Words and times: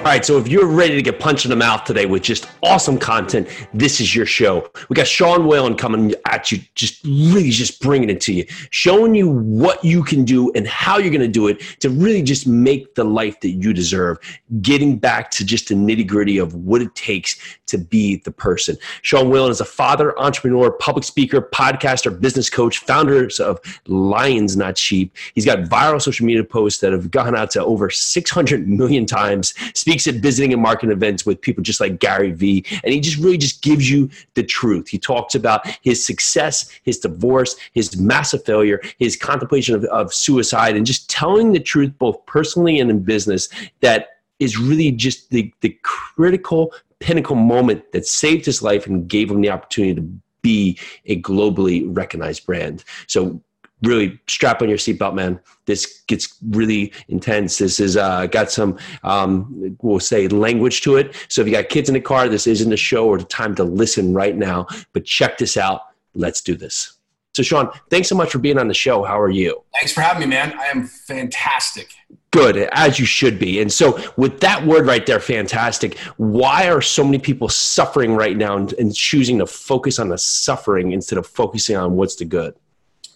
All 0.00 0.06
right, 0.06 0.24
so 0.24 0.38
if 0.38 0.48
you're 0.48 0.66
ready 0.66 0.94
to 0.94 1.02
get 1.02 1.20
punched 1.20 1.44
in 1.44 1.50
the 1.50 1.56
mouth 1.56 1.84
today 1.84 2.06
with 2.06 2.22
just 2.22 2.48
awesome 2.62 2.96
content, 2.96 3.46
this 3.74 4.00
is 4.00 4.16
your 4.16 4.24
show. 4.24 4.70
We 4.88 4.94
got 4.94 5.06
Sean 5.06 5.46
Whalen 5.46 5.76
coming 5.76 6.14
at 6.26 6.50
you, 6.50 6.60
just 6.74 7.04
really 7.04 7.50
just 7.50 7.82
bringing 7.82 8.08
it 8.08 8.18
to 8.22 8.32
you, 8.32 8.46
showing 8.70 9.14
you 9.14 9.28
what 9.28 9.84
you 9.84 10.02
can 10.02 10.24
do 10.24 10.50
and 10.54 10.66
how 10.66 10.96
you're 10.96 11.10
going 11.10 11.20
to 11.20 11.28
do 11.28 11.48
it 11.48 11.60
to 11.80 11.90
really 11.90 12.22
just 12.22 12.46
make 12.46 12.94
the 12.94 13.04
life 13.04 13.40
that 13.40 13.50
you 13.50 13.74
deserve, 13.74 14.16
getting 14.62 14.96
back 14.96 15.30
to 15.32 15.44
just 15.44 15.68
the 15.68 15.74
nitty 15.74 16.06
gritty 16.06 16.38
of 16.38 16.54
what 16.54 16.80
it 16.80 16.94
takes 16.94 17.38
to 17.66 17.76
be 17.76 18.16
the 18.24 18.32
person. 18.32 18.78
Sean 19.02 19.28
Whalen 19.28 19.50
is 19.50 19.60
a 19.60 19.66
father, 19.66 20.18
entrepreneur, 20.18 20.70
public 20.72 21.04
speaker, 21.04 21.42
podcaster, 21.42 22.18
business 22.18 22.48
coach, 22.48 22.78
founders 22.78 23.38
of 23.38 23.60
Lions 23.86 24.56
Not 24.56 24.78
Sheep. 24.78 25.14
He's 25.34 25.44
got 25.44 25.58
viral 25.64 26.00
social 26.00 26.24
media 26.24 26.42
posts 26.42 26.80
that 26.80 26.90
have 26.92 27.10
gone 27.10 27.36
out 27.36 27.50
to 27.50 27.62
over 27.62 27.90
600 27.90 28.66
million 28.66 29.04
times 29.04 29.52
speaks 29.90 30.06
at 30.06 30.22
visiting 30.22 30.52
and 30.52 30.62
marketing 30.62 30.92
events 30.92 31.26
with 31.26 31.40
people 31.40 31.64
just 31.64 31.80
like 31.80 31.98
Gary 31.98 32.30
Vee, 32.30 32.64
and 32.84 32.94
he 32.94 33.00
just 33.00 33.16
really 33.16 33.36
just 33.36 33.60
gives 33.60 33.90
you 33.90 34.08
the 34.34 34.42
truth. 34.44 34.86
He 34.86 34.98
talks 34.98 35.34
about 35.34 35.66
his 35.82 36.06
success, 36.06 36.70
his 36.84 37.00
divorce, 37.00 37.56
his 37.72 37.96
massive 37.96 38.44
failure, 38.44 38.80
his 38.98 39.16
contemplation 39.16 39.74
of, 39.74 39.82
of 39.86 40.14
suicide, 40.14 40.76
and 40.76 40.86
just 40.86 41.10
telling 41.10 41.52
the 41.52 41.58
truth 41.58 41.92
both 41.98 42.24
personally 42.26 42.78
and 42.78 42.88
in 42.88 43.02
business 43.02 43.48
that 43.80 44.20
is 44.38 44.56
really 44.56 44.92
just 44.92 45.30
the, 45.30 45.52
the 45.60 45.76
critical 45.82 46.72
pinnacle 47.00 47.34
moment 47.34 47.90
that 47.90 48.06
saved 48.06 48.46
his 48.46 48.62
life 48.62 48.86
and 48.86 49.08
gave 49.08 49.28
him 49.28 49.40
the 49.40 49.50
opportunity 49.50 49.96
to 49.96 50.08
be 50.42 50.78
a 51.06 51.20
globally 51.20 51.84
recognized 51.84 52.46
brand. 52.46 52.84
So 53.08 53.42
really 53.82 54.20
strap 54.28 54.62
on 54.62 54.68
your 54.68 54.78
seatbelt, 54.78 55.14
man. 55.14 55.40
This 55.66 56.02
gets 56.06 56.36
really 56.50 56.92
intense. 57.08 57.58
This 57.58 57.80
is 57.80 57.96
uh, 57.96 58.26
got 58.26 58.50
some, 58.50 58.78
um, 59.02 59.76
we'll 59.82 60.00
say, 60.00 60.28
language 60.28 60.82
to 60.82 60.96
it. 60.96 61.14
So 61.28 61.40
if 61.40 61.46
you 61.46 61.52
got 61.52 61.68
kids 61.68 61.88
in 61.88 61.94
the 61.94 62.00
car, 62.00 62.28
this 62.28 62.46
isn't 62.46 62.72
a 62.72 62.76
show 62.76 63.06
or 63.06 63.18
the 63.18 63.24
time 63.24 63.54
to 63.56 63.64
listen 63.64 64.12
right 64.12 64.36
now. 64.36 64.66
But 64.92 65.04
check 65.04 65.38
this 65.38 65.56
out. 65.56 65.82
Let's 66.14 66.40
do 66.40 66.56
this. 66.56 66.94
So, 67.32 67.44
Sean, 67.44 67.70
thanks 67.90 68.08
so 68.08 68.16
much 68.16 68.30
for 68.30 68.38
being 68.38 68.58
on 68.58 68.66
the 68.66 68.74
show. 68.74 69.04
How 69.04 69.20
are 69.20 69.30
you? 69.30 69.62
Thanks 69.74 69.92
for 69.92 70.00
having 70.00 70.20
me, 70.20 70.26
man. 70.26 70.52
I 70.58 70.66
am 70.66 70.86
fantastic. 70.86 71.94
Good, 72.32 72.56
as 72.72 72.98
you 72.98 73.06
should 73.06 73.38
be. 73.38 73.60
And 73.60 73.72
so, 73.72 74.00
with 74.16 74.40
that 74.40 74.66
word 74.66 74.86
right 74.86 75.06
there, 75.06 75.20
fantastic, 75.20 75.96
why 76.16 76.68
are 76.68 76.82
so 76.82 77.04
many 77.04 77.18
people 77.18 77.48
suffering 77.48 78.16
right 78.16 78.36
now 78.36 78.56
and, 78.56 78.72
and 78.74 78.94
choosing 78.94 79.38
to 79.38 79.46
focus 79.46 80.00
on 80.00 80.08
the 80.08 80.18
suffering 80.18 80.90
instead 80.90 81.18
of 81.18 81.26
focusing 81.26 81.76
on 81.76 81.94
what's 81.94 82.16
the 82.16 82.24
good? 82.24 82.54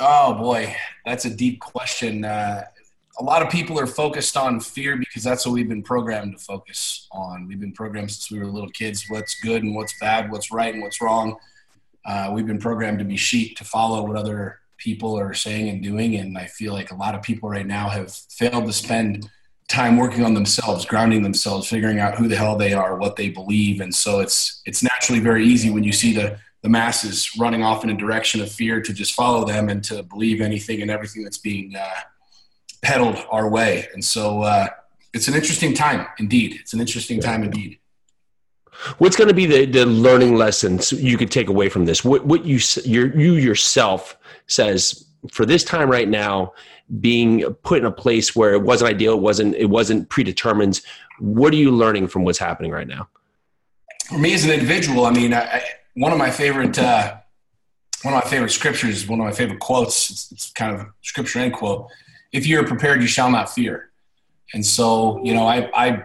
Oh 0.00 0.34
boy, 0.34 0.74
that's 1.04 1.24
a 1.24 1.30
deep 1.30 1.60
question. 1.60 2.24
Uh, 2.24 2.64
a 3.20 3.22
lot 3.22 3.42
of 3.42 3.50
people 3.50 3.78
are 3.78 3.86
focused 3.86 4.36
on 4.36 4.58
fear 4.58 4.96
because 4.96 5.22
that's 5.22 5.46
what 5.46 5.52
we've 5.52 5.68
been 5.68 5.84
programmed 5.84 6.36
to 6.36 6.44
focus 6.44 7.06
on. 7.12 7.46
We've 7.46 7.60
been 7.60 7.72
programmed 7.72 8.10
since 8.10 8.30
we 8.30 8.40
were 8.40 8.46
little 8.46 8.70
kids 8.70 9.04
what's 9.08 9.38
good 9.40 9.62
and 9.62 9.74
what's 9.74 9.96
bad, 10.00 10.32
what's 10.32 10.50
right 10.50 10.74
and 10.74 10.82
what's 10.82 11.00
wrong. 11.00 11.36
Uh, 12.04 12.30
we've 12.32 12.46
been 12.46 12.58
programmed 12.58 12.98
to 12.98 13.04
be 13.04 13.16
sheep, 13.16 13.56
to 13.58 13.64
follow 13.64 14.04
what 14.04 14.16
other 14.16 14.58
people 14.78 15.18
are 15.18 15.32
saying 15.32 15.68
and 15.68 15.82
doing. 15.82 16.16
And 16.16 16.36
I 16.36 16.46
feel 16.46 16.72
like 16.72 16.90
a 16.90 16.96
lot 16.96 17.14
of 17.14 17.22
people 17.22 17.48
right 17.48 17.66
now 17.66 17.88
have 17.88 18.12
failed 18.12 18.66
to 18.66 18.72
spend 18.72 19.30
time 19.68 19.96
working 19.96 20.24
on 20.24 20.34
themselves, 20.34 20.84
grounding 20.84 21.22
themselves, 21.22 21.68
figuring 21.68 22.00
out 22.00 22.16
who 22.16 22.26
the 22.26 22.36
hell 22.36 22.56
they 22.56 22.74
are, 22.74 22.98
what 22.98 23.14
they 23.14 23.30
believe. 23.30 23.80
And 23.80 23.94
so 23.94 24.18
it's 24.18 24.60
it's 24.66 24.82
naturally 24.82 25.20
very 25.20 25.46
easy 25.46 25.70
when 25.70 25.84
you 25.84 25.92
see 25.92 26.12
the 26.14 26.38
the 26.64 26.70
masses 26.70 27.36
running 27.38 27.62
off 27.62 27.84
in 27.84 27.90
a 27.90 27.94
direction 27.94 28.40
of 28.40 28.50
fear 28.50 28.80
to 28.80 28.94
just 28.94 29.12
follow 29.12 29.44
them 29.44 29.68
and 29.68 29.84
to 29.84 30.02
believe 30.02 30.40
anything 30.40 30.80
and 30.80 30.90
everything 30.90 31.22
that's 31.22 31.36
being 31.36 31.76
uh, 31.76 32.00
peddled 32.80 33.18
our 33.30 33.50
way. 33.50 33.86
And 33.92 34.02
so 34.02 34.40
uh, 34.40 34.68
it's 35.12 35.28
an 35.28 35.34
interesting 35.34 35.74
time, 35.74 36.06
indeed. 36.18 36.56
It's 36.58 36.72
an 36.72 36.80
interesting 36.80 37.20
time 37.20 37.44
indeed. 37.44 37.78
What's 38.96 39.14
going 39.14 39.28
to 39.28 39.34
be 39.34 39.44
the, 39.44 39.66
the 39.66 39.84
learning 39.84 40.36
lessons 40.36 40.90
you 40.90 41.18
could 41.18 41.30
take 41.30 41.48
away 41.48 41.68
from 41.68 41.84
this? 41.84 42.02
What, 42.02 42.24
what 42.24 42.46
you, 42.46 42.58
your, 42.86 43.14
you 43.14 43.34
yourself 43.34 44.16
says 44.46 45.04
for 45.30 45.44
this 45.44 45.64
time 45.64 45.90
right 45.90 46.08
now, 46.08 46.54
being 46.98 47.44
put 47.62 47.80
in 47.80 47.84
a 47.84 47.92
place 47.92 48.34
where 48.34 48.54
it 48.54 48.62
wasn't 48.62 48.90
ideal, 48.90 49.12
it 49.12 49.20
wasn't, 49.20 49.54
it 49.56 49.66
wasn't 49.66 50.08
predetermined. 50.08 50.80
What 51.18 51.52
are 51.52 51.56
you 51.56 51.72
learning 51.72 52.08
from 52.08 52.24
what's 52.24 52.38
happening 52.38 52.70
right 52.70 52.88
now? 52.88 53.10
For 54.08 54.18
me 54.18 54.32
as 54.32 54.44
an 54.44 54.50
individual, 54.50 55.04
I 55.04 55.10
mean, 55.10 55.34
I, 55.34 55.62
one 55.94 56.12
of 56.12 56.18
my 56.18 56.30
favorite 56.30 56.78
uh, 56.78 57.16
one 58.02 58.12
of 58.12 58.22
my 58.22 58.28
favorite 58.28 58.50
scriptures, 58.50 59.08
one 59.08 59.18
of 59.20 59.24
my 59.24 59.32
favorite 59.32 59.60
quotes. 59.60 60.10
It's, 60.10 60.30
it's 60.32 60.52
kind 60.52 60.78
of 60.78 60.86
scripture 61.02 61.38
end 61.38 61.54
quote. 61.54 61.88
If 62.32 62.46
you 62.46 62.60
are 62.60 62.64
prepared, 62.64 63.00
you 63.00 63.06
shall 63.06 63.30
not 63.30 63.50
fear. 63.50 63.90
And 64.52 64.64
so, 64.64 65.24
you 65.24 65.32
know, 65.32 65.46
I, 65.46 65.70
I 65.74 66.04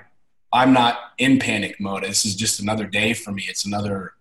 I'm 0.54 0.74
not 0.74 0.98
in 1.18 1.40
panic 1.40 1.80
mode. 1.80 2.04
This 2.04 2.26
is 2.26 2.36
just 2.36 2.60
another 2.60 2.86
day 2.86 3.14
for 3.14 3.32
me. 3.32 3.46
It's 3.48 3.66
another 3.66 4.14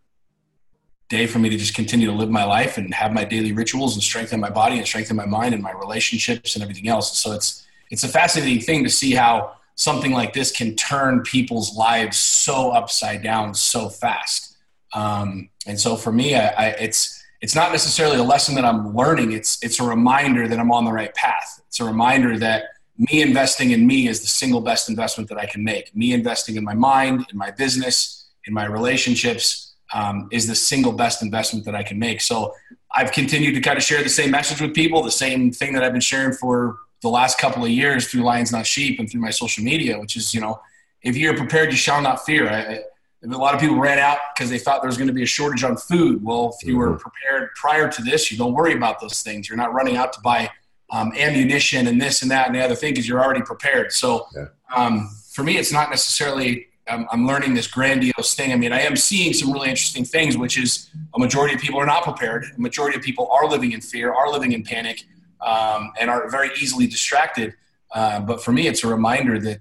day 1.09 1.27
for 1.27 1.39
me 1.39 1.49
to 1.49 1.57
just 1.57 1.75
continue 1.75 2.07
to 2.07 2.13
live 2.13 2.29
my 2.29 2.45
life 2.45 2.77
and 2.77 2.93
have 2.93 3.13
my 3.13 3.25
daily 3.25 3.53
rituals 3.53 3.95
and 3.95 4.03
strengthen 4.03 4.41
my 4.41 4.51
body 4.51 4.77
and 4.77 4.87
strengthen 4.87 5.17
my 5.17 5.25
mind 5.25 5.55
and 5.55 5.63
my 5.63 5.73
relationships 5.73 6.55
and 6.55 6.63
everything 6.63 6.89
else. 6.89 7.17
So 7.19 7.33
it's 7.33 7.67
it's 7.91 8.05
a 8.05 8.09
fascinating 8.09 8.61
thing 8.61 8.85
to 8.85 8.91
see 8.91 9.13
how 9.13 9.57
something 9.77 10.13
like 10.13 10.33
this 10.33 10.51
can 10.51 10.75
turn 10.75 11.23
people's 11.23 11.77
lives 11.77 12.19
so 12.19 12.71
upside 12.71 13.23
down 13.23 13.55
so 13.55 13.89
fast. 13.89 14.48
Um, 14.95 15.51
and 15.67 15.79
so 15.79 15.97
for 15.97 16.13
me, 16.13 16.35
I, 16.35 16.49
I, 16.49 16.67
it's 16.81 17.23
it's 17.41 17.55
not 17.55 17.71
necessarily 17.71 18.17
a 18.17 18.23
lesson 18.23 18.55
that 18.57 18.65
I'm 18.65 18.95
learning. 18.95 19.33
It's 19.33 19.63
it's 19.63 19.81
a 19.81 19.85
reminder 19.85 20.49
that 20.49 20.59
I'm 20.59 20.73
on 20.73 20.85
the 20.85 20.93
right 20.93 21.15
path. 21.15 21.63
It's 21.69 21.81
a 21.81 21.85
reminder 21.85 22.39
that 22.39 22.65
me 22.99 23.23
investing 23.23 23.71
in 23.71 23.87
me 23.87 24.09
is 24.09 24.21
the 24.21 24.27
single 24.27 24.61
best 24.61 24.89
investment 24.89 25.29
that 25.31 25.39
I 25.39 25.47
can 25.47 25.63
make. 25.63 25.95
Me 25.95 26.13
investing 26.13 26.57
in 26.57 26.65
my 26.65 26.75
mind, 26.75 27.27
in 27.31 27.39
my 27.39 27.53
business, 27.53 28.29
in 28.47 28.53
my 28.53 28.65
relationships 28.65 29.75
um, 29.95 30.29
is 30.33 30.47
the 30.47 30.55
single 30.55 30.93
best 30.93 31.23
investment 31.23 31.65
that 31.67 31.77
I 31.77 31.83
can 31.85 31.99
make. 31.99 32.21
So 32.21 32.55
I've 32.91 33.13
continued 33.13 33.55
to 33.55 33.61
kind 33.61 33.79
of 33.79 33.85
share 33.85 34.03
the 34.03 34.09
same 34.09 34.31
message 34.31 34.61
with 34.61 34.75
people, 34.75 35.03
the 35.03 35.11
same 35.11 35.53
thing 35.53 35.75
that 35.75 35.85
I've 35.85 35.93
been 35.93 36.01
sharing 36.01 36.33
for 36.33 36.79
the 37.03 37.09
last 37.09 37.39
couple 37.39 37.65
of 37.65 37.71
years 37.71 38.09
through 38.09 38.23
Lions 38.23 38.51
Not 38.51 38.67
Sheep 38.67 38.99
and 38.99 39.09
through 39.09 39.21
my 39.21 39.31
social 39.31 39.63
media, 39.63 39.99
which 40.01 40.17
is 40.17 40.35
you 40.35 40.41
know, 40.41 40.61
if 41.03 41.17
you're 41.17 41.37
prepared, 41.37 41.71
you 41.71 41.77
shall 41.77 42.03
not 42.03 42.25
fear. 42.25 42.49
I, 42.49 42.81
a 43.23 43.27
lot 43.37 43.55
of 43.55 43.61
people 43.61 43.77
ran 43.79 43.99
out 43.99 44.19
because 44.35 44.51
they 44.51 44.59
thought 44.59 44.81
there 44.81 44.89
was 44.89 44.97
going 44.97 45.09
to 45.09 45.15
be 45.15 45.23
a 45.23 45.27
shortage 45.27 45.65
on 45.65 45.77
food. 45.77 46.23
Well, 46.23 46.55
if 46.55 46.67
you 46.67 46.75
mm-hmm. 46.75 46.81
were 46.81 46.97
prepared 46.97 47.51
prior 47.57 47.91
to 47.91 48.03
this, 48.03 48.31
you 48.31 48.39
don't 48.39 48.55
worry 48.55 48.75
about 48.75 49.01
those 49.01 49.23
things. 49.23 49.49
You're 49.49 49.59
not 49.59 49.73
running 49.73 49.97
out 49.97 50.13
to 50.15 50.21
buy 50.21 50.51
um, 50.91 51.13
ammunition 51.17 51.87
and 51.87 52.01
this 52.01 52.23
and 52.23 52.31
that 52.31 52.47
and 52.47 52.55
the 52.55 52.61
other 52.61 52.75
thing 52.75 52.93
because 52.93 53.09
you're 53.09 53.23
already 53.23 53.43
prepared. 53.43 53.93
So 53.93 54.27
yeah. 54.35 54.47
um, 54.75 55.11
for 55.33 55.43
me, 55.43 55.59
it's 55.59 55.73
not 55.73 55.91
necessarily 55.91 56.67
I'm, 56.89 57.07
I'm, 57.11 57.27
learning 57.27 57.55
this 57.55 57.67
grandiose 57.67 58.35
thing. 58.35 58.53
I 58.53 58.57
mean, 58.57 58.73
I 58.73 58.81
am 58.81 58.97
seeing 58.97 59.35
some 59.35 59.53
really 59.53 59.69
interesting 59.69 60.05
things, 60.05 60.39
which 60.39 60.57
is 60.57 60.89
a 61.15 61.19
majority 61.19 61.55
of 61.55 61.61
people 61.61 61.79
are 61.81 61.87
not 61.87 62.03
prepared. 62.03 62.47
A 62.57 62.61
majority 62.61 62.97
of 62.97 63.03
people 63.03 63.29
are 63.31 63.47
living 63.47 63.73
in 63.73 63.83
fear, 63.83 64.13
are 64.13 64.31
living 64.31 64.53
in 64.53 64.63
panic, 64.63 65.05
um, 65.41 65.93
and 66.01 66.09
are 66.09 66.31
very 66.31 66.51
easily 66.61 66.87
distracted. 66.87 67.55
Uh, 67.95 68.21
but 68.21 68.43
for 68.43 68.53
me, 68.53 68.67
it's 68.67 68.85
a 68.85 68.89
reminder 68.89 69.39
that 69.39 69.61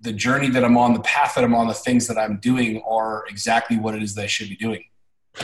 the 0.00 0.12
journey 0.12 0.48
that 0.50 0.64
I'm 0.64 0.76
on, 0.76 0.92
the 0.94 1.00
path 1.00 1.34
that 1.34 1.44
I'm 1.44 1.54
on, 1.54 1.66
the 1.66 1.74
things 1.74 2.06
that 2.06 2.18
I'm 2.18 2.38
doing 2.38 2.82
are 2.82 3.24
exactly 3.28 3.76
what 3.76 3.94
it 3.94 4.02
is 4.02 4.14
that 4.14 4.24
I 4.24 4.26
should 4.26 4.48
be 4.48 4.56
doing. 4.56 4.84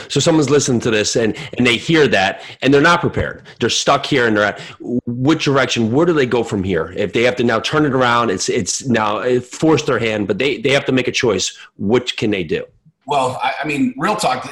So 0.09 0.21
someone's 0.21 0.51
listening 0.51 0.81
to 0.81 0.91
this 0.91 1.17
and, 1.17 1.37
and 1.57 1.67
they 1.67 1.77
hear 1.77 2.09
that 2.09 2.43
and 2.63 2.73
they're 2.73 2.81
not 2.81 3.01
prepared. 3.01 3.47
They're 3.61 3.71
stuck 3.71 4.07
here 4.07 4.27
and 4.27 4.37
they're 4.37 4.45
at 4.45 4.61
which 4.81 5.45
direction? 5.45 5.93
Where 5.93 6.07
do 6.07 6.13
they 6.13 6.27
go 6.27 6.43
from 6.43 6.65
here? 6.65 6.93
If 6.97 7.13
they 7.13 7.23
have 7.23 7.37
to 7.37 7.45
now 7.45 7.61
turn 7.61 7.85
it 7.85 7.93
around, 7.93 8.31
it's 8.31 8.49
it's 8.49 8.87
now 8.87 9.19
it 9.19 9.45
forced 9.45 9.87
their 9.87 9.99
hand, 9.99 10.27
but 10.27 10.39
they, 10.39 10.59
they 10.59 10.71
have 10.71 10.85
to 10.87 10.93
make 10.93 11.07
a 11.07 11.13
choice. 11.13 11.57
What 11.77 12.17
can 12.17 12.31
they 12.31 12.45
do? 12.45 12.65
Well, 13.07 13.39
I, 13.43 13.55
I 13.63 13.67
mean, 13.67 13.95
real 13.97 14.17
talk. 14.17 14.49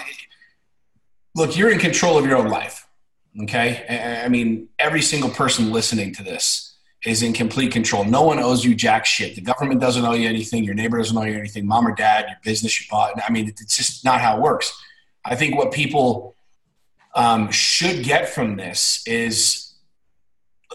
Look, 1.35 1.57
you're 1.57 1.71
in 1.71 1.79
control 1.79 2.19
of 2.19 2.27
your 2.27 2.37
own 2.37 2.49
life. 2.49 2.87
Okay. 3.43 4.23
I 4.25 4.29
mean, 4.29 4.69
every 4.79 5.03
single 5.03 5.31
person 5.31 5.73
listening 5.73 6.15
to 6.15 6.23
this 6.23 6.72
is 7.05 7.23
in 7.23 7.33
complete 7.33 7.73
control. 7.73 8.05
No 8.05 8.23
one 8.23 8.39
owes 8.39 8.65
you 8.65 8.75
jack 8.75 9.05
shit. 9.05 9.35
The 9.35 9.41
government 9.41 9.81
doesn't 9.81 10.05
owe 10.05 10.13
you 10.13 10.29
anything. 10.29 10.63
Your 10.63 10.75
neighbor 10.75 10.99
doesn't 10.99 11.17
owe 11.17 11.25
you 11.25 11.37
anything. 11.37 11.67
Mom 11.67 11.87
or 11.87 11.95
dad, 11.95 12.27
your 12.29 12.39
business 12.45 12.81
you 12.81 12.87
bought. 12.91 13.21
I 13.27 13.33
mean, 13.33 13.49
it's 13.49 13.77
just 13.77 14.05
not 14.05 14.21
how 14.21 14.37
it 14.37 14.43
works. 14.43 14.73
I 15.25 15.35
think 15.35 15.57
what 15.57 15.73
people 15.73 16.37
um, 17.15 17.51
should 17.51 18.05
get 18.05 18.29
from 18.29 18.57
this 18.57 19.03
is 19.07 19.75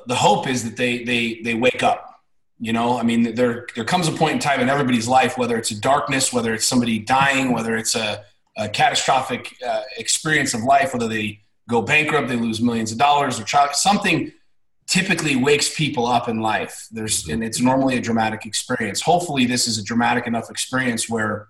the 0.05 0.15
hope 0.15 0.47
is 0.47 0.63
that 0.63 0.77
they 0.77 1.03
they 1.03 1.41
they 1.41 1.53
wake 1.53 1.81
up. 1.81 2.21
You 2.59 2.73
know, 2.73 2.97
I 2.97 3.03
mean, 3.03 3.35
there 3.35 3.67
there 3.75 3.85
comes 3.85 4.07
a 4.07 4.11
point 4.11 4.33
in 4.33 4.39
time 4.39 4.59
in 4.59 4.69
everybody's 4.69 5.07
life, 5.07 5.37
whether 5.37 5.57
it's 5.57 5.71
a 5.71 5.79
darkness, 5.79 6.33
whether 6.33 6.53
it's 6.53 6.65
somebody 6.65 6.99
dying, 6.99 7.51
whether 7.53 7.77
it's 7.77 7.95
a, 7.95 8.23
a 8.57 8.67
catastrophic 8.67 9.55
uh, 9.65 9.81
experience 9.97 10.53
of 10.53 10.63
life, 10.63 10.93
whether 10.93 11.07
they 11.07 11.39
go 11.69 11.81
bankrupt, 11.81 12.27
they 12.27 12.35
lose 12.35 12.61
millions 12.61 12.91
of 12.91 12.97
dollars, 12.97 13.39
or 13.39 13.45
something 13.73 14.31
typically 14.87 15.35
wakes 15.35 15.75
people 15.75 16.07
up 16.07 16.29
in 16.29 16.39
life. 16.39 16.87
There's 16.91 17.27
and 17.27 17.43
it's 17.43 17.61
normally 17.61 17.97
a 17.97 18.01
dramatic 18.01 18.45
experience. 18.45 19.01
Hopefully, 19.01 19.45
this 19.45 19.67
is 19.67 19.77
a 19.77 19.83
dramatic 19.83 20.27
enough 20.27 20.49
experience 20.49 21.09
where 21.09 21.49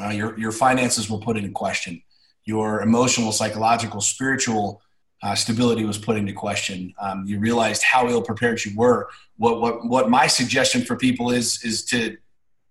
uh, 0.00 0.08
your 0.08 0.38
your 0.38 0.52
finances 0.52 1.08
were 1.08 1.18
put 1.18 1.36
into 1.36 1.50
question, 1.50 2.02
your 2.44 2.82
emotional, 2.82 3.32
psychological, 3.32 4.00
spiritual 4.00 4.80
uh, 5.22 5.34
stability 5.34 5.84
was 5.84 5.98
put 5.98 6.16
into 6.16 6.32
question. 6.32 6.92
Um, 7.00 7.24
you 7.26 7.38
realized 7.38 7.82
how 7.82 8.08
ill 8.08 8.22
prepared 8.22 8.64
you 8.64 8.76
were. 8.76 9.08
What 9.36 9.60
what 9.60 9.86
what 9.86 10.10
my 10.10 10.26
suggestion 10.26 10.82
for 10.82 10.96
people 10.96 11.30
is 11.30 11.62
is 11.64 11.84
to 11.86 12.16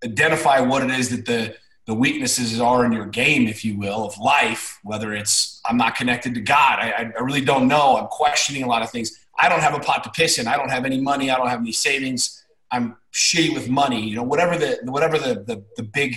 identify 0.04 0.60
what 0.60 0.84
it 0.84 0.92
is 0.92 1.10
that 1.10 1.26
the 1.26 1.56
the 1.86 1.94
weaknesses 1.94 2.62
are 2.62 2.86
in 2.86 2.94
your 2.94 3.06
game, 3.06 3.48
if 3.48 3.66
you 3.66 3.78
will, 3.78 4.06
of 4.06 4.18
life, 4.18 4.80
whether 4.84 5.14
it's 5.14 5.62
I'm 5.66 5.78
not 5.78 5.96
connected 5.96 6.34
to 6.36 6.42
God, 6.42 6.80
I, 6.80 7.12
I 7.18 7.22
really 7.22 7.44
don't 7.44 7.68
know, 7.68 7.98
I'm 7.98 8.08
questioning 8.08 8.64
a 8.64 8.68
lot 8.68 8.82
of 8.82 8.90
things. 8.90 9.20
I 9.40 9.50
don't 9.50 9.62
have 9.62 9.74
a 9.74 9.80
pot 9.80 10.04
to 10.04 10.12
piss 10.12 10.38
in. 10.38 10.48
I 10.48 10.58
don't 10.58 10.70
have 10.70 10.86
any 10.86 11.00
money. 11.00 11.30
I 11.30 11.38
don't 11.38 11.50
have 11.50 11.60
any 11.60 11.72
savings. 11.72 12.46
I'm 12.72 12.98
shitty 13.14 13.54
with 13.54 13.70
money. 13.70 14.08
You 14.08 14.16
know, 14.16 14.24
whatever 14.24 14.58
the 14.58 14.80
whatever 14.84 15.18
the 15.18 15.44
the, 15.46 15.64
the 15.78 15.84
big 15.84 16.16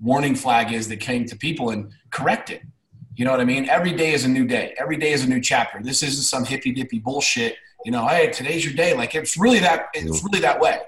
warning 0.00 0.34
flag 0.34 0.72
is 0.72 0.88
that 0.88 0.98
came 1.00 1.26
to 1.26 1.36
people 1.36 1.70
and 1.70 1.92
correct 2.10 2.50
it. 2.50 2.62
You 3.16 3.24
know 3.24 3.32
what 3.32 3.40
I 3.40 3.44
mean? 3.44 3.68
Every 3.68 3.92
day 3.92 4.12
is 4.12 4.24
a 4.24 4.28
new 4.28 4.46
day. 4.46 4.74
Every 4.78 4.96
day 4.96 5.12
is 5.12 5.24
a 5.24 5.28
new 5.28 5.40
chapter. 5.40 5.82
This 5.82 6.02
isn't 6.02 6.22
some 6.22 6.44
hippy 6.44 6.72
dippy 6.72 6.98
bullshit. 6.98 7.56
You 7.84 7.92
know, 7.92 8.06
hey, 8.06 8.30
today's 8.30 8.64
your 8.64 8.74
day. 8.74 8.94
Like 8.94 9.14
it's 9.14 9.36
really 9.36 9.58
that. 9.60 9.88
It's 9.94 10.24
really 10.24 10.40
that 10.40 10.60
way. 10.60 10.80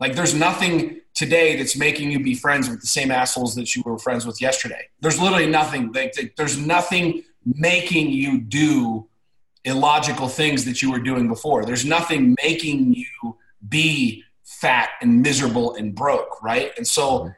Like 0.00 0.14
there's 0.14 0.34
nothing 0.34 1.00
today 1.14 1.56
that's 1.56 1.76
making 1.76 2.10
you 2.10 2.22
be 2.22 2.34
friends 2.34 2.68
with 2.68 2.80
the 2.80 2.86
same 2.86 3.10
assholes 3.10 3.54
that 3.56 3.74
you 3.74 3.82
were 3.84 3.98
friends 3.98 4.24
with 4.24 4.40
yesterday. 4.40 4.88
There's 5.00 5.20
literally 5.20 5.48
nothing. 5.48 5.92
Like, 5.92 6.14
there's 6.36 6.56
nothing 6.56 7.24
making 7.44 8.10
you 8.10 8.40
do 8.40 9.08
illogical 9.64 10.28
things 10.28 10.64
that 10.64 10.82
you 10.82 10.90
were 10.90 10.98
doing 10.98 11.28
before. 11.28 11.64
There's 11.64 11.84
nothing 11.84 12.36
making 12.42 12.94
you 12.94 13.36
be 13.68 14.24
fat 14.44 14.90
and 15.00 15.22
miserable 15.22 15.74
and 15.74 15.94
broke, 15.94 16.42
right? 16.42 16.72
And 16.76 16.86
so 16.86 17.20
mm-hmm. 17.20 17.28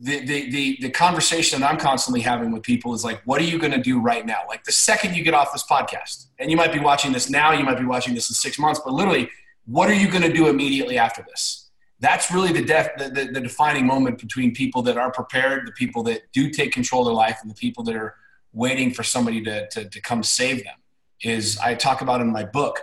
the, 0.00 0.20
the, 0.20 0.50
the, 0.50 0.78
the 0.82 0.90
conversation 0.90 1.60
that 1.60 1.70
I'm 1.70 1.78
constantly 1.78 2.20
having 2.20 2.52
with 2.52 2.62
people 2.62 2.94
is 2.94 3.04
like, 3.04 3.22
what 3.24 3.40
are 3.40 3.44
you 3.44 3.58
going 3.58 3.72
to 3.72 3.80
do 3.80 4.00
right 4.00 4.24
now? 4.26 4.40
Like 4.48 4.64
the 4.64 4.72
second 4.72 5.16
you 5.16 5.24
get 5.24 5.34
off 5.34 5.52
this 5.52 5.64
podcast, 5.64 6.26
and 6.38 6.50
you 6.50 6.56
might 6.56 6.72
be 6.72 6.80
watching 6.80 7.12
this 7.12 7.30
now, 7.30 7.52
you 7.52 7.64
might 7.64 7.78
be 7.78 7.84
watching 7.84 8.14
this 8.14 8.28
in 8.28 8.34
six 8.34 8.58
months, 8.58 8.80
but 8.84 8.92
literally, 8.92 9.28
what 9.66 9.88
are 9.88 9.94
you 9.94 10.10
going 10.10 10.22
to 10.22 10.32
do 10.32 10.48
immediately 10.48 10.98
after 10.98 11.24
this? 11.28 11.70
That's 12.00 12.30
really 12.30 12.52
the, 12.52 12.62
def, 12.62 12.90
the, 12.98 13.08
the, 13.08 13.24
the 13.32 13.40
defining 13.40 13.86
moment 13.86 14.18
between 14.18 14.52
people 14.52 14.82
that 14.82 14.98
are 14.98 15.10
prepared, 15.10 15.66
the 15.66 15.72
people 15.72 16.02
that 16.02 16.30
do 16.32 16.50
take 16.50 16.72
control 16.72 17.02
of 17.02 17.06
their 17.06 17.14
life, 17.14 17.38
and 17.40 17.50
the 17.50 17.54
people 17.54 17.82
that 17.84 17.96
are 17.96 18.16
waiting 18.52 18.92
for 18.92 19.02
somebody 19.02 19.42
to, 19.42 19.66
to, 19.70 19.88
to 19.88 20.00
come 20.02 20.22
save 20.22 20.62
them. 20.64 20.74
Is 21.22 21.58
I 21.58 21.74
talk 21.74 22.02
about 22.02 22.20
in 22.20 22.32
my 22.32 22.44
book, 22.44 22.80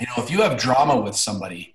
you 0.00 0.06
know, 0.06 0.22
if 0.22 0.30
you 0.30 0.42
have 0.42 0.58
drama 0.58 1.00
with 1.00 1.16
somebody, 1.16 1.74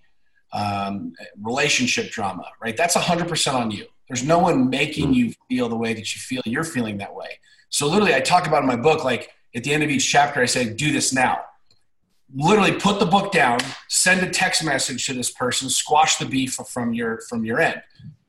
um, 0.53 1.13
relationship 1.41 2.11
drama, 2.11 2.43
right? 2.61 2.75
That's 2.75 2.95
100% 2.95 3.53
on 3.53 3.71
you 3.71 3.85
there's 4.09 4.23
no 4.23 4.39
one 4.39 4.69
making 4.69 5.13
you 5.13 5.33
feel 5.47 5.69
the 5.69 5.75
way 5.75 5.93
that 5.93 6.15
you 6.15 6.19
feel. 6.19 6.41
You're 6.45 6.63
feeling 6.63 6.97
that 6.97 7.15
way. 7.15 7.39
So 7.69 7.87
literally, 7.87 8.15
I 8.15 8.19
talk 8.19 8.47
about 8.47 8.63
in 8.63 8.67
my 8.67 8.75
book, 8.75 9.03
like 9.05 9.29
at 9.55 9.63
the 9.63 9.71
end 9.71 9.83
of 9.83 9.89
each 9.89 10.09
chapter, 10.09 10.41
I 10.41 10.45
say, 10.45 10.73
do 10.73 10.91
this 10.91 11.13
now. 11.13 11.41
Literally 12.33 12.73
put 12.73 12.99
the 12.99 13.05
book 13.05 13.31
down, 13.31 13.59
send 13.87 14.21
a 14.21 14.29
text 14.29 14.63
message 14.63 15.05
to 15.05 15.13
this 15.13 15.31
person, 15.31 15.69
squash 15.69 16.17
the 16.17 16.25
beef 16.25 16.55
from 16.55 16.93
your 16.93 17.21
from 17.29 17.45
your 17.45 17.59
end. 17.59 17.81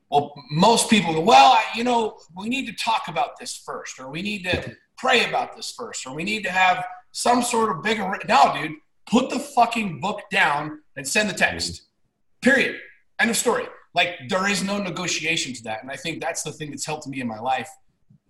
Well, 0.09 0.33
most 0.51 0.89
people 0.89 1.13
go, 1.13 1.21
well, 1.21 1.53
I, 1.53 1.63
you 1.75 1.83
know, 1.83 2.17
we 2.35 2.49
need 2.49 2.67
to 2.67 2.73
talk 2.73 3.03
about 3.07 3.39
this 3.39 3.55
first, 3.55 3.99
or 3.99 4.09
we 4.09 4.21
need 4.21 4.43
to 4.43 4.75
pray 4.97 5.27
about 5.27 5.55
this 5.55 5.71
first, 5.71 6.05
or 6.05 6.13
we 6.13 6.23
need 6.23 6.43
to 6.43 6.51
have 6.51 6.85
some 7.11 7.41
sort 7.41 7.75
of 7.75 7.83
bigger. 7.83 8.17
No, 8.27 8.53
dude, 8.55 8.71
put 9.09 9.29
the 9.29 9.39
fucking 9.39 9.99
book 9.99 10.21
down 10.31 10.79
and 10.95 11.07
send 11.07 11.29
the 11.29 11.33
text. 11.33 11.83
Period. 12.41 12.77
End 13.19 13.29
of 13.29 13.37
story. 13.37 13.65
Like 13.93 14.15
there 14.29 14.49
is 14.49 14.63
no 14.63 14.77
negotiation 14.81 15.53
to 15.53 15.63
that. 15.63 15.81
And 15.81 15.91
I 15.91 15.95
think 15.95 16.21
that's 16.21 16.43
the 16.43 16.51
thing 16.51 16.69
that's 16.69 16.85
helped 16.85 17.07
me 17.07 17.21
in 17.21 17.27
my 17.27 17.39
life 17.39 17.69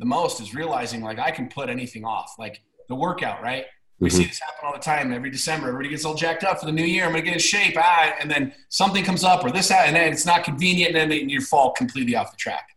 the 0.02 0.06
most 0.06 0.42
is 0.42 0.54
realizing 0.54 1.02
like 1.02 1.20
I 1.20 1.30
can 1.32 1.48
put 1.48 1.70
anything 1.70 2.04
off. 2.04 2.34
Like 2.38 2.62
the 2.90 2.96
workout, 2.96 3.42
right? 3.42 3.66
We 4.00 4.10
mm-hmm. 4.10 4.18
see 4.18 4.26
this 4.26 4.40
happen 4.40 4.66
all 4.66 4.74
the 4.74 4.80
time. 4.80 5.14
Every 5.14 5.30
December, 5.30 5.68
everybody 5.68 5.90
gets 5.90 6.04
all 6.06 6.16
jacked 6.16 6.44
up 6.44 6.60
for 6.60 6.66
the 6.66 6.72
new 6.72 6.84
year. 6.84 7.06
I'm 7.06 7.12
gonna 7.12 7.22
get 7.22 7.34
in 7.34 7.40
shape, 7.40 7.76
ah, 7.78 8.16
and 8.20 8.30
then 8.30 8.52
something 8.70 9.04
comes 9.06 9.24
up 9.24 9.46
or 9.46 9.52
this, 9.52 9.70
and 9.70 9.96
then 9.96 10.12
it's 10.12 10.26
not 10.26 10.44
convenient, 10.44 10.96
and 10.96 11.12
then 11.12 11.30
you 11.30 11.40
fall 11.40 11.72
completely 11.74 12.16
off 12.16 12.32
the 12.32 12.38
track. 12.38 12.70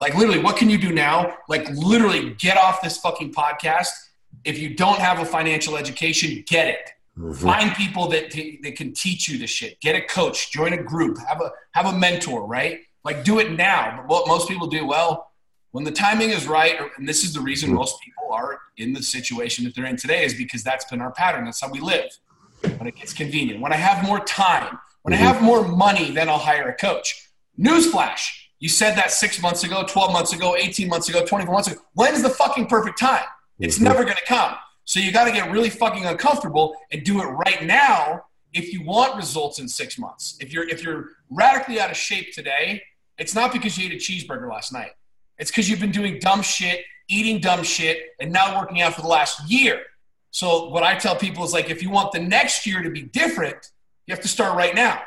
Like 0.00 0.16
literally, 0.16 0.40
what 0.40 0.56
can 0.56 0.68
you 0.68 0.76
do 0.76 0.92
now? 0.92 1.36
Like 1.48 1.70
literally, 1.70 2.34
get 2.34 2.56
off 2.56 2.82
this 2.82 2.98
fucking 2.98 3.32
podcast. 3.32 3.90
If 4.44 4.58
you 4.58 4.74
don't 4.74 4.98
have 4.98 5.18
a 5.20 5.24
financial 5.24 5.76
education, 5.76 6.44
get 6.46 6.68
it. 6.68 6.90
Mm-hmm. 7.18 7.46
Find 7.46 7.74
people 7.74 8.08
that 8.08 8.32
that 8.62 8.76
can 8.76 8.94
teach 8.94 9.28
you 9.28 9.38
the 9.38 9.46
shit. 9.46 9.80
Get 9.80 9.94
a 9.94 10.00
coach, 10.00 10.50
join 10.50 10.72
a 10.72 10.82
group, 10.82 11.18
have 11.28 11.40
a 11.42 11.50
have 11.72 11.86
a 11.86 11.96
mentor, 11.96 12.46
right? 12.46 12.80
Like 13.04 13.24
do 13.24 13.38
it 13.38 13.52
now. 13.52 13.96
But 13.96 14.08
what 14.08 14.28
most 14.28 14.48
people 14.48 14.66
do, 14.66 14.86
well, 14.86 15.30
when 15.72 15.84
the 15.84 15.92
timing 15.92 16.30
is 16.30 16.46
right, 16.46 16.78
and 16.96 17.06
this 17.06 17.22
is 17.24 17.34
the 17.34 17.40
reason 17.40 17.68
mm-hmm. 17.68 17.78
most 17.78 18.00
people 18.00 18.32
are 18.32 18.58
in 18.78 18.94
the 18.94 19.02
situation 19.02 19.64
that 19.64 19.74
they're 19.74 19.84
in 19.84 19.96
today, 19.96 20.24
is 20.24 20.34
because 20.34 20.64
that's 20.64 20.86
been 20.86 21.00
our 21.02 21.12
pattern. 21.12 21.44
That's 21.44 21.60
how 21.60 21.70
we 21.70 21.80
live. 21.80 22.10
When 22.78 22.86
it 22.86 22.96
gets 22.96 23.12
convenient, 23.12 23.60
when 23.60 23.72
I 23.72 23.76
have 23.76 24.04
more 24.06 24.20
time, 24.20 24.78
when 25.02 25.12
mm-hmm. 25.12 25.22
I 25.22 25.26
have 25.32 25.42
more 25.42 25.66
money, 25.66 26.12
then 26.12 26.28
I'll 26.28 26.38
hire 26.38 26.68
a 26.68 26.74
coach. 26.74 27.28
Newsflash: 27.58 28.20
You 28.58 28.70
said 28.70 28.94
that 28.94 29.10
six 29.10 29.42
months 29.42 29.64
ago, 29.64 29.84
twelve 29.86 30.12
months 30.12 30.32
ago, 30.32 30.56
eighteen 30.56 30.88
months 30.88 31.10
ago, 31.10 31.26
twenty-four 31.26 31.52
months 31.52 31.70
ago. 31.70 31.80
When's 31.92 32.22
the 32.22 32.30
fucking 32.30 32.68
perfect 32.68 32.98
time? 32.98 33.24
It's 33.62 33.76
mm-hmm. 33.76 33.84
never 33.84 34.04
going 34.04 34.16
to 34.16 34.24
come. 34.26 34.56
So 34.84 35.00
you 35.00 35.12
got 35.12 35.24
to 35.24 35.32
get 35.32 35.50
really 35.50 35.70
fucking 35.70 36.04
uncomfortable 36.04 36.74
and 36.90 37.04
do 37.04 37.22
it 37.22 37.26
right 37.26 37.64
now 37.64 38.24
if 38.52 38.72
you 38.72 38.84
want 38.84 39.16
results 39.16 39.58
in 39.58 39.68
six 39.68 39.98
months. 39.98 40.36
If 40.40 40.52
you're 40.52 40.68
if 40.68 40.82
you're 40.82 41.10
radically 41.30 41.80
out 41.80 41.90
of 41.90 41.96
shape 41.96 42.34
today, 42.34 42.82
it's 43.16 43.34
not 43.34 43.52
because 43.52 43.78
you 43.78 43.86
ate 43.86 43.92
a 43.92 43.96
cheeseburger 43.96 44.50
last 44.50 44.72
night. 44.72 44.90
It's 45.38 45.50
because 45.50 45.70
you've 45.70 45.80
been 45.80 45.92
doing 45.92 46.18
dumb 46.18 46.42
shit, 46.42 46.84
eating 47.08 47.40
dumb 47.40 47.62
shit, 47.62 47.98
and 48.20 48.32
not 48.32 48.56
working 48.60 48.82
out 48.82 48.94
for 48.94 49.02
the 49.02 49.08
last 49.08 49.48
year. 49.50 49.82
So 50.30 50.68
what 50.68 50.82
I 50.82 50.96
tell 50.96 51.14
people 51.14 51.44
is 51.44 51.52
like, 51.52 51.70
if 51.70 51.82
you 51.82 51.90
want 51.90 52.12
the 52.12 52.20
next 52.20 52.66
year 52.66 52.82
to 52.82 52.90
be 52.90 53.02
different, 53.02 53.70
you 54.06 54.14
have 54.14 54.22
to 54.22 54.28
start 54.28 54.56
right 54.56 54.74
now, 54.74 55.00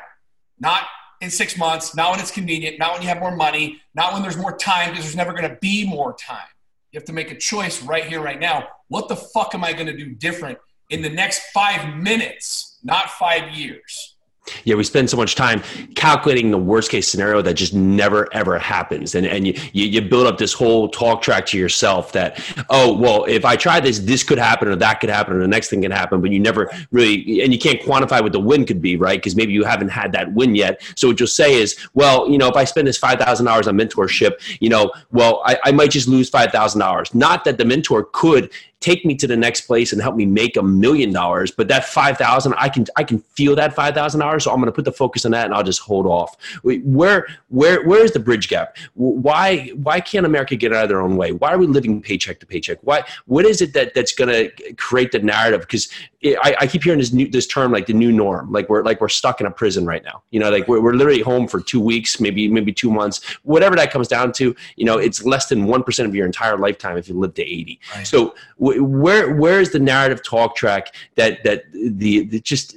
not 0.58 0.84
in 1.20 1.30
six 1.30 1.56
months, 1.56 1.94
not 1.94 2.12
when 2.12 2.20
it's 2.20 2.30
convenient, 2.30 2.78
not 2.78 2.94
when 2.94 3.02
you 3.02 3.08
have 3.08 3.20
more 3.20 3.34
money, 3.34 3.80
not 3.94 4.12
when 4.12 4.22
there's 4.22 4.36
more 4.36 4.56
time, 4.56 4.90
because 4.90 5.04
there's 5.04 5.16
never 5.16 5.32
going 5.32 5.48
to 5.48 5.56
be 5.60 5.86
more 5.86 6.14
time. 6.14 6.46
You 6.92 6.98
have 6.98 7.06
to 7.06 7.12
make 7.12 7.30
a 7.30 7.36
choice 7.36 7.82
right 7.82 8.04
here, 8.04 8.22
right 8.22 8.40
now. 8.40 8.68
What 8.88 9.08
the 9.08 9.16
fuck 9.16 9.54
am 9.54 9.64
I 9.64 9.72
going 9.72 9.86
to 9.86 9.96
do 9.96 10.10
different 10.14 10.58
in 10.90 11.02
the 11.02 11.10
next 11.10 11.50
five 11.52 11.96
minutes, 11.96 12.78
not 12.82 13.10
five 13.10 13.50
years? 13.56 14.15
Yeah, 14.64 14.76
we 14.76 14.84
spend 14.84 15.10
so 15.10 15.16
much 15.16 15.34
time 15.34 15.62
calculating 15.94 16.50
the 16.50 16.58
worst 16.58 16.90
case 16.90 17.08
scenario 17.08 17.42
that 17.42 17.54
just 17.54 17.74
never 17.74 18.32
ever 18.32 18.58
happens. 18.58 19.14
And 19.14 19.26
and 19.26 19.46
you, 19.46 19.54
you 19.72 20.00
build 20.02 20.26
up 20.26 20.38
this 20.38 20.52
whole 20.52 20.88
talk 20.88 21.22
track 21.22 21.46
to 21.46 21.58
yourself 21.58 22.12
that, 22.12 22.42
oh, 22.70 22.96
well, 22.96 23.24
if 23.24 23.44
I 23.44 23.56
try 23.56 23.80
this, 23.80 23.98
this 24.00 24.22
could 24.22 24.38
happen 24.38 24.68
or 24.68 24.76
that 24.76 25.00
could 25.00 25.10
happen 25.10 25.36
or 25.36 25.40
the 25.40 25.48
next 25.48 25.68
thing 25.68 25.82
can 25.82 25.90
happen, 25.90 26.20
but 26.20 26.30
you 26.30 26.40
never 26.40 26.70
really 26.90 27.42
and 27.42 27.52
you 27.52 27.58
can't 27.58 27.80
quantify 27.80 28.22
what 28.22 28.32
the 28.32 28.40
win 28.40 28.64
could 28.64 28.80
be, 28.80 28.96
right? 28.96 29.18
Because 29.18 29.36
maybe 29.36 29.52
you 29.52 29.64
haven't 29.64 29.88
had 29.88 30.12
that 30.12 30.32
win 30.32 30.54
yet. 30.54 30.82
So 30.96 31.08
what 31.08 31.20
you'll 31.20 31.26
say 31.26 31.54
is, 31.54 31.76
well, 31.94 32.30
you 32.30 32.38
know, 32.38 32.48
if 32.48 32.56
I 32.56 32.64
spend 32.64 32.86
this 32.86 32.98
five 32.98 33.18
thousand 33.18 33.46
dollars 33.46 33.68
on 33.68 33.76
mentorship, 33.76 34.40
you 34.60 34.68
know, 34.68 34.92
well, 35.10 35.42
I, 35.44 35.58
I 35.64 35.72
might 35.72 35.90
just 35.90 36.08
lose 36.08 36.28
five 36.28 36.52
thousand 36.52 36.80
dollars. 36.80 37.14
Not 37.14 37.44
that 37.44 37.58
the 37.58 37.64
mentor 37.64 38.04
could 38.12 38.50
take 38.86 39.04
me 39.04 39.16
to 39.16 39.26
the 39.26 39.36
next 39.36 39.62
place 39.62 39.92
and 39.92 40.00
help 40.00 40.14
me 40.14 40.24
make 40.24 40.56
a 40.56 40.62
million 40.62 41.12
dollars 41.12 41.50
but 41.50 41.66
that 41.66 41.84
5000 41.84 42.54
i 42.56 42.68
can 42.68 42.86
i 42.96 43.02
can 43.02 43.18
feel 43.18 43.56
that 43.56 43.74
$5000 43.74 44.42
so 44.42 44.52
i'm 44.52 44.58
going 44.58 44.66
to 44.66 44.72
put 44.72 44.84
the 44.84 44.92
focus 44.92 45.24
on 45.24 45.32
that 45.32 45.46
and 45.46 45.54
i'll 45.54 45.64
just 45.64 45.80
hold 45.80 46.06
off. 46.06 46.36
Where 46.62 47.26
where 47.48 47.84
where 47.84 48.04
is 48.04 48.12
the 48.12 48.20
bridge 48.20 48.48
gap? 48.48 48.76
Why 48.94 49.68
why 49.86 50.00
can't 50.00 50.24
america 50.24 50.54
get 50.54 50.72
out 50.72 50.84
of 50.84 50.88
their 50.88 51.00
own 51.00 51.16
way? 51.16 51.32
Why 51.32 51.52
are 51.52 51.58
we 51.58 51.66
living 51.66 52.00
paycheck 52.00 52.38
to 52.40 52.46
paycheck? 52.46 52.78
Why 52.82 53.02
what 53.26 53.44
is 53.44 53.60
it 53.60 53.72
that 53.74 53.94
that's 53.94 54.12
going 54.12 54.30
to 54.30 54.74
create 54.74 55.10
the 55.10 55.18
narrative? 55.18 55.62
Because 55.62 55.88
I, 56.34 56.56
I, 56.60 56.66
keep 56.66 56.82
hearing 56.82 56.98
this 56.98 57.12
new 57.12 57.28
this 57.28 57.46
term 57.46 57.72
like 57.72 57.86
the 57.86 57.92
new 57.92 58.10
norm 58.10 58.50
like 58.50 58.68
we're 58.68 58.82
like 58.82 59.00
we're 59.00 59.08
stuck 59.08 59.40
in 59.40 59.46
a 59.46 59.50
prison 59.50 59.86
right 59.86 60.02
now. 60.02 60.22
You 60.30 60.40
know 60.40 60.50
like 60.50 60.66
we're, 60.66 60.80
we're 60.80 60.94
literally 60.94 61.20
home 61.20 61.46
for 61.46 61.60
two 61.60 61.80
weeks 61.80 62.20
maybe 62.20 62.48
maybe 62.48 62.72
two 62.72 62.90
months. 62.90 63.22
Whatever 63.42 63.76
that 63.76 63.90
comes 63.90 64.08
down 64.08 64.32
to 64.32 64.54
you 64.76 64.84
know 64.84 64.98
it's 64.98 65.24
less 65.24 65.46
than 65.46 65.66
1% 65.66 66.04
of 66.04 66.14
your 66.14 66.26
entire 66.26 66.58
lifetime 66.58 66.96
if 66.96 67.08
you 67.08 67.18
live 67.18 67.34
to 67.34 67.42
80 67.42 67.80
right. 67.94 68.06
so 68.06 68.34
where 68.56 69.34
where 69.34 69.60
is 69.60 69.70
the 69.70 69.78
narrative 69.78 70.22
talk 70.22 70.56
track 70.56 70.94
that 71.16 71.44
that 71.44 71.64
the, 71.72 72.24
the 72.24 72.40
just 72.40 72.76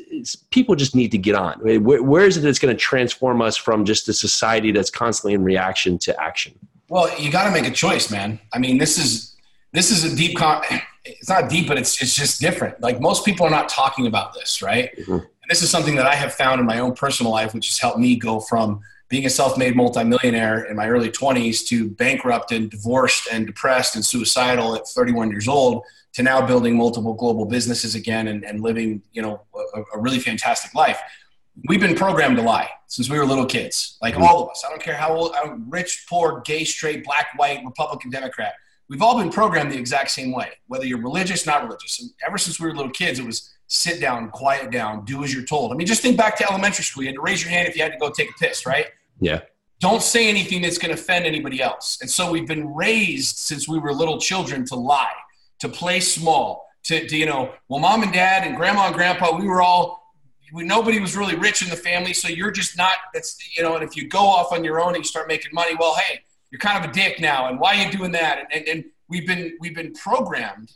people 0.49 0.75
just 0.75 0.95
need 0.95 1.11
to 1.11 1.17
get 1.17 1.35
on. 1.35 1.59
Where, 1.59 2.03
where 2.03 2.25
is 2.25 2.37
it 2.37 2.41
that's 2.41 2.59
going 2.59 2.75
to 2.75 2.79
transform 2.79 3.41
us 3.41 3.55
from 3.57 3.85
just 3.85 4.07
a 4.09 4.13
society 4.13 4.71
that's 4.71 4.89
constantly 4.89 5.33
in 5.33 5.43
reaction 5.43 5.97
to 5.99 6.21
action? 6.21 6.53
Well 6.89 7.09
you 7.19 7.31
got 7.31 7.45
to 7.45 7.51
make 7.51 7.67
a 7.67 7.73
choice 7.73 8.11
man. 8.11 8.39
I 8.53 8.59
mean 8.59 8.77
this 8.77 8.97
is 8.97 9.35
this 9.73 9.91
is 9.91 10.11
a 10.11 10.15
deep 10.15 10.37
con- 10.37 10.63
it's 11.05 11.29
not 11.29 11.49
deep 11.49 11.67
but 11.67 11.77
it's 11.77 12.01
it's 12.01 12.15
just 12.15 12.39
different. 12.39 12.79
Like 12.81 12.99
most 12.99 13.25
people 13.25 13.45
are 13.45 13.51
not 13.51 13.69
talking 13.69 14.07
about 14.07 14.33
this 14.33 14.61
right? 14.61 14.89
Mm-hmm. 14.97 15.13
and 15.13 15.49
this 15.49 15.61
is 15.61 15.69
something 15.69 15.95
that 15.95 16.05
i 16.05 16.15
have 16.15 16.33
found 16.33 16.59
in 16.59 16.65
my 16.65 16.79
own 16.79 16.93
personal 16.93 17.31
life 17.31 17.53
which 17.53 17.67
has 17.67 17.79
helped 17.79 17.99
me 17.99 18.15
go 18.15 18.39
from 18.39 18.81
being 19.09 19.25
a 19.25 19.29
self-made 19.29 19.75
multimillionaire 19.75 20.65
in 20.65 20.75
my 20.75 20.87
early 20.87 21.09
20s 21.09 21.65
to 21.67 21.89
bankrupt 21.89 22.51
and 22.51 22.69
divorced 22.69 23.27
and 23.31 23.47
depressed 23.47 23.95
and 23.95 24.05
suicidal 24.05 24.75
at 24.75 24.87
31 24.87 25.31
years 25.31 25.47
old 25.47 25.83
to 26.13 26.23
now 26.23 26.45
building 26.45 26.77
multiple 26.77 27.13
global 27.13 27.45
businesses 27.45 27.95
again 27.95 28.27
and, 28.27 28.45
and 28.45 28.61
living 28.61 29.01
you 29.11 29.21
know 29.21 29.41
a, 29.75 29.81
a, 29.95 29.99
really 29.99 30.19
fantastic 30.19 30.73
life. 30.73 30.99
We've 31.67 31.79
been 31.79 31.95
programmed 31.95 32.37
to 32.37 32.43
lie 32.43 32.69
since 32.87 33.09
we 33.09 33.17
were 33.17 33.25
little 33.25 33.45
kids 33.45 33.97
like 34.01 34.13
mm-hmm. 34.13 34.23
all 34.23 34.43
of 34.43 34.49
us. 34.49 34.63
I 34.65 34.69
don't 34.69 34.81
care 34.81 34.95
how 34.95 35.13
old 35.15 35.35
how 35.35 35.57
rich 35.67 36.05
poor 36.09 36.41
gay 36.45 36.63
straight 36.63 37.03
black 37.03 37.27
white 37.35 37.61
republican 37.65 38.11
democrat 38.11 38.53
we've 38.89 39.01
all 39.01 39.17
been 39.17 39.29
programmed 39.29 39.71
the 39.71 39.77
exact 39.77 40.11
same 40.11 40.31
way 40.31 40.49
whether 40.67 40.85
you're 40.85 41.01
religious 41.01 41.45
not 41.45 41.63
religious 41.63 41.99
and 42.01 42.09
ever 42.25 42.37
since 42.37 42.59
we 42.59 42.67
were 42.67 42.75
little 42.75 42.91
kids 42.91 43.19
it 43.19 43.25
was 43.25 43.53
sit 43.67 44.01
down 44.01 44.29
quiet 44.31 44.71
down 44.71 45.05
do 45.05 45.23
as 45.23 45.33
you're 45.33 45.43
told 45.45 45.71
i 45.71 45.75
mean 45.75 45.87
just 45.87 46.01
think 46.01 46.17
back 46.17 46.35
to 46.35 46.49
elementary 46.49 46.83
school 46.83 47.03
you 47.03 47.09
had 47.09 47.15
to 47.15 47.21
raise 47.21 47.41
your 47.43 47.51
hand 47.51 47.67
if 47.67 47.75
you 47.75 47.83
had 47.83 47.91
to 47.91 47.97
go 47.99 48.09
take 48.09 48.29
a 48.29 48.33
piss 48.39 48.65
right 48.65 48.87
yeah. 49.19 49.41
don't 49.79 50.01
say 50.01 50.29
anything 50.29 50.61
that's 50.61 50.77
going 50.77 50.93
to 50.93 50.99
offend 50.99 51.25
anybody 51.25 51.61
else. 51.61 51.97
And 52.01 52.09
so 52.09 52.31
we've 52.31 52.47
been 52.47 52.73
raised 52.73 53.37
since 53.37 53.67
we 53.67 53.79
were 53.79 53.93
little 53.93 54.19
children 54.19 54.65
to 54.67 54.75
lie, 54.75 55.13
to 55.59 55.69
play 55.69 55.99
small, 55.99 56.67
to, 56.83 57.07
to 57.07 57.17
you 57.17 57.25
know, 57.25 57.53
well, 57.67 57.79
mom 57.79 58.03
and 58.03 58.13
dad 58.13 58.47
and 58.47 58.55
grandma 58.55 58.87
and 58.87 58.95
grandpa, 58.95 59.37
we 59.37 59.47
were 59.47 59.61
all, 59.61 60.15
we, 60.53 60.63
nobody 60.63 60.99
was 60.99 61.15
really 61.15 61.35
rich 61.35 61.61
in 61.61 61.69
the 61.69 61.75
family. 61.75 62.13
So 62.13 62.27
you're 62.27 62.51
just 62.51 62.77
not, 62.77 62.93
that's, 63.13 63.37
you 63.55 63.63
know, 63.63 63.75
and 63.75 63.83
if 63.83 63.95
you 63.95 64.07
go 64.07 64.19
off 64.19 64.51
on 64.51 64.63
your 64.63 64.81
own 64.81 64.95
and 64.95 64.97
you 64.97 65.03
start 65.03 65.27
making 65.27 65.51
money, 65.53 65.75
well, 65.79 65.95
hey, 65.95 66.21
you're 66.51 66.59
kind 66.59 66.83
of 66.83 66.89
a 66.89 66.93
dick 66.93 67.19
now. 67.19 67.47
And 67.47 67.59
why 67.59 67.75
are 67.75 67.85
you 67.85 67.91
doing 67.91 68.11
that? 68.13 68.39
And, 68.39 68.47
and, 68.53 68.67
and 68.67 68.85
we've 69.07 69.27
been, 69.27 69.57
we've 69.59 69.75
been 69.75 69.93
programmed 69.93 70.73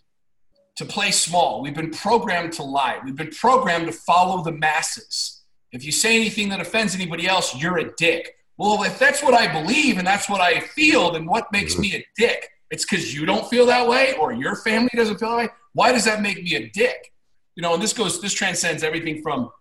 to 0.76 0.86
play 0.86 1.12
small. 1.12 1.62
We've 1.62 1.76
been 1.76 1.92
programmed 1.92 2.54
to 2.54 2.64
lie. 2.64 3.00
We've 3.04 3.16
been 3.16 3.32
programmed 3.32 3.88
to 3.88 3.94
follow 3.94 4.44
the 4.44 4.52
masses. 4.52 5.42
If 5.72 5.84
you 5.84 5.92
say 5.92 6.16
anything 6.16 6.50
that 6.50 6.60
offends 6.60 6.96
anybody 6.96 7.28
else, 7.28 7.56
you're 7.56 7.80
a 7.80 7.94
dick. 7.96 8.36
Well, 8.58 8.84
if 8.84 9.00
that's 9.00 9.24
what 9.24 9.34
I 9.34 9.52
believe 9.52 9.98
and 9.98 10.06
that's 10.06 10.30
what 10.30 10.42
I 10.42 10.60
feel, 10.60 11.12
then 11.12 11.26
what 11.26 11.52
makes 11.52 11.78
me 11.78 11.96
a 11.96 12.06
dick? 12.16 12.50
It's 12.70 12.86
because 12.86 13.14
you 13.14 13.26
don't 13.26 13.48
feel 13.50 13.66
that 13.68 13.88
way 13.88 14.14
or 14.20 14.32
your 14.32 14.56
family 14.56 14.92
doesn't 14.96 15.20
feel 15.20 15.30
that 15.30 15.38
way. 15.38 15.50
Why 15.74 15.92
does 15.92 16.06
that 16.06 16.22
make 16.22 16.44
me 16.44 16.56
a 16.56 16.70
dick? 16.70 17.12
You 17.56 17.64
know, 17.64 17.74
and 17.74 17.82
this 17.82 17.94
goes, 17.94 18.22
this 18.22 18.34
transcends 18.34 18.84
everything 18.84 19.22
from 19.22 19.52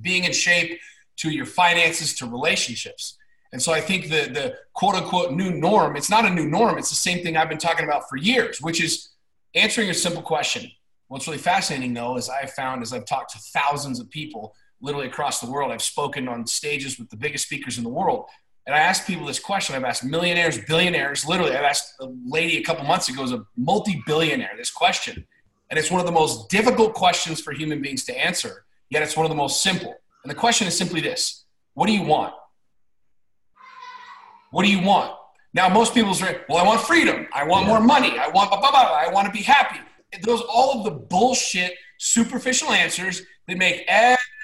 being 0.00 0.24
in 0.24 0.32
shape 0.32 0.78
to 1.18 1.30
your 1.30 1.46
finances 1.46 2.14
to 2.14 2.26
relationships. 2.26 3.17
And 3.52 3.62
so 3.62 3.72
I 3.72 3.80
think 3.80 4.04
the, 4.04 4.30
the 4.30 4.56
quote 4.74 4.94
unquote 4.94 5.32
new 5.32 5.50
norm, 5.50 5.96
it's 5.96 6.10
not 6.10 6.24
a 6.24 6.30
new 6.30 6.46
norm. 6.46 6.78
It's 6.78 6.90
the 6.90 6.94
same 6.94 7.22
thing 7.22 7.36
I've 7.36 7.48
been 7.48 7.58
talking 7.58 7.84
about 7.84 8.08
for 8.08 8.16
years, 8.16 8.60
which 8.60 8.82
is 8.82 9.10
answering 9.54 9.90
a 9.90 9.94
simple 9.94 10.22
question. 10.22 10.70
What's 11.08 11.26
really 11.26 11.38
fascinating 11.38 11.94
though 11.94 12.16
is 12.16 12.28
I've 12.28 12.52
found 12.52 12.82
as 12.82 12.92
I've 12.92 13.06
talked 13.06 13.32
to 13.32 13.38
thousands 13.38 14.00
of 14.00 14.10
people 14.10 14.54
literally 14.80 15.06
across 15.06 15.40
the 15.40 15.50
world. 15.50 15.72
I've 15.72 15.82
spoken 15.82 16.28
on 16.28 16.46
stages 16.46 16.98
with 16.98 17.08
the 17.10 17.16
biggest 17.16 17.44
speakers 17.46 17.78
in 17.78 17.84
the 17.84 17.90
world. 17.90 18.26
And 18.66 18.74
I 18.74 18.80
ask 18.80 19.06
people 19.06 19.24
this 19.24 19.38
question. 19.38 19.74
I've 19.74 19.84
asked 19.84 20.04
millionaires, 20.04 20.58
billionaires, 20.58 21.26
literally. 21.26 21.56
I've 21.56 21.64
asked 21.64 21.94
a 22.00 22.08
lady 22.26 22.58
a 22.58 22.62
couple 22.62 22.84
months 22.84 23.08
ago, 23.08 23.22
who's 23.22 23.32
a 23.32 23.42
multi 23.56 24.02
billionaire, 24.06 24.50
this 24.58 24.70
question. 24.70 25.26
And 25.70 25.78
it's 25.78 25.90
one 25.90 26.00
of 26.00 26.06
the 26.06 26.12
most 26.12 26.50
difficult 26.50 26.92
questions 26.92 27.40
for 27.40 27.52
human 27.52 27.80
beings 27.80 28.04
to 28.04 28.18
answer, 28.18 28.66
yet 28.90 29.02
it's 29.02 29.16
one 29.16 29.24
of 29.24 29.30
the 29.30 29.36
most 29.36 29.62
simple. 29.62 29.94
And 30.22 30.30
the 30.30 30.34
question 30.34 30.66
is 30.66 30.76
simply 30.76 31.00
this 31.00 31.46
What 31.72 31.86
do 31.86 31.92
you 31.94 32.02
want? 32.02 32.34
What 34.50 34.64
do 34.64 34.70
you 34.70 34.80
want? 34.82 35.14
Now, 35.54 35.68
most 35.68 35.94
people 35.94 36.14
say, 36.14 36.40
well, 36.48 36.58
I 36.58 36.66
want 36.66 36.80
freedom. 36.82 37.26
I 37.32 37.44
want 37.44 37.66
yeah. 37.66 37.72
more 37.72 37.80
money. 37.80 38.18
I 38.18 38.28
want 38.28 38.50
blah, 38.50 38.60
blah, 38.60 38.70
blah. 38.70 38.80
I 38.80 39.08
want 39.12 39.26
to 39.26 39.32
be 39.32 39.42
happy. 39.42 39.80
Those 40.22 40.42
all 40.42 40.78
of 40.78 40.84
the 40.84 40.90
bullshit, 40.90 41.74
superficial 41.98 42.70
answers 42.70 43.22
that 43.46 43.58
make 43.58 43.88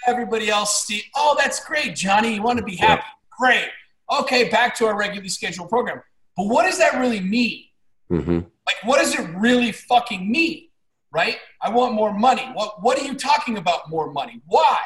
everybody 0.06 0.48
else 0.48 0.84
see, 0.86 1.02
oh, 1.14 1.36
that's 1.38 1.64
great, 1.64 1.94
Johnny. 1.94 2.34
You 2.34 2.42
want 2.42 2.58
to 2.58 2.64
be 2.64 2.76
happy. 2.76 3.04
Great. 3.38 3.68
Okay, 4.12 4.48
back 4.48 4.74
to 4.76 4.86
our 4.86 4.96
regularly 4.96 5.28
scheduled 5.28 5.68
program. 5.68 6.02
But 6.36 6.46
what 6.46 6.64
does 6.64 6.78
that 6.78 6.98
really 6.98 7.20
mean? 7.20 7.64
Mm-hmm. 8.10 8.40
Like, 8.66 8.76
what 8.84 8.98
does 8.98 9.14
it 9.14 9.26
really 9.36 9.72
fucking 9.72 10.30
mean? 10.30 10.68
Right? 11.12 11.36
I 11.62 11.70
want 11.70 11.94
more 11.94 12.12
money. 12.12 12.42
What, 12.54 12.82
what 12.82 12.98
are 12.98 13.04
you 13.04 13.14
talking 13.14 13.56
about 13.56 13.88
more 13.88 14.10
money? 14.10 14.42
Why? 14.46 14.78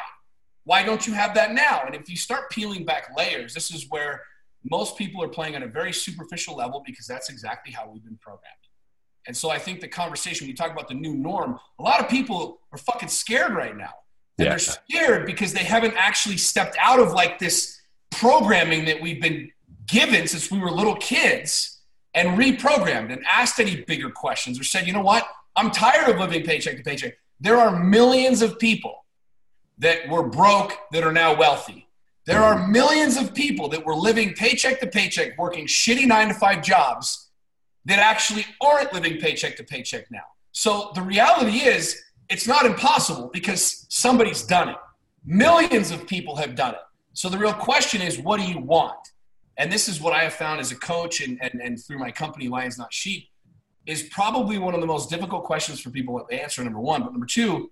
Why 0.63 0.83
don't 0.83 1.07
you 1.07 1.13
have 1.13 1.33
that 1.33 1.53
now? 1.53 1.83
And 1.85 1.95
if 1.95 2.07
you 2.09 2.15
start 2.15 2.51
peeling 2.51 2.85
back 2.85 3.09
layers, 3.17 3.53
this 3.53 3.71
is 3.73 3.89
where 3.89 4.21
most 4.69 4.97
people 4.97 5.23
are 5.23 5.27
playing 5.27 5.55
on 5.55 5.63
a 5.63 5.67
very 5.67 5.93
superficial 5.93 6.55
level 6.55 6.83
because 6.85 7.07
that's 7.07 7.29
exactly 7.29 7.71
how 7.71 7.89
we've 7.91 8.03
been 8.03 8.17
programmed. 8.17 8.55
And 9.27 9.35
so 9.35 9.49
I 9.49 9.59
think 9.59 9.79
the 9.79 9.87
conversation, 9.87 10.45
when 10.45 10.49
you 10.49 10.55
talk 10.55 10.71
about 10.71 10.87
the 10.87 10.95
new 10.95 11.15
norm, 11.15 11.59
a 11.77 11.83
lot 11.83 11.99
of 11.99 12.09
people 12.09 12.59
are 12.71 12.77
fucking 12.77 13.09
scared 13.09 13.53
right 13.53 13.75
now. 13.75 13.93
And 14.37 14.45
yeah. 14.45 14.49
they're 14.49 14.59
scared 14.59 15.25
because 15.25 15.53
they 15.53 15.63
haven't 15.63 15.95
actually 15.97 16.37
stepped 16.37 16.77
out 16.79 16.99
of 16.99 17.11
like 17.11 17.39
this 17.39 17.79
programming 18.11 18.85
that 18.85 19.01
we've 19.01 19.21
been 19.21 19.51
given 19.85 20.27
since 20.27 20.49
we 20.49 20.59
were 20.59 20.71
little 20.71 20.95
kids 20.95 21.81
and 22.13 22.39
reprogrammed 22.39 23.11
and 23.11 23.23
asked 23.29 23.59
any 23.59 23.81
bigger 23.81 24.09
questions 24.09 24.59
or 24.59 24.63
said, 24.63 24.87
you 24.87 24.93
know 24.93 25.01
what? 25.01 25.27
I'm 25.55 25.71
tired 25.71 26.09
of 26.09 26.19
living 26.19 26.43
paycheck 26.43 26.77
to 26.77 26.83
paycheck. 26.83 27.17
There 27.39 27.57
are 27.57 27.83
millions 27.83 28.41
of 28.41 28.59
people 28.59 29.05
that 29.77 30.07
were 30.09 30.23
broke 30.23 30.77
that 30.91 31.03
are 31.03 31.11
now 31.11 31.35
wealthy. 31.37 31.88
There 32.29 32.43
are 32.43 32.67
millions 32.67 33.17
of 33.17 33.33
people 33.33 33.69
that 33.69 33.83
were 33.83 33.95
living 33.95 34.35
paycheck 34.35 34.79
to 34.81 34.85
paycheck, 34.85 35.35
working 35.35 35.65
shitty 35.65 36.05
nine 36.05 36.27
to 36.27 36.35
five 36.35 36.61
jobs 36.61 37.31
that 37.85 37.97
actually 37.97 38.45
aren't 38.61 38.93
living 38.93 39.17
paycheck 39.17 39.57
to 39.57 39.63
paycheck 39.63 40.11
now. 40.11 40.27
So 40.51 40.91
the 40.93 41.01
reality 41.01 41.61
is, 41.61 41.99
it's 42.29 42.47
not 42.47 42.67
impossible 42.67 43.31
because 43.33 43.87
somebody's 43.89 44.43
done 44.43 44.69
it. 44.69 44.75
Millions 45.25 45.89
of 45.89 46.05
people 46.05 46.35
have 46.35 46.53
done 46.53 46.75
it. 46.75 46.81
So 47.13 47.29
the 47.29 47.37
real 47.39 47.51
question 47.51 47.99
is, 47.99 48.19
what 48.19 48.39
do 48.39 48.45
you 48.45 48.59
want? 48.59 48.99
And 49.57 49.71
this 49.71 49.89
is 49.89 49.99
what 49.99 50.13
I 50.13 50.19
have 50.19 50.33
found 50.33 50.59
as 50.59 50.71
a 50.71 50.75
coach 50.75 51.21
and, 51.21 51.39
and, 51.41 51.59
and 51.59 51.83
through 51.83 51.97
my 51.97 52.11
company, 52.11 52.47
Lions 52.47 52.77
Not 52.77 52.93
Sheep, 52.93 53.27
is 53.87 54.03
probably 54.03 54.59
one 54.59 54.75
of 54.75 54.81
the 54.81 54.87
most 54.87 55.09
difficult 55.09 55.45
questions 55.45 55.79
for 55.79 55.89
people 55.89 56.23
to 56.29 56.39
answer, 56.39 56.63
number 56.63 56.79
one. 56.79 57.01
But 57.01 57.11
number 57.11 57.25
two, 57.25 57.71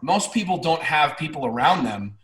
most 0.00 0.32
people 0.32 0.56
don't 0.56 0.80
have 0.80 1.18
people 1.18 1.44
around 1.44 1.84
them 1.84 2.16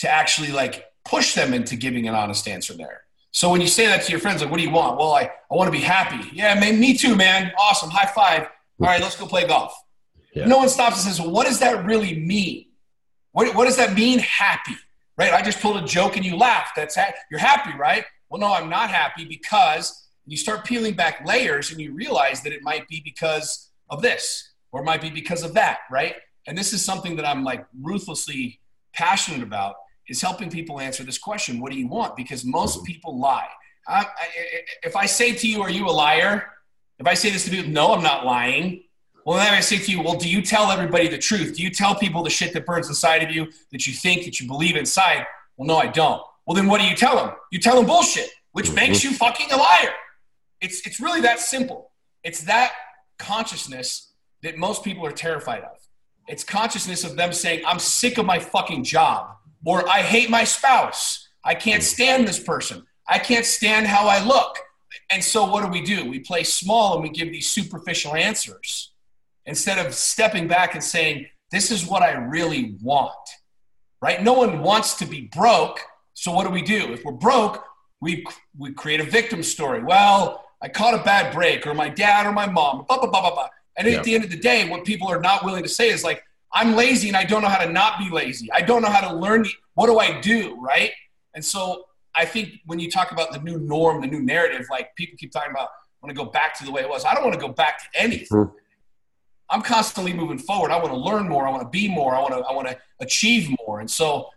to 0.00 0.10
actually 0.10 0.52
like 0.52 0.84
push 1.08 1.34
them 1.34 1.54
into 1.54 1.76
giving 1.76 2.08
an 2.08 2.14
honest 2.14 2.46
answer 2.48 2.74
there. 2.74 3.02
So 3.30 3.50
when 3.50 3.60
you 3.60 3.66
say 3.66 3.86
that 3.86 4.02
to 4.04 4.10
your 4.10 4.20
friends, 4.20 4.40
like, 4.40 4.50
what 4.50 4.56
do 4.58 4.62
you 4.62 4.70
want? 4.70 4.98
Well, 4.98 5.12
I, 5.12 5.30
I 5.50 5.54
want 5.54 5.68
to 5.68 5.72
be 5.72 5.84
happy. 5.84 6.30
Yeah, 6.32 6.58
man, 6.58 6.80
me 6.80 6.96
too, 6.96 7.14
man. 7.14 7.52
Awesome. 7.58 7.90
High 7.90 8.06
five. 8.06 8.42
All 8.80 8.86
right, 8.86 9.00
let's 9.00 9.16
go 9.16 9.26
play 9.26 9.46
golf. 9.46 9.74
Yeah. 10.34 10.46
No 10.46 10.58
one 10.58 10.68
stops 10.68 11.04
and 11.04 11.14
says, 11.14 11.20
well, 11.20 11.30
what 11.30 11.46
does 11.46 11.60
that 11.60 11.84
really 11.84 12.18
mean? 12.18 12.66
What, 13.32 13.54
what 13.54 13.66
does 13.66 13.76
that 13.76 13.94
mean, 13.94 14.18
happy? 14.20 14.76
Right? 15.18 15.32
I 15.32 15.42
just 15.42 15.60
told 15.60 15.76
a 15.76 15.86
joke 15.86 16.16
and 16.16 16.24
you 16.24 16.36
laughed. 16.36 16.76
That's 16.76 16.94
ha- 16.94 17.12
you're 17.30 17.40
happy, 17.40 17.76
right? 17.78 18.04
Well, 18.28 18.40
no, 18.40 18.52
I'm 18.52 18.68
not 18.68 18.90
happy 18.90 19.24
because 19.24 20.08
you 20.26 20.36
start 20.36 20.64
peeling 20.64 20.94
back 20.94 21.26
layers 21.26 21.70
and 21.70 21.80
you 21.80 21.92
realize 21.92 22.42
that 22.42 22.52
it 22.52 22.62
might 22.62 22.86
be 22.88 23.00
because 23.04 23.70
of 23.88 24.02
this 24.02 24.52
or 24.72 24.80
it 24.80 24.84
might 24.84 25.00
be 25.00 25.10
because 25.10 25.42
of 25.42 25.54
that, 25.54 25.80
right? 25.90 26.16
And 26.46 26.56
this 26.56 26.72
is 26.72 26.84
something 26.84 27.16
that 27.16 27.26
I'm 27.26 27.44
like 27.44 27.66
ruthlessly 27.82 28.60
passionate 28.92 29.42
about 29.42 29.76
is 30.08 30.22
helping 30.22 30.50
people 30.50 30.80
answer 30.80 31.02
this 31.02 31.18
question 31.18 31.60
what 31.60 31.72
do 31.72 31.78
you 31.78 31.88
want? 31.88 32.16
Because 32.16 32.44
most 32.44 32.84
people 32.84 33.18
lie. 33.18 33.48
I, 33.88 34.00
I, 34.00 34.06
if 34.82 34.96
I 34.96 35.06
say 35.06 35.32
to 35.34 35.48
you, 35.48 35.62
Are 35.62 35.70
you 35.70 35.86
a 35.86 35.90
liar? 35.90 36.50
If 36.98 37.06
I 37.06 37.14
say 37.14 37.30
this 37.30 37.44
to 37.44 37.50
people, 37.50 37.70
No, 37.70 37.92
I'm 37.92 38.02
not 38.02 38.24
lying. 38.24 38.82
Well, 39.26 39.38
then 39.38 39.52
I 39.52 39.58
say 39.58 39.78
to 39.78 39.90
you, 39.90 40.02
well, 40.02 40.14
do 40.14 40.28
you 40.28 40.40
tell 40.40 40.70
everybody 40.70 41.08
the 41.08 41.18
truth? 41.18 41.56
Do 41.56 41.62
you 41.64 41.70
tell 41.70 41.96
people 41.96 42.22
the 42.22 42.30
shit 42.30 42.52
that 42.52 42.64
burns 42.64 42.86
inside 42.86 43.24
of 43.24 43.30
you 43.32 43.50
that 43.72 43.84
you 43.84 43.92
think, 43.92 44.24
that 44.24 44.38
you 44.38 44.46
believe 44.46 44.76
inside? 44.76 45.26
Well, 45.56 45.66
no, 45.66 45.76
I 45.78 45.88
don't. 45.88 46.22
Well, 46.46 46.54
then 46.54 46.68
what 46.68 46.80
do 46.80 46.86
you 46.86 46.94
tell 46.94 47.16
them? 47.16 47.34
You 47.50 47.58
tell 47.58 47.74
them 47.74 47.86
bullshit, 47.86 48.30
which 48.52 48.66
mm-hmm. 48.66 48.76
makes 48.76 49.02
you 49.02 49.12
fucking 49.12 49.50
a 49.50 49.56
liar. 49.56 49.92
It's, 50.60 50.86
it's 50.86 51.00
really 51.00 51.22
that 51.22 51.40
simple. 51.40 51.90
It's 52.22 52.42
that 52.42 52.72
consciousness 53.18 54.12
that 54.44 54.58
most 54.58 54.84
people 54.84 55.04
are 55.04 55.10
terrified 55.10 55.62
of. 55.62 55.76
It's 56.28 56.44
consciousness 56.44 57.02
of 57.02 57.16
them 57.16 57.32
saying, 57.32 57.64
I'm 57.66 57.80
sick 57.80 58.18
of 58.18 58.26
my 58.26 58.38
fucking 58.38 58.84
job, 58.84 59.35
or 59.64 59.88
I 59.88 60.02
hate 60.02 60.30
my 60.30 60.44
spouse. 60.44 61.28
I 61.44 61.54
can't 61.54 61.82
stand 61.82 62.26
this 62.26 62.40
person. 62.40 62.84
I 63.08 63.18
can't 63.18 63.46
stand 63.46 63.86
how 63.86 64.08
I 64.08 64.24
look. 64.24 64.58
And 65.10 65.22
so 65.22 65.44
what 65.44 65.64
do 65.64 65.70
we 65.70 65.82
do? 65.82 66.08
We 66.08 66.18
play 66.18 66.42
small 66.42 66.94
and 66.94 67.02
we 67.02 67.10
give 67.10 67.30
these 67.30 67.48
superficial 67.48 68.14
answers 68.14 68.92
instead 69.44 69.84
of 69.84 69.94
stepping 69.94 70.48
back 70.48 70.74
and 70.74 70.82
saying, 70.82 71.26
This 71.52 71.70
is 71.70 71.86
what 71.86 72.02
I 72.02 72.12
really 72.12 72.76
want, 72.82 73.12
right? 74.02 74.22
No 74.22 74.32
one 74.32 74.60
wants 74.60 74.94
to 74.94 75.06
be 75.06 75.30
broke. 75.32 75.80
So 76.14 76.32
what 76.32 76.44
do 76.44 76.50
we 76.50 76.62
do? 76.62 76.92
If 76.92 77.04
we're 77.04 77.12
broke, 77.12 77.62
we, 78.00 78.24
we 78.58 78.72
create 78.72 79.00
a 79.00 79.04
victim 79.04 79.42
story. 79.42 79.82
Well, 79.82 80.44
I 80.62 80.68
caught 80.68 80.94
a 80.94 81.04
bad 81.04 81.34
break, 81.34 81.66
or 81.66 81.74
my 81.74 81.88
dad 81.88 82.26
or 82.26 82.32
my 82.32 82.46
mom, 82.46 82.84
blah, 82.88 82.98
blah, 82.98 83.10
blah, 83.10 83.20
blah, 83.20 83.34
blah. 83.34 83.48
And 83.76 83.86
at 83.86 84.04
the 84.04 84.14
end 84.14 84.24
of 84.24 84.30
the 84.30 84.38
day, 84.38 84.68
what 84.68 84.84
people 84.84 85.08
are 85.08 85.20
not 85.20 85.44
willing 85.44 85.62
to 85.62 85.68
say 85.68 85.90
is 85.90 86.02
like, 86.02 86.24
I'm 86.56 86.74
lazy 86.74 87.08
and 87.08 87.16
I 87.16 87.24
don't 87.24 87.42
know 87.42 87.48
how 87.48 87.62
to 87.62 87.70
not 87.70 87.98
be 87.98 88.08
lazy. 88.08 88.50
I 88.50 88.62
don't 88.62 88.80
know 88.80 88.88
how 88.88 89.06
to 89.10 89.14
learn. 89.14 89.44
What 89.74 89.88
do 89.88 89.98
I 89.98 90.18
do? 90.20 90.58
Right. 90.58 90.90
And 91.34 91.44
so 91.44 91.84
I 92.14 92.24
think 92.24 92.60
when 92.64 92.78
you 92.78 92.90
talk 92.90 93.12
about 93.12 93.30
the 93.30 93.38
new 93.40 93.58
norm, 93.58 94.00
the 94.00 94.06
new 94.06 94.22
narrative, 94.22 94.66
like 94.70 94.96
people 94.96 95.18
keep 95.18 95.32
talking 95.32 95.50
about, 95.50 95.68
I 95.68 96.06
want 96.06 96.16
to 96.16 96.24
go 96.24 96.30
back 96.30 96.58
to 96.58 96.64
the 96.64 96.72
way 96.72 96.80
it 96.80 96.88
was. 96.88 97.04
I 97.04 97.12
don't 97.12 97.22
want 97.22 97.34
to 97.34 97.40
go 97.40 97.52
back 97.52 97.78
to 97.80 98.00
anything. 98.00 98.38
Mm-hmm. 98.38 98.56
I'm 99.50 99.60
constantly 99.60 100.14
moving 100.14 100.38
forward. 100.38 100.70
I 100.70 100.78
want 100.78 100.92
to 100.92 100.98
learn 100.98 101.28
more. 101.28 101.46
I 101.46 101.50
want 101.50 101.62
to 101.62 101.68
be 101.68 101.88
more. 101.88 102.14
I 102.14 102.20
want 102.20 102.32
to 102.32 102.40
I 102.40 102.52
want 102.52 102.68
to 102.68 102.78
achieve 103.00 103.54
more. 103.66 103.80
And 103.80 103.90
so 103.90 104.30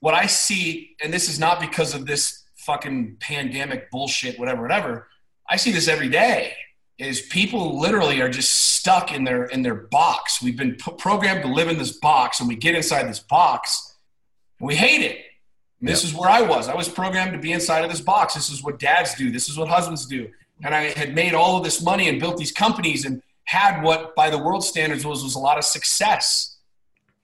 what 0.00 0.12
I 0.12 0.26
see, 0.26 0.96
and 1.00 1.12
this 1.14 1.28
is 1.28 1.38
not 1.38 1.60
because 1.60 1.94
of 1.94 2.04
this 2.04 2.42
fucking 2.56 3.16
pandemic 3.20 3.90
bullshit, 3.92 4.38
whatever, 4.40 4.62
whatever. 4.62 5.06
I 5.48 5.56
see 5.56 5.70
this 5.70 5.86
every 5.86 6.08
day. 6.08 6.54
Is 7.00 7.22
people 7.22 7.80
literally 7.80 8.20
are 8.20 8.28
just 8.28 8.52
stuck 8.52 9.10
in 9.10 9.24
their 9.24 9.46
in 9.46 9.62
their 9.62 9.74
box. 9.74 10.42
We've 10.42 10.56
been 10.56 10.74
p- 10.74 10.92
programmed 10.98 11.42
to 11.42 11.48
live 11.48 11.68
in 11.68 11.78
this 11.78 11.92
box, 11.92 12.40
and 12.40 12.48
we 12.48 12.56
get 12.56 12.74
inside 12.74 13.04
this 13.04 13.20
box, 13.20 13.96
and 14.58 14.68
we 14.68 14.74
hate 14.74 15.02
it. 15.02 15.24
This 15.80 16.04
is 16.04 16.12
where 16.14 16.28
I 16.28 16.42
was. 16.42 16.68
I 16.68 16.74
was 16.74 16.88
programmed 16.90 17.32
to 17.32 17.38
be 17.38 17.52
inside 17.52 17.84
of 17.84 17.90
this 17.90 18.02
box. 18.02 18.34
This 18.34 18.50
is 18.50 18.62
what 18.62 18.78
dads 18.78 19.14
do. 19.14 19.30
This 19.30 19.48
is 19.48 19.56
what 19.56 19.68
husbands 19.68 20.04
do. 20.04 20.28
And 20.62 20.74
I 20.74 20.90
had 20.90 21.14
made 21.14 21.32
all 21.32 21.56
of 21.56 21.64
this 21.64 21.82
money 21.82 22.08
and 22.10 22.20
built 22.20 22.36
these 22.36 22.52
companies 22.52 23.06
and 23.06 23.22
had 23.44 23.82
what 23.82 24.14
by 24.14 24.28
the 24.28 24.36
world 24.36 24.62
standards 24.62 25.06
was 25.06 25.22
was 25.22 25.36
a 25.36 25.38
lot 25.38 25.56
of 25.56 25.64
success. 25.64 26.58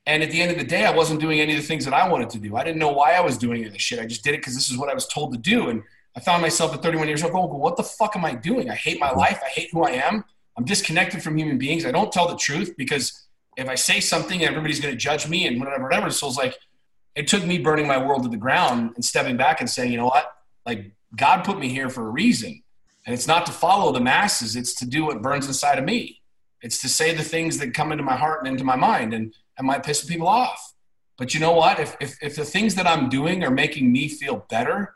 And 0.07 0.23
at 0.23 0.31
the 0.31 0.41
end 0.41 0.53
of 0.53 0.59
the 0.59 0.65
day, 0.65 0.87
I 0.87 0.95
wasn't 0.95 1.21
doing 1.21 1.41
any 1.41 1.53
of 1.53 1.61
the 1.61 1.67
things 1.67 1.85
that 1.85 1.93
I 1.93 2.09
wanted 2.09 2.31
to 2.31 2.39
do. 2.39 2.57
I 2.57 2.65
didn't 2.65 2.79
know 2.79 2.93
why 2.93 3.13
I 3.13 3.21
was 3.21 3.37
doing 3.37 3.59
any 3.59 3.67
of 3.67 3.73
this 3.73 3.83
shit. 3.83 3.99
I 3.99 4.07
just 4.07 4.25
did 4.25 4.35
it 4.35 4.39
because 4.39 4.55
this 4.55 4.71
is 4.71 4.79
what 4.79 4.89
I 4.89 4.95
was 4.95 5.07
told 5.07 5.33
to 5.33 5.39
do. 5.39 5.69
And 5.69 5.83
I 6.17 6.21
found 6.21 6.41
myself 6.41 6.73
at 6.73 6.83
31 6.83 7.09
years 7.09 7.23
old 7.23 7.33
going, 7.33 7.49
well, 7.51 7.59
what 7.59 7.77
the 7.77 7.83
fuck 7.83 8.17
am 8.17 8.25
I 8.25 8.35
doing? 8.35 8.71
I 8.71 8.75
hate 8.75 8.99
my 8.99 9.11
life. 9.11 9.39
I 9.45 9.49
hate 9.51 9.69
who 9.71 9.85
I 9.85 9.91
am. 9.91 10.25
I'm 10.57 10.65
disconnected 10.65 11.23
from 11.23 11.37
human 11.37 11.59
beings. 11.59 11.85
I 11.85 11.91
don't 11.91 12.11
tell 12.11 12.27
the 12.27 12.37
truth 12.37 12.75
because 12.79 13.27
if 13.59 13.69
I 13.69 13.75
say 13.75 14.01
something, 14.01 14.43
everybody's 14.43 14.81
going 14.81 14.95
to 14.95 14.99
judge 14.99 15.29
me 15.29 15.47
and 15.47 15.61
whatever, 15.61 15.83
whatever. 15.83 16.11
So 16.11 16.27
it's 16.29 16.39
like, 16.39 16.57
it 17.15 17.27
took 17.27 17.45
me 17.45 17.59
burning 17.59 17.87
my 17.87 17.99
world 17.99 18.23
to 18.23 18.31
the 18.31 18.37
ground 18.39 18.93
and 18.95 19.05
stepping 19.05 19.37
back 19.37 19.61
and 19.61 19.69
saying, 19.69 19.93
you 19.93 19.99
know 19.99 20.07
what? 20.07 20.33
Like, 20.65 20.93
God 21.15 21.45
put 21.45 21.59
me 21.59 21.69
here 21.69 21.91
for 21.91 22.07
a 22.07 22.11
reason. 22.11 22.63
And 23.05 23.15
it's 23.15 23.27
not 23.27 23.47
to 23.47 23.53
follow 23.53 23.93
the 23.93 24.01
masses, 24.01 24.57
it's 24.57 24.75
to 24.77 24.87
do 24.87 25.05
what 25.05 25.23
burns 25.23 25.47
inside 25.47 25.79
of 25.79 25.85
me. 25.85 26.23
It's 26.63 26.81
to 26.81 26.89
say 26.89 27.15
the 27.15 27.23
things 27.23 27.59
that 27.59 27.75
come 27.75 27.93
into 27.93 28.03
my 28.03 28.17
heart 28.17 28.41
and 28.41 28.49
into 28.49 28.65
my 28.65 28.75
mind 28.75 29.13
and, 29.15 29.35
and 29.59 29.67
might 29.67 29.85
piss 29.85 30.05
people 30.05 30.27
off. 30.27 30.75
But 31.19 31.33
you 31.33 31.41
know 31.41 31.53
what? 31.53 31.79
If, 31.79 31.97
if, 32.01 32.17
if 32.23 32.37
the 32.37 32.45
things 32.45 32.75
that 32.75 32.87
I'm 32.87 33.09
doing 33.09 33.45
are 33.45 33.51
making 33.51 33.93
me 33.93 34.09
feel 34.09 34.45
better, 34.51 34.96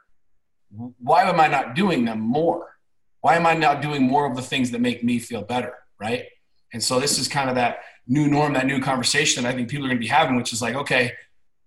why 0.71 1.25
am 1.25 1.41
I 1.41 1.49
not 1.49 1.75
doing 1.75 2.05
them 2.05 2.21
more? 2.21 2.77
Why 3.21 3.37
am 3.37 3.47
I 3.47 3.55
not 3.55 3.83
doing 3.83 4.03
more 4.03 4.27
of 4.27 4.37
the 4.37 4.43
things 4.43 4.71
that 4.71 4.81
make 4.81 5.05
me 5.05 5.19
feel 5.19 5.43
better? 5.43 5.75
Right. 5.99 6.27
And 6.73 6.83
so 6.83 7.01
this 7.01 7.19
is 7.19 7.29
kind 7.29 7.49
of 7.49 7.57
that 7.57 7.81
new 8.07 8.29
norm, 8.29 8.55
that 8.55 8.67
new 8.67 8.81
conversation 8.81 9.43
that 9.43 9.53
I 9.53 9.55
think 9.55 9.69
people 9.69 9.87
are 9.87 9.89
going 9.89 9.99
to 9.99 10.05
be 10.05 10.09
having, 10.09 10.37
which 10.37 10.53
is 10.53 10.63
like, 10.63 10.75
okay, 10.75 11.13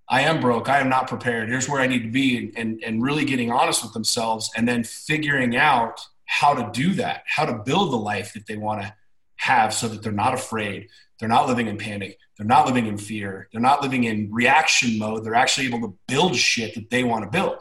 I 0.09 0.21
am 0.21 0.41
broke. 0.41 0.69
I 0.69 0.79
am 0.79 0.89
not 0.89 1.07
prepared. 1.07 1.49
Here's 1.49 1.69
where 1.69 1.81
I 1.81 1.87
need 1.87 2.03
to 2.03 2.11
be. 2.11 2.37
And, 2.37 2.57
and, 2.57 2.83
and 2.83 3.03
really 3.03 3.25
getting 3.25 3.51
honest 3.51 3.83
with 3.83 3.93
themselves 3.93 4.49
and 4.55 4.67
then 4.67 4.83
figuring 4.83 5.55
out 5.55 6.01
how 6.25 6.53
to 6.53 6.69
do 6.71 6.93
that, 6.95 7.23
how 7.27 7.45
to 7.45 7.53
build 7.53 7.91
the 7.91 7.97
life 7.97 8.33
that 8.33 8.47
they 8.47 8.57
want 8.57 8.81
to 8.81 8.93
have 9.37 9.73
so 9.73 9.87
that 9.87 10.01
they're 10.01 10.11
not 10.11 10.33
afraid. 10.33 10.87
They're 11.19 11.29
not 11.29 11.47
living 11.47 11.67
in 11.67 11.77
panic. 11.77 12.17
They're 12.37 12.47
not 12.47 12.65
living 12.65 12.87
in 12.87 12.97
fear. 12.97 13.47
They're 13.51 13.61
not 13.61 13.81
living 13.81 14.05
in 14.05 14.29
reaction 14.31 14.97
mode. 14.97 15.23
They're 15.23 15.35
actually 15.35 15.67
able 15.67 15.81
to 15.81 15.97
build 16.07 16.35
shit 16.35 16.75
that 16.75 16.89
they 16.89 17.03
want 17.03 17.23
to 17.23 17.29
build. 17.29 17.57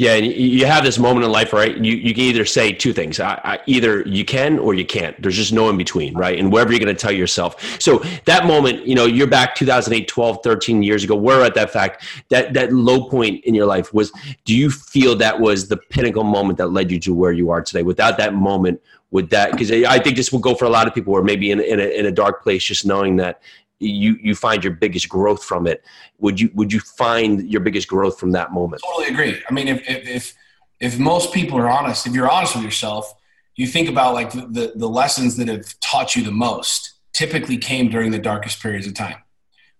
Yeah, 0.00 0.14
you 0.14 0.64
have 0.64 0.82
this 0.82 0.98
moment 0.98 1.26
in 1.26 1.30
life, 1.30 1.52
right? 1.52 1.76
You 1.76 1.92
you 1.92 2.14
can 2.14 2.22
either 2.22 2.46
say 2.46 2.72
two 2.72 2.94
things: 2.94 3.20
I, 3.20 3.38
I, 3.44 3.58
either 3.66 4.00
you 4.08 4.24
can 4.24 4.58
or 4.58 4.72
you 4.72 4.86
can't. 4.86 5.14
There's 5.20 5.36
just 5.36 5.52
no 5.52 5.68
in 5.68 5.76
between, 5.76 6.14
right? 6.14 6.38
And 6.38 6.50
whatever 6.50 6.72
you're 6.72 6.80
going 6.80 6.96
to 6.96 6.98
tell 6.98 7.12
yourself. 7.12 7.78
So 7.78 7.98
that 8.24 8.46
moment, 8.46 8.86
you 8.86 8.94
know, 8.94 9.04
you're 9.04 9.26
back 9.26 9.54
2008, 9.54 10.08
12, 10.08 10.38
13 10.42 10.82
years 10.82 11.04
ago. 11.04 11.14
We're 11.16 11.44
at 11.44 11.54
that 11.56 11.68
fact 11.68 12.02
that 12.30 12.54
that 12.54 12.72
low 12.72 13.10
point 13.10 13.44
in 13.44 13.54
your 13.54 13.66
life 13.66 13.92
was. 13.92 14.10
Do 14.46 14.56
you 14.56 14.70
feel 14.70 15.16
that 15.16 15.38
was 15.38 15.68
the 15.68 15.76
pinnacle 15.76 16.24
moment 16.24 16.56
that 16.56 16.68
led 16.68 16.90
you 16.90 16.98
to 17.00 17.12
where 17.12 17.32
you 17.32 17.50
are 17.50 17.60
today? 17.60 17.82
Without 17.82 18.16
that 18.16 18.32
moment, 18.32 18.80
would 19.10 19.28
that? 19.30 19.52
Because 19.52 19.70
I 19.70 19.98
think 19.98 20.16
this 20.16 20.32
will 20.32 20.38
go 20.38 20.54
for 20.54 20.64
a 20.64 20.70
lot 20.70 20.86
of 20.86 20.94
people, 20.94 21.12
or 21.12 21.22
maybe 21.22 21.50
in 21.50 21.60
in 21.60 21.78
a, 21.78 21.98
in 21.98 22.06
a 22.06 22.10
dark 22.10 22.42
place, 22.42 22.64
just 22.64 22.86
knowing 22.86 23.16
that 23.16 23.42
you 23.80 24.18
you 24.22 24.34
find 24.34 24.62
your 24.62 24.74
biggest 24.74 25.08
growth 25.08 25.42
from 25.42 25.66
it. 25.66 25.84
Would 26.18 26.40
you 26.40 26.50
would 26.54 26.72
you 26.72 26.80
find 26.80 27.50
your 27.50 27.60
biggest 27.60 27.88
growth 27.88 28.18
from 28.18 28.32
that 28.32 28.52
moment? 28.52 28.82
Totally 28.84 29.08
agree. 29.08 29.42
I 29.48 29.52
mean 29.52 29.68
if 29.68 29.88
if 29.88 30.08
if, 30.08 30.34
if 30.80 30.98
most 30.98 31.32
people 31.32 31.58
are 31.58 31.68
honest 31.68 32.06
if 32.06 32.14
you're 32.14 32.30
honest 32.30 32.54
with 32.54 32.64
yourself 32.64 33.14
you 33.56 33.66
think 33.66 33.88
about 33.90 34.14
like 34.14 34.32
the, 34.32 34.72
the, 34.74 34.88
lessons 34.88 35.36
that 35.36 35.46
have 35.46 35.78
taught 35.80 36.16
you 36.16 36.22
the 36.22 36.30
most 36.30 36.94
typically 37.12 37.58
came 37.58 37.90
during 37.90 38.10
the 38.10 38.18
darkest 38.18 38.62
periods 38.62 38.86
of 38.86 38.94
time. 38.94 39.16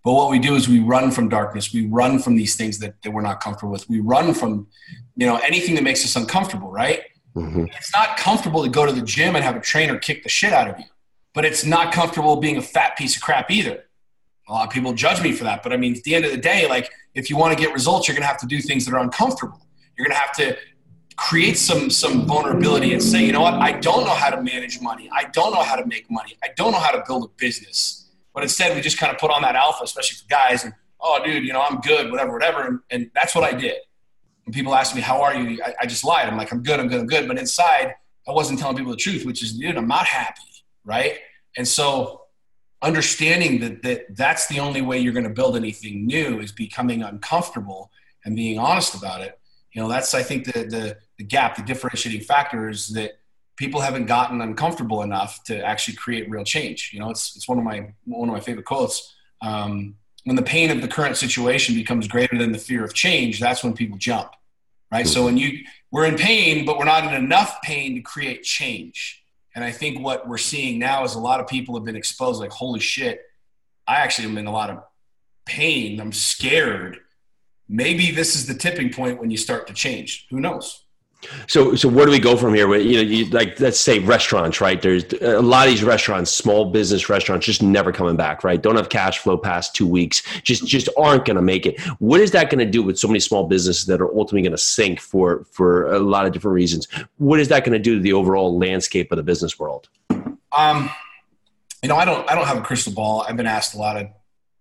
But 0.04 0.12
what 0.12 0.30
we 0.30 0.38
do 0.38 0.54
is 0.54 0.68
we 0.68 0.80
run 0.80 1.10
from 1.10 1.30
darkness. 1.30 1.72
We 1.72 1.86
run 1.86 2.18
from 2.18 2.36
these 2.36 2.56
things 2.56 2.78
that, 2.80 3.00
that 3.02 3.10
we're 3.10 3.22
not 3.22 3.40
comfortable 3.40 3.72
with. 3.72 3.88
We 3.88 4.00
run 4.00 4.34
from 4.34 4.66
you 5.16 5.26
know 5.26 5.36
anything 5.38 5.74
that 5.76 5.84
makes 5.84 6.04
us 6.04 6.16
uncomfortable 6.16 6.70
right? 6.70 7.02
Mm-hmm. 7.36 7.66
it's 7.76 7.92
not 7.94 8.16
comfortable 8.16 8.64
to 8.64 8.68
go 8.68 8.84
to 8.84 8.92
the 8.92 9.02
gym 9.02 9.36
and 9.36 9.44
have 9.44 9.54
a 9.54 9.60
trainer 9.60 9.96
kick 9.96 10.24
the 10.24 10.28
shit 10.28 10.52
out 10.52 10.68
of 10.68 10.76
you 10.80 10.86
but 11.32 11.44
it's 11.44 11.64
not 11.64 11.92
comfortable 11.92 12.34
being 12.34 12.56
a 12.56 12.62
fat 12.62 12.96
piece 12.98 13.14
of 13.14 13.22
crap 13.22 13.52
either 13.52 13.84
a 14.50 14.52
lot 14.52 14.66
of 14.66 14.72
people 14.72 14.92
judge 14.92 15.22
me 15.22 15.30
for 15.32 15.44
that. 15.44 15.62
But 15.62 15.72
I 15.72 15.76
mean, 15.76 15.94
at 15.94 16.02
the 16.02 16.14
end 16.14 16.24
of 16.24 16.32
the 16.32 16.36
day, 16.36 16.68
like 16.68 16.90
if 17.14 17.30
you 17.30 17.36
want 17.36 17.56
to 17.56 17.62
get 17.62 17.72
results, 17.72 18.08
you're 18.08 18.16
going 18.16 18.24
to 18.24 18.28
have 18.28 18.40
to 18.40 18.46
do 18.46 18.60
things 18.60 18.84
that 18.84 18.92
are 18.94 19.00
uncomfortable. 19.00 19.64
You're 19.96 20.06
going 20.06 20.16
to 20.16 20.20
have 20.20 20.32
to 20.36 20.58
create 21.16 21.56
some 21.56 21.88
some 21.88 22.26
vulnerability 22.26 22.92
and 22.92 23.02
say, 23.02 23.24
you 23.24 23.32
know 23.32 23.42
what, 23.42 23.54
I 23.54 23.72
don't 23.72 24.04
know 24.04 24.14
how 24.14 24.30
to 24.30 24.42
manage 24.42 24.80
money. 24.80 25.08
I 25.12 25.24
don't 25.32 25.54
know 25.54 25.62
how 25.62 25.76
to 25.76 25.86
make 25.86 26.10
money. 26.10 26.36
I 26.42 26.48
don't 26.56 26.72
know 26.72 26.80
how 26.80 26.90
to 26.90 27.02
build 27.06 27.24
a 27.24 27.28
business. 27.36 28.08
But 28.34 28.42
instead, 28.42 28.74
we 28.74 28.80
just 28.80 28.98
kind 28.98 29.12
of 29.12 29.18
put 29.18 29.30
on 29.30 29.42
that 29.42 29.54
alpha, 29.54 29.84
especially 29.84 30.16
for 30.16 30.28
guys, 30.28 30.64
and 30.64 30.72
oh, 31.00 31.20
dude, 31.24 31.44
you 31.44 31.52
know, 31.52 31.62
I'm 31.62 31.80
good, 31.80 32.10
whatever, 32.10 32.32
whatever. 32.32 32.66
And, 32.66 32.80
and 32.90 33.10
that's 33.14 33.34
what 33.34 33.44
I 33.44 33.52
did. 33.56 33.76
When 34.44 34.52
people 34.52 34.74
ask 34.74 34.94
me, 34.94 35.00
how 35.00 35.22
are 35.22 35.34
you? 35.34 35.62
I, 35.64 35.74
I 35.82 35.86
just 35.86 36.04
lied. 36.04 36.28
I'm 36.28 36.36
like, 36.36 36.52
I'm 36.52 36.62
good, 36.62 36.80
I'm 36.80 36.88
good, 36.88 37.00
I'm 37.00 37.06
good. 37.06 37.28
But 37.28 37.38
inside, 37.38 37.94
I 38.26 38.32
wasn't 38.32 38.58
telling 38.58 38.76
people 38.76 38.92
the 38.92 38.98
truth, 38.98 39.24
which 39.24 39.42
is, 39.42 39.52
dude, 39.52 39.76
I'm 39.76 39.88
not 39.88 40.06
happy, 40.06 40.64
right? 40.84 41.18
And 41.56 41.66
so 41.66 42.19
understanding 42.82 43.60
that, 43.60 43.82
that 43.82 44.16
that's 44.16 44.46
the 44.46 44.58
only 44.58 44.80
way 44.80 44.98
you're 44.98 45.12
going 45.12 45.24
to 45.24 45.30
build 45.30 45.56
anything 45.56 46.06
new 46.06 46.40
is 46.40 46.52
becoming 46.52 47.02
uncomfortable 47.02 47.90
and 48.24 48.34
being 48.36 48.58
honest 48.58 48.94
about 48.94 49.20
it. 49.20 49.38
You 49.72 49.82
know 49.82 49.88
that's 49.88 50.14
i 50.14 50.22
think 50.22 50.46
the 50.46 50.64
the, 50.64 50.96
the 51.18 51.24
gap 51.24 51.56
the 51.56 51.62
differentiating 51.62 52.22
factor 52.22 52.68
is 52.68 52.88
that 52.88 53.12
people 53.56 53.80
haven't 53.80 54.06
gotten 54.06 54.40
uncomfortable 54.40 55.02
enough 55.02 55.44
to 55.44 55.64
actually 55.64 55.94
create 55.94 56.28
real 56.28 56.44
change. 56.44 56.90
You 56.92 57.00
know 57.00 57.10
it's, 57.10 57.36
it's 57.36 57.48
one 57.48 57.58
of 57.58 57.64
my 57.64 57.92
one 58.04 58.28
of 58.28 58.32
my 58.32 58.40
favorite 58.40 58.66
quotes 58.66 59.14
um, 59.42 59.94
when 60.24 60.36
the 60.36 60.42
pain 60.42 60.70
of 60.70 60.82
the 60.82 60.88
current 60.88 61.16
situation 61.16 61.74
becomes 61.74 62.08
greater 62.08 62.36
than 62.36 62.52
the 62.52 62.58
fear 62.58 62.84
of 62.84 62.94
change 62.94 63.38
that's 63.40 63.62
when 63.62 63.74
people 63.74 63.96
jump 63.96 64.32
right? 64.92 65.06
So 65.06 65.24
when 65.24 65.36
you 65.36 65.64
we're 65.90 66.06
in 66.06 66.16
pain 66.16 66.64
but 66.64 66.78
we're 66.78 66.84
not 66.84 67.04
in 67.04 67.14
enough 67.14 67.62
pain 67.62 67.94
to 67.94 68.00
create 68.00 68.42
change 68.42 69.19
and 69.54 69.64
I 69.64 69.72
think 69.72 70.00
what 70.00 70.28
we're 70.28 70.38
seeing 70.38 70.78
now 70.78 71.04
is 71.04 71.14
a 71.14 71.18
lot 71.18 71.40
of 71.40 71.48
people 71.48 71.74
have 71.74 71.84
been 71.84 71.96
exposed 71.96 72.40
like, 72.40 72.50
holy 72.50 72.80
shit, 72.80 73.22
I 73.86 73.96
actually 73.96 74.28
am 74.28 74.38
in 74.38 74.46
a 74.46 74.52
lot 74.52 74.70
of 74.70 74.82
pain. 75.44 76.00
I'm 76.00 76.12
scared. 76.12 76.98
Maybe 77.68 78.10
this 78.10 78.36
is 78.36 78.46
the 78.46 78.54
tipping 78.54 78.92
point 78.92 79.20
when 79.20 79.30
you 79.30 79.36
start 79.36 79.66
to 79.66 79.74
change. 79.74 80.26
Who 80.30 80.40
knows? 80.40 80.84
So, 81.46 81.74
so 81.74 81.88
where 81.88 82.06
do 82.06 82.12
we 82.12 82.18
go 82.18 82.36
from 82.36 82.54
here? 82.54 82.74
You 82.76 82.96
know, 82.96 83.02
you, 83.02 83.24
like 83.26 83.60
let's 83.60 83.78
say 83.78 83.98
restaurants, 83.98 84.60
right? 84.60 84.80
There's 84.80 85.04
a 85.20 85.40
lot 85.40 85.66
of 85.66 85.72
these 85.72 85.84
restaurants, 85.84 86.30
small 86.30 86.70
business 86.70 87.08
restaurants, 87.08 87.46
just 87.46 87.62
never 87.62 87.92
coming 87.92 88.16
back, 88.16 88.42
right? 88.42 88.60
Don't 88.60 88.76
have 88.76 88.88
cash 88.88 89.18
flow 89.18 89.36
past 89.36 89.74
two 89.74 89.86
weeks, 89.86 90.22
just 90.42 90.66
just 90.66 90.88
aren't 90.96 91.24
going 91.24 91.36
to 91.36 91.42
make 91.42 91.66
it. 91.66 91.80
What 91.98 92.20
is 92.20 92.30
that 92.32 92.50
going 92.50 92.60
to 92.60 92.70
do 92.70 92.82
with 92.82 92.98
so 92.98 93.06
many 93.06 93.20
small 93.20 93.46
businesses 93.46 93.86
that 93.86 94.00
are 94.00 94.08
ultimately 94.08 94.42
going 94.42 94.52
to 94.52 94.58
sink 94.58 95.00
for 95.00 95.44
for 95.50 95.92
a 95.92 95.98
lot 95.98 96.26
of 96.26 96.32
different 96.32 96.54
reasons? 96.54 96.88
What 97.18 97.38
is 97.38 97.48
that 97.48 97.64
going 97.64 97.74
to 97.74 97.78
do 97.78 97.96
to 97.96 98.00
the 98.00 98.12
overall 98.12 98.58
landscape 98.58 99.12
of 99.12 99.16
the 99.16 99.22
business 99.22 99.58
world? 99.58 99.88
Um, 100.56 100.90
you 101.82 101.88
know, 101.88 101.96
I 101.96 102.04
don't 102.04 102.28
I 102.30 102.34
don't 102.34 102.46
have 102.46 102.58
a 102.58 102.62
crystal 102.62 102.92
ball. 102.92 103.24
I've 103.28 103.36
been 103.36 103.46
asked 103.46 103.74
a 103.74 103.78
lot 103.78 103.96
of 103.96 104.08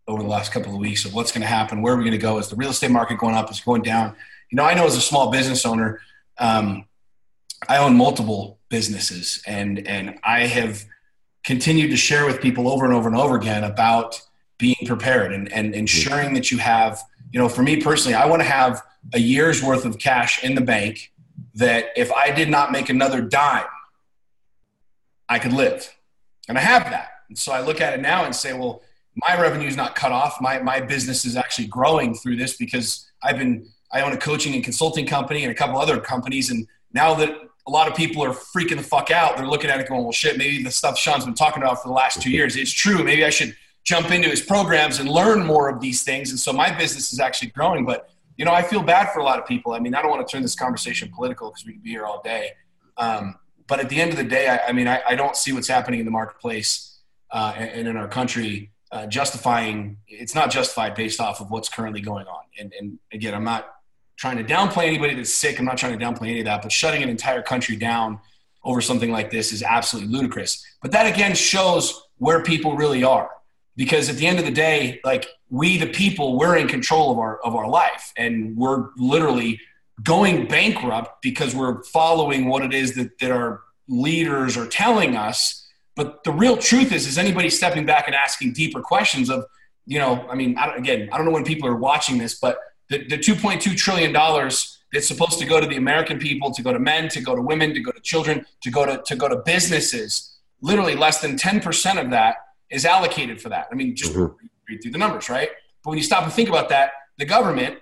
over 0.10 0.24
the 0.24 0.30
last 0.30 0.52
couple 0.52 0.74
of 0.74 0.80
weeks 0.80 1.06
of 1.06 1.14
what's 1.14 1.32
going 1.32 1.42
to 1.42 1.48
happen, 1.48 1.82
where 1.82 1.94
are 1.94 1.98
we 1.98 2.04
going 2.04 2.12
to 2.12 2.18
go? 2.18 2.40
Is 2.40 2.48
the 2.50 2.56
real 2.56 2.72
estate 2.72 2.90
market 2.90 3.20
going 3.20 3.36
up? 3.36 3.50
Is 3.52 3.60
it 3.60 3.66
going 3.66 3.84
down? 3.84 4.16
You 4.50 4.56
know, 4.56 4.64
I 4.64 4.74
know 4.74 4.88
as 4.88 4.98
a 4.98 5.02
small 5.02 5.30
business 5.30 5.66
owner 5.66 6.02
um, 6.40 6.86
I 7.68 7.78
own 7.78 7.96
multiple 7.96 8.60
businesses, 8.70 9.42
and 9.46 9.88
and 9.88 10.20
I 10.24 10.48
have 10.48 10.86
continued 11.44 11.90
to 11.92 11.98
share 11.98 12.26
with 12.26 12.42
people 12.42 12.70
over 12.70 12.86
and 12.86 12.94
over 12.94 13.08
and 13.08 13.18
over 13.18 13.36
again 13.36 13.64
about 13.64 14.22
being 14.58 14.76
prepared 14.86 15.34
and, 15.34 15.52
and 15.52 15.74
ensuring 15.74 16.34
that 16.34 16.52
you 16.52 16.58
have, 16.58 17.02
you 17.32 17.40
know, 17.40 17.48
for 17.48 17.64
me 17.64 17.82
personally, 17.82 18.14
I 18.14 18.26
want 18.26 18.42
to 18.42 18.48
have 18.48 18.84
a 19.14 19.20
year's 19.20 19.64
worth 19.64 19.86
of 19.86 19.98
cash 19.98 20.44
in 20.44 20.54
the 20.54 20.62
bank 20.62 21.12
that 21.56 21.88
if 21.96 22.12
I 22.12 22.32
did 22.32 22.50
not 22.50 22.72
make 22.72 22.90
another 22.90 23.22
dime, 23.22 23.66
I 25.28 25.40
could 25.40 25.54
live. 25.54 25.92
And 26.48 26.58
I 26.58 26.62
have 26.62 26.84
that. 26.92 27.10
And 27.30 27.38
so 27.38 27.52
I 27.52 27.62
look 27.62 27.80
at 27.80 27.94
it 27.94 28.02
now 28.02 28.26
and 28.26 28.36
say, 28.36 28.54
well, 28.54 28.82
my 29.16 29.40
revenue 29.40 29.68
is 29.68 29.78
not 29.78 29.96
cut 29.96 30.12
off. 30.12 30.42
My, 30.42 30.60
my 30.60 30.82
business 30.82 31.26
is 31.26 31.36
actually 31.36 31.68
growing 31.68 32.14
through 32.14 32.36
this 32.36 32.58
because 32.58 33.10
I've 33.24 33.38
been 33.38 33.68
I 33.92 34.02
own 34.02 34.14
a 34.14 34.18
coaching 34.18 34.54
and 34.54 34.64
consulting 34.64 35.06
company 35.06 35.44
and 35.44 35.52
a 35.52 35.56
couple 35.56 35.78
other 35.78 36.00
companies. 36.00 36.52
And 36.52 36.68
now 36.94 37.14
that 37.16 37.30
a 37.68 37.72
lot 37.72 37.88
of 37.88 37.96
people 37.96 38.24
are 38.24 38.32
freaking 38.32 38.78
the 38.78 38.84
fuck 38.84 39.12
out, 39.12 39.38
they're 39.38 39.48
looking 39.48 39.70
at 39.70 39.80
it 39.80 39.88
going, 39.88 40.04
well, 40.04 40.12
shit, 40.12 40.38
maybe 40.38 40.64
the 40.64 40.72
stuff 40.72 40.98
Sean's 40.98 41.26
been 41.26 41.34
talking 41.34 41.62
about 41.64 41.82
for 41.82 41.88
the 41.88 41.94
last 41.94 42.22
two 42.22 42.32
years, 42.32 42.56
it's 42.56 42.72
true. 42.72 43.04
Maybe 43.04 43.26
I 43.26 43.30
should 43.30 43.56
jump 43.84 44.12
into 44.12 44.30
his 44.30 44.42
programs 44.42 45.00
and 45.00 45.10
learn 45.10 45.46
more 45.46 45.70
of 45.70 45.80
these 45.80 46.04
things. 46.04 46.30
And 46.30 46.40
so 46.40 46.54
my 46.54 46.72
business 46.76 47.12
is 47.12 47.20
actually 47.20 47.50
growing. 47.50 47.86
But, 47.86 48.10
you 48.38 48.46
know, 48.46 48.52
I 48.52 48.62
feel 48.62 48.84
bad 48.84 49.12
for 49.12 49.20
a 49.20 49.24
lot 49.24 49.40
of 49.40 49.46
people. 49.46 49.74
I 49.74 49.80
mean, 49.80 49.96
I 49.96 50.02
don't 50.02 50.12
want 50.12 50.28
to 50.28 50.32
turn 50.32 50.42
this 50.42 50.56
conversation 50.56 51.12
political 51.14 51.50
because 51.50 51.66
we 51.66 51.74
could 51.74 51.84
be 51.84 51.92
here 51.92 52.06
all 52.06 52.22
day. 52.22 52.52
Um, 52.98 53.36
but 53.68 53.80
at 53.80 53.90
the 53.90 54.02
end 54.02 54.12
of 54.12 54.18
the 54.18 54.24
day, 54.24 54.48
I, 54.48 54.70
I 54.70 54.72
mean, 54.74 54.88
I, 54.88 55.02
I, 55.08 55.16
don't 55.16 55.36
see 55.36 55.54
what's 55.54 55.68
happening 55.68 56.00
in 56.00 56.06
the 56.06 56.12
marketplace 56.12 57.00
uh, 57.32 57.54
and, 57.56 57.70
and 57.70 57.88
in 57.88 57.98
our 57.98 58.10
country 58.10 58.72
uh, 58.92 59.06
justifying 59.06 59.98
it's 60.08 60.34
not 60.34 60.50
justified 60.50 60.96
based 60.96 61.22
off 61.22 61.40
of 61.40 61.52
what's 61.52 61.70
currently 61.70 62.02
going 62.02 62.26
on. 62.26 62.42
And, 62.60 62.74
and 62.80 63.00
again, 63.14 63.34
I'm 63.34 63.44
not 63.44 63.68
trying 64.20 64.36
to 64.36 64.44
downplay 64.44 64.86
anybody 64.86 65.16
that's 65.16 65.34
sick. 65.34 65.58
I'm 65.60 65.66
not 65.66 65.78
trying 65.78 65.98
to 65.98 66.06
downplay 66.06 66.30
any 66.30 66.40
of 66.40 66.46
that, 66.46 66.62
but 66.62 66.74
shutting 66.74 67.02
an 67.02 67.08
entire 67.08 67.42
country 67.42 67.78
down 67.78 68.20
over 68.66 68.82
something 68.82 69.12
like 69.12 69.32
this 69.32 69.54
is 69.54 69.64
absolutely 69.64 70.12
ludicrous. 70.12 70.62
But 70.82 70.92
that 70.92 71.12
again 71.12 71.34
shows 71.34 72.04
where 72.18 72.44
people 72.44 72.76
really 72.76 73.02
are. 73.04 73.32
Because 73.78 74.10
at 74.10 74.18
the 74.18 74.28
end 74.28 74.38
of 74.38 74.44
the 74.44 74.52
day, 74.52 75.00
like 75.06 75.26
we 75.50 75.78
the 75.78 75.88
people, 75.88 76.38
we're 76.38 76.58
in 76.58 76.68
control 76.68 77.12
of 77.12 77.18
our 77.18 77.40
of 77.40 77.56
our 77.56 77.70
life. 77.70 78.12
And 78.18 78.58
we're 78.58 78.90
literally 78.98 79.62
going 80.04 80.48
bankrupt 80.48 81.22
because 81.22 81.56
we're 81.56 81.82
following 81.84 82.50
what 82.50 82.62
it 82.62 82.74
is 82.74 82.96
that, 82.96 83.18
that 83.20 83.32
our 83.32 83.62
leaders 83.88 84.58
are 84.58 84.68
telling 84.68 85.16
us. 85.16 85.66
But 85.96 86.26
the 86.26 86.34
real 86.34 86.58
truth 86.58 86.92
is, 86.92 87.08
is 87.08 87.18
anybody 87.18 87.50
stepping 87.50 87.86
back 87.86 88.06
and 88.08 88.16
asking 88.16 88.52
deeper 88.52 88.82
questions 88.82 89.30
of, 89.30 89.46
you 89.86 89.98
know, 89.98 90.28
I 90.30 90.36
mean, 90.36 90.58
I 90.58 90.76
again, 90.76 91.08
I 91.14 91.18
don't 91.18 91.26
know 91.26 91.32
when 91.32 91.46
people 91.46 91.70
are 91.70 91.78
watching 91.78 92.18
this, 92.18 92.38
but 92.38 92.60
the, 92.90 93.06
the 93.06 93.18
$2.2 93.18 93.76
trillion 93.78 94.12
that's 94.14 95.08
supposed 95.08 95.40
to 95.40 95.46
go 95.46 95.60
to 95.60 95.68
the 95.68 95.78
American 95.78 96.20
people, 96.20 96.52
to 96.52 96.62
go 96.62 96.74
to 96.74 96.80
men, 96.80 97.08
to 97.10 97.22
go 97.22 97.36
to 97.36 97.42
women, 97.42 97.74
to 97.74 97.80
go 97.80 97.92
to 97.92 98.00
children, 98.02 98.46
to 98.64 98.72
go 98.72 98.86
to, 98.86 99.02
to 99.06 99.16
go 99.16 99.28
to 99.28 99.38
businesses. 99.38 100.38
Literally 100.62 100.96
less 100.96 101.22
than 101.22 101.38
10% 101.38 102.04
of 102.04 102.10
that 102.12 102.38
is 102.70 102.86
allocated 102.86 103.42
for 103.42 103.50
that. 103.50 103.68
I 103.72 103.76
mean, 103.76 103.96
just 103.96 104.14
mm-hmm. 104.14 104.36
read 104.68 104.82
through 104.82 104.92
the 104.92 104.98
numbers, 104.98 105.30
right? 105.30 105.50
But 105.84 105.92
when 105.92 105.98
you 105.98 106.04
stop 106.04 106.24
and 106.24 106.34
think 106.34 106.50
about 106.50 106.70
that, 106.70 106.92
the 107.18 107.26
government, 107.26 107.80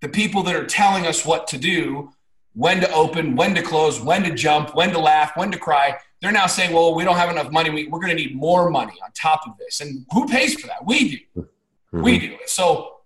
the 0.00 0.08
people 0.08 0.42
that 0.44 0.56
are 0.56 0.66
telling 0.66 1.06
us 1.06 1.24
what 1.24 1.46
to 1.48 1.58
do, 1.58 2.12
when 2.54 2.80
to 2.80 2.92
open, 2.92 3.36
when 3.36 3.54
to 3.54 3.62
close, 3.62 4.00
when 4.00 4.24
to 4.24 4.34
jump, 4.34 4.74
when 4.74 4.90
to 4.90 4.98
laugh, 4.98 5.32
when 5.36 5.50
to 5.52 5.58
cry, 5.58 5.96
they're 6.20 6.32
now 6.32 6.46
saying, 6.46 6.72
well, 6.72 6.94
we 6.94 7.04
don't 7.04 7.16
have 7.16 7.30
enough 7.30 7.50
money. 7.50 7.70
We, 7.70 7.86
are 7.86 7.90
going 7.90 8.08
to 8.08 8.14
need 8.14 8.36
more 8.36 8.70
money 8.70 8.92
on 9.02 9.10
top 9.12 9.42
of 9.46 9.56
this. 9.58 9.80
And 9.80 10.04
who 10.12 10.26
pays 10.26 10.60
for 10.60 10.66
that? 10.66 10.84
We 10.84 11.08
do. 11.08 11.42
Mm-hmm. 11.42 12.02
We 12.02 12.18
do. 12.18 12.36
So, 12.46 12.96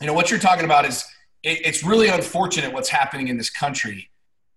you 0.00 0.06
know, 0.06 0.12
what 0.12 0.30
you're 0.30 0.40
talking 0.40 0.64
about 0.64 0.86
is 0.86 1.04
it, 1.42 1.64
it's 1.64 1.84
really 1.84 2.08
unfortunate 2.08 2.72
what's 2.72 2.88
happening 2.88 3.28
in 3.28 3.36
this 3.36 3.50
country. 3.50 4.10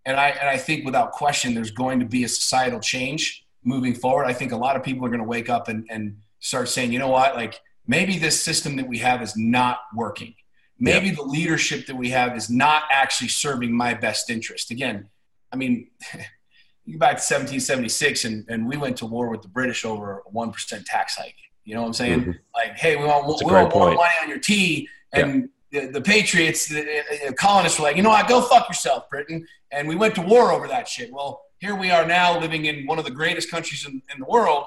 And 0.06 0.18
I, 0.18 0.30
and 0.30 0.50
I 0.50 0.58
think 0.58 0.86
without 0.86 1.12
question, 1.12 1.54
there's 1.54 1.72
going 1.72 2.00
to 2.00 2.06
be 2.06 2.24
a 2.24 2.28
societal 2.28 2.80
change 2.80 3.46
moving 3.64 3.94
forward. 3.94 4.26
I 4.26 4.34
think 4.34 4.52
a 4.52 4.58
lot 4.58 4.76
of 4.76 4.84
people 4.84 5.06
are 5.06 5.10
going 5.10 5.22
to 5.22 5.28
wake 5.28 5.50
up 5.50 5.68
and, 5.68 5.86
and 5.90 6.18
start 6.40 6.70
saying, 6.70 6.92
you 6.92 7.00
know 7.00 7.08
what, 7.08 7.36
like 7.36 7.60
maybe 7.88 8.18
this 8.18 8.42
system 8.42 8.76
that 8.78 8.88
we 8.88 8.98
have 9.00 9.22
is 9.22 9.38
not 9.38 9.80
working. 9.96 10.36
Maybe 10.80 11.08
yep. 11.08 11.18
the 11.18 11.24
leadership 11.24 11.86
that 11.86 11.96
we 11.96 12.10
have 12.10 12.36
is 12.36 12.50
not 12.50 12.84
actually 12.92 13.30
serving 13.30 13.72
my 13.72 13.94
best 13.94 14.30
interest. 14.30 14.72
Again, 14.72 15.08
I 15.52 15.56
mean, 15.56 15.88
you 16.86 16.94
go 16.94 17.00
back 17.00 17.12
to 17.12 17.34
1776 17.34 18.26
and, 18.26 18.46
and 18.50 18.68
we 18.68 18.76
went 18.76 18.98
to 18.98 19.06
war 19.06 19.30
with 19.30 19.42
the 19.42 19.48
British 19.48 19.86
over 19.86 20.24
a 20.28 20.32
1% 20.32 20.84
tax 20.86 21.16
hike. 21.16 21.36
You 21.64 21.76
know 21.76 21.82
what 21.82 21.88
I'm 21.88 21.94
saying? 21.94 22.22
Mm-hmm. 22.22 22.32
Like, 22.54 22.78
hey, 22.78 22.98
we 22.98 23.06
want, 23.06 23.26
we 23.26 23.54
want 23.54 23.74
more 23.74 23.94
money 23.94 24.16
on 24.22 24.28
your 24.28 24.40
tea. 24.40 24.90
And 25.14 25.50
the, 25.72 25.88
the 25.88 26.02
Patriots, 26.02 26.68
the, 26.68 27.04
the, 27.28 27.34
colonists 27.34 27.80
were 27.80 27.86
like, 27.86 27.96
you 27.96 28.04
know 28.04 28.10
what, 28.10 28.28
go 28.28 28.42
fuck 28.42 28.68
yourself, 28.68 29.10
Britain. 29.10 29.46
And 29.72 29.88
we 29.88 29.96
went 29.96 30.16
to 30.16 30.22
war 30.22 30.52
over 30.52 30.68
that 30.68 30.88
shit. 30.88 31.12
Well, 31.12 31.42
here 31.60 31.76
we 31.76 31.92
are 31.92 32.06
now 32.06 32.40
living 32.40 32.66
in 32.66 32.86
one 32.86 33.00
of 33.00 33.06
the 33.06 33.12
greatest 33.12 33.50
countries 33.50 33.86
in, 33.86 34.02
in 34.14 34.20
the 34.20 34.26
world, 34.26 34.66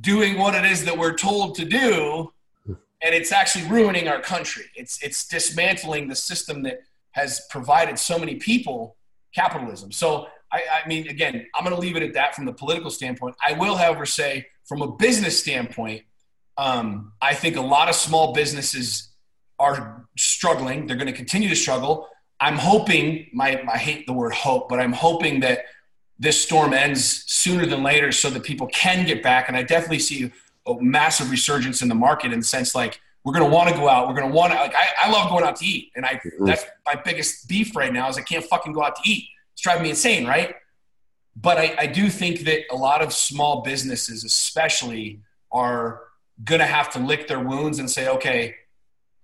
doing 0.00 0.38
what 0.38 0.54
it 0.54 0.64
is 0.64 0.84
that 0.84 0.96
we're 0.96 1.16
told 1.16 1.54
to 1.56 1.64
do. 1.64 2.32
And 2.66 3.14
it's 3.14 3.32
actually 3.32 3.66
ruining 3.68 4.08
our 4.08 4.20
country. 4.20 4.64
It's, 4.74 5.02
it's 5.02 5.26
dismantling 5.26 6.08
the 6.08 6.16
system 6.16 6.62
that 6.64 6.80
has 7.12 7.42
provided 7.50 7.98
so 7.98 8.18
many 8.18 8.36
people 8.36 8.96
capitalism. 9.34 9.90
So, 9.92 10.26
I, 10.52 10.62
I 10.84 10.88
mean, 10.88 11.08
again, 11.08 11.46
I'm 11.54 11.64
going 11.64 11.74
to 11.74 11.80
leave 11.80 11.96
it 11.96 12.02
at 12.02 12.14
that 12.14 12.34
from 12.34 12.44
the 12.44 12.52
political 12.52 12.90
standpoint. 12.90 13.36
I 13.46 13.54
will, 13.54 13.76
however, 13.76 14.04
say 14.04 14.46
from 14.64 14.82
a 14.82 14.90
business 14.96 15.38
standpoint, 15.38 16.02
um, 16.58 17.12
I 17.22 17.34
think 17.34 17.56
a 17.56 17.60
lot 17.60 17.88
of 17.88 17.94
small 17.94 18.32
businesses 18.32 19.09
are 19.60 20.06
struggling. 20.16 20.86
They're 20.86 20.96
going 20.96 21.06
to 21.06 21.12
continue 21.12 21.48
to 21.50 21.56
struggle. 21.56 22.08
I'm 22.40 22.56
hoping, 22.56 23.28
my, 23.32 23.62
I 23.70 23.76
hate 23.76 24.06
the 24.06 24.14
word 24.14 24.32
hope, 24.32 24.68
but 24.68 24.80
I'm 24.80 24.92
hoping 24.92 25.40
that 25.40 25.66
this 26.18 26.42
storm 26.42 26.72
ends 26.72 27.24
sooner 27.26 27.66
than 27.66 27.82
later 27.82 28.10
so 28.12 28.30
that 28.30 28.42
people 28.42 28.66
can 28.68 29.06
get 29.06 29.22
back. 29.22 29.48
And 29.48 29.56
I 29.56 29.62
definitely 29.62 30.00
see 30.00 30.32
a 30.66 30.74
massive 30.80 31.30
resurgence 31.30 31.82
in 31.82 31.88
the 31.88 31.94
market 31.94 32.32
in 32.32 32.40
the 32.40 32.46
sense 32.46 32.74
like 32.74 33.00
we're 33.24 33.34
going 33.34 33.48
to 33.48 33.54
want 33.54 33.68
to 33.68 33.74
go 33.74 33.88
out. 33.88 34.08
We're 34.08 34.14
going 34.14 34.30
to 34.30 34.34
want 34.34 34.52
to, 34.52 34.58
like, 34.58 34.74
I, 34.74 34.88
I 35.04 35.10
love 35.10 35.30
going 35.30 35.44
out 35.44 35.56
to 35.56 35.66
eat. 35.66 35.92
And 35.94 36.06
I, 36.06 36.14
mm-hmm. 36.14 36.46
that's 36.46 36.64
my 36.86 36.94
biggest 36.94 37.48
beef 37.48 37.76
right 37.76 37.92
now 37.92 38.08
is 38.08 38.16
I 38.16 38.22
can't 38.22 38.44
fucking 38.44 38.72
go 38.72 38.82
out 38.82 38.96
to 38.96 39.02
eat. 39.08 39.26
It's 39.52 39.62
driving 39.62 39.82
me 39.82 39.90
insane, 39.90 40.26
right? 40.26 40.54
But 41.36 41.58
I, 41.58 41.74
I 41.78 41.86
do 41.86 42.08
think 42.08 42.40
that 42.40 42.62
a 42.70 42.76
lot 42.76 43.02
of 43.02 43.12
small 43.12 43.60
businesses, 43.62 44.24
especially, 44.24 45.20
are 45.52 46.02
going 46.44 46.60
to 46.60 46.66
have 46.66 46.90
to 46.90 46.98
lick 46.98 47.28
their 47.28 47.40
wounds 47.40 47.78
and 47.78 47.90
say, 47.90 48.08
okay, 48.08 48.54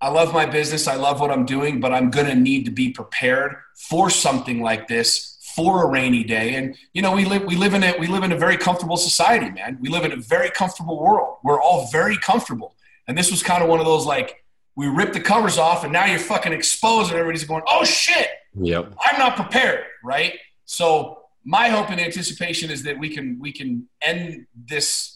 I 0.00 0.11
love 0.11 0.32
my 0.32 0.46
business. 0.46 0.87
I 0.87 0.96
love 0.96 1.20
what 1.20 1.30
I'm 1.30 1.46
doing, 1.46 1.80
but 1.80 1.92
I'm 1.92 2.11
going 2.11 2.26
to 2.26 2.35
need 2.35 2.64
to 2.66 2.70
be 2.70 2.90
prepared 2.90 3.56
for 3.74 4.11
something 4.11 4.61
like 4.62 4.88
this 4.88 5.37
for 5.54 5.85
a 5.85 5.87
rainy 5.88 6.22
day. 6.22 6.54
And 6.54 6.76
you 6.92 7.00
know, 7.00 7.12
we 7.12 7.24
live 7.24 7.44
we 7.44 7.56
live 7.56 7.72
in 7.72 7.82
a 7.82 7.96
we 7.98 8.06
live 8.06 8.22
in 8.22 8.32
a 8.32 8.37
very 8.37 8.59
comfortable 8.59 8.98
society, 8.98 9.50
man. 9.50 9.78
We 9.80 9.88
live 9.88 10.04
in 10.04 10.12
a 10.12 10.16
very 10.16 10.50
comfortable 10.50 11.00
world. 11.00 11.38
We're 11.42 11.61
all 11.61 11.88
very 11.90 12.18
comfortable. 12.18 12.74
And 13.09 13.16
this 13.16 13.30
was 13.30 13.42
kind 13.42 13.62
of 13.62 13.70
one 13.70 13.80
of 13.80 13.87
those 13.87 14.04
like 14.04 14.44
we 14.74 14.87
ripped 14.87 15.14
the 15.14 15.20
covers 15.20 15.56
off 15.56 15.85
and 15.85 15.92
now 15.92 16.04
you're 16.04 16.18
fucking 16.18 16.52
exposed 16.52 17.11
and 17.11 17.18
everybody's 17.18 17.44
going, 17.44 17.62
"Oh 17.66 17.85
shit." 17.85 18.28
Yep. 18.54 18.94
I'm 19.04 19.18
not 19.18 19.37
prepared, 19.37 19.85
right? 20.04 20.35
So 20.66 21.22
my 21.44 21.68
hope 21.68 21.90
and 21.90 22.00
anticipation 22.00 22.70
is 22.70 22.82
that 22.82 22.98
we 22.98 23.09
can 23.09 23.38
we 23.40 23.52
can 23.52 23.88
end 24.02 24.46
this 24.54 25.15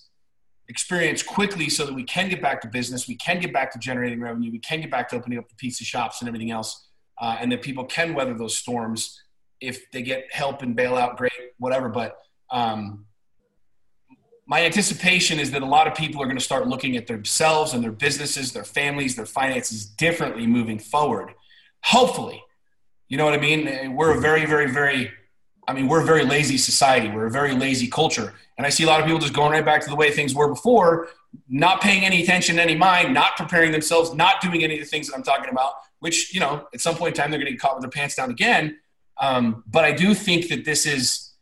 experience 0.70 1.22
quickly 1.22 1.68
so 1.68 1.85
that 1.85 1.92
we 1.92 2.04
can 2.04 2.28
get 2.28 2.40
back 2.40 2.61
to 2.62 2.68
business, 2.68 3.09
we 3.09 3.16
can 3.16 3.40
get 3.40 3.52
back 3.52 3.72
to 3.72 3.78
generating 3.78 4.20
revenue, 4.20 4.50
we 4.52 4.59
can 4.61 4.80
get 4.80 4.90
back 4.90 5.09
to 5.09 5.16
opening 5.16 5.38
up 5.38 5.48
the 5.48 5.54
pizza 5.56 5.85
shops 5.85 6.20
and 6.20 6.28
everything 6.28 6.52
else, 6.52 6.87
uh, 7.20 7.37
and 7.40 7.50
that 7.50 7.61
people 7.61 7.85
can 7.85 8.14
weather 8.14 8.35
those 8.35 8.56
storms 8.56 9.22
if 9.61 9.90
they 9.90 10.00
get 10.00 10.24
help 10.33 10.62
and 10.62 10.76
bailout, 10.76 11.16
great, 11.16 11.33
whatever. 11.59 11.88
But 11.88 12.18
um, 12.50 13.04
my 14.46 14.64
anticipation 14.64 15.40
is 15.40 15.50
that 15.50 15.62
a 15.62 15.66
lot 15.66 15.87
of 15.88 15.94
people 15.94 16.22
are 16.22 16.26
going 16.26 16.38
to 16.38 16.44
start 16.44 16.66
looking 16.68 16.96
at 16.96 17.09
themselves 17.09 17.74
and 17.74 17.83
their 17.83 17.92
businesses, 17.92 18.52
their 18.52 18.64
families, 18.64 19.16
their 19.16 19.26
finances 19.26 19.85
differently 19.85 20.46
moving 20.46 20.78
forward. 20.78 21.35
Hopefully, 21.83 22.42
you 23.09 23.16
know 23.16 23.24
what 23.24 23.35
I 23.35 23.38
mean. 23.38 23.96
We're 23.96 24.16
a 24.16 24.20
very, 24.20 24.46
very, 24.46 24.70
very 24.70 25.11
I 25.70 25.72
mean, 25.72 25.87
we're 25.87 26.02
a 26.02 26.04
very 26.04 26.24
lazy 26.24 26.59
society. 26.59 27.09
We're 27.09 27.26
a 27.26 27.30
very 27.30 27.54
lazy 27.54 27.87
culture. 27.87 28.35
And 28.61 28.66
I 28.66 28.68
see 28.68 28.85
a 28.85 28.87
lot 28.87 29.01
of 29.01 29.07
people 29.07 29.18
just 29.18 29.33
going 29.33 29.53
right 29.53 29.64
back 29.64 29.81
to 29.85 29.88
the 29.88 29.96
way 29.96 30.11
things 30.11 30.35
were 30.35 30.46
before, 30.46 31.09
not 31.49 31.81
paying 31.81 32.05
any 32.05 32.23
attention, 32.23 32.59
any 32.59 32.75
mind, 32.75 33.14
not 33.14 33.35
preparing 33.35 33.73
themselves, 33.73 34.12
not 34.12 34.42
doing 34.42 34.62
any 34.62 34.75
of 34.75 34.81
the 34.81 34.87
things 34.87 35.09
that 35.09 35.16
I'm 35.16 35.23
talking 35.23 35.51
about, 35.51 35.73
which, 36.01 36.35
you 36.35 36.40
know, 36.40 36.68
at 36.75 36.83
some 36.83 36.94
point 36.94 37.16
in 37.16 37.23
time, 37.23 37.31
they're 37.31 37.40
going 37.40 37.46
to 37.46 37.53
get 37.53 37.59
caught 37.59 37.77
with 37.77 37.85
their 37.85 37.90
pants 37.90 38.16
down 38.16 38.31
again. 38.31 38.77
Um, 39.18 39.64
but 39.66 39.87
I 39.87 39.92
do 39.92 40.12
think 40.12 40.49
that 40.51 40.66
this 40.66 40.85
is 40.85 41.33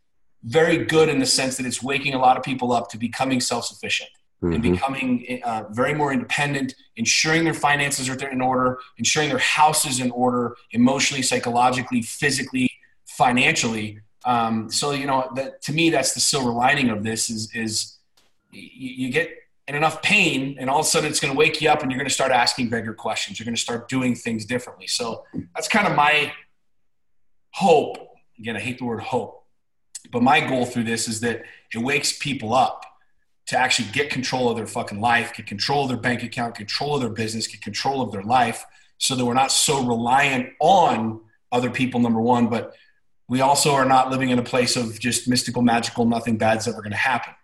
very 0.45 0.85
good 0.85 1.09
in 1.09 1.19
the 1.19 1.27
sense 1.27 1.57
that 1.57 1.67
it's 1.67 1.83
waking 1.83 2.15
a 2.15 2.19
lot 2.19 2.37
of 2.37 2.45
people 2.45 2.71
up 2.71 2.89
to 2.91 2.99
becoming 2.99 3.41
self 3.41 3.65
sufficient. 3.65 4.11
Mm-hmm. 4.41 4.53
and 4.53 4.63
becoming 4.63 5.41
uh, 5.43 5.65
very 5.71 5.95
more 5.95 6.13
independent, 6.13 6.77
ensuring 6.95 7.43
their 7.43 7.53
finances 7.53 8.09
are 8.09 8.15
in 8.29 8.41
order, 8.41 8.79
ensuring 8.97 9.31
their 9.31 9.39
house 9.39 9.85
is 9.85 9.99
in 9.99 10.13
order, 10.13 10.55
emotionally, 10.71 11.25
psychologically, 11.25 12.03
physically, 12.03 12.71
financially, 13.07 13.99
um, 14.25 14.71
so 14.71 14.93
you 14.93 15.07
know, 15.07 15.31
that 15.37 15.63
to 15.63 15.73
me, 15.73 15.91
that's 15.91 16.15
the 16.15 16.21
silver 16.21 16.51
lining 16.51 16.91
of 16.91 17.03
this 17.03 17.31
is 17.31 17.55
is 17.55 17.97
you, 18.51 19.07
you 19.07 19.13
get 19.13 19.31
in 19.67 19.75
enough 19.75 20.03
pain, 20.03 20.57
and 20.59 20.69
all 20.71 20.81
of 20.81 20.87
a 20.87 20.89
sudden 20.89 21.11
it's 21.11 21.21
going 21.21 21.33
to 21.33 21.39
wake 21.39 21.61
you 21.61 21.69
up, 21.71 21.83
and 21.83 21.91
you're 21.91 21.99
going 21.99 22.09
to 22.09 22.15
start 22.15 22.33
asking 22.33 22.71
bigger 22.71 22.95
questions. 22.95 23.39
You're 23.39 23.45
going 23.45 23.55
to 23.55 23.61
start 23.61 23.89
doing 23.89 24.15
things 24.15 24.45
differently. 24.45 24.87
So 24.87 25.25
that's 25.55 25.69
kind 25.69 25.87
of 25.87 25.95
my 25.95 26.33
hope. 27.53 27.99
Again, 28.39 28.57
I 28.57 28.61
hate 28.61 28.79
the 28.79 28.85
word 28.85 29.01
hope, 29.01 29.45
but 30.11 30.23
my 30.23 30.41
goal 30.41 30.65
through 30.65 30.85
this 30.85 31.09
is 31.09 31.21
that 31.21 31.43
it 31.75 31.79
wakes 31.79 32.17
people 32.17 32.55
up 32.55 32.85
to 33.47 33.59
actually 33.59 33.89
get 33.93 34.11
control 34.11 34.51
of 34.51 34.57
their 34.57 34.67
fucking 34.67 35.01
life, 35.01 35.35
get 35.35 35.47
control 35.47 35.83
of 35.83 35.89
their 35.89 35.97
bank 35.97 36.23
account, 36.23 36.55
control 36.55 36.95
of 36.95 37.01
their 37.01 37.11
business, 37.11 37.47
get 37.47 37.63
control 37.63 38.03
of 38.03 38.13
their 38.13 38.23
life, 38.23 38.65
so 38.99 39.15
that 39.15 39.25
we're 39.25 39.35
not 39.35 39.51
so 39.51 39.85
reliant 39.85 40.51
on 40.61 41.21
other 41.51 41.71
people. 41.71 41.99
Number 41.99 42.21
one, 42.21 42.49
but 42.49 42.75
we 43.29 43.41
also 43.41 43.75
are 43.75 43.85
not 43.85 44.11
living 44.11 44.31
in 44.31 44.39
a 44.39 44.43
place 44.43 44.77
of 44.77 44.99
just 44.99 45.29
mystical, 45.29 45.63
magical, 45.63 46.07
nothing 46.07 46.39
bad's 46.39 46.67
ever 46.67 46.79
going 46.79 46.93
to 46.93 46.97
happen. 46.97 47.35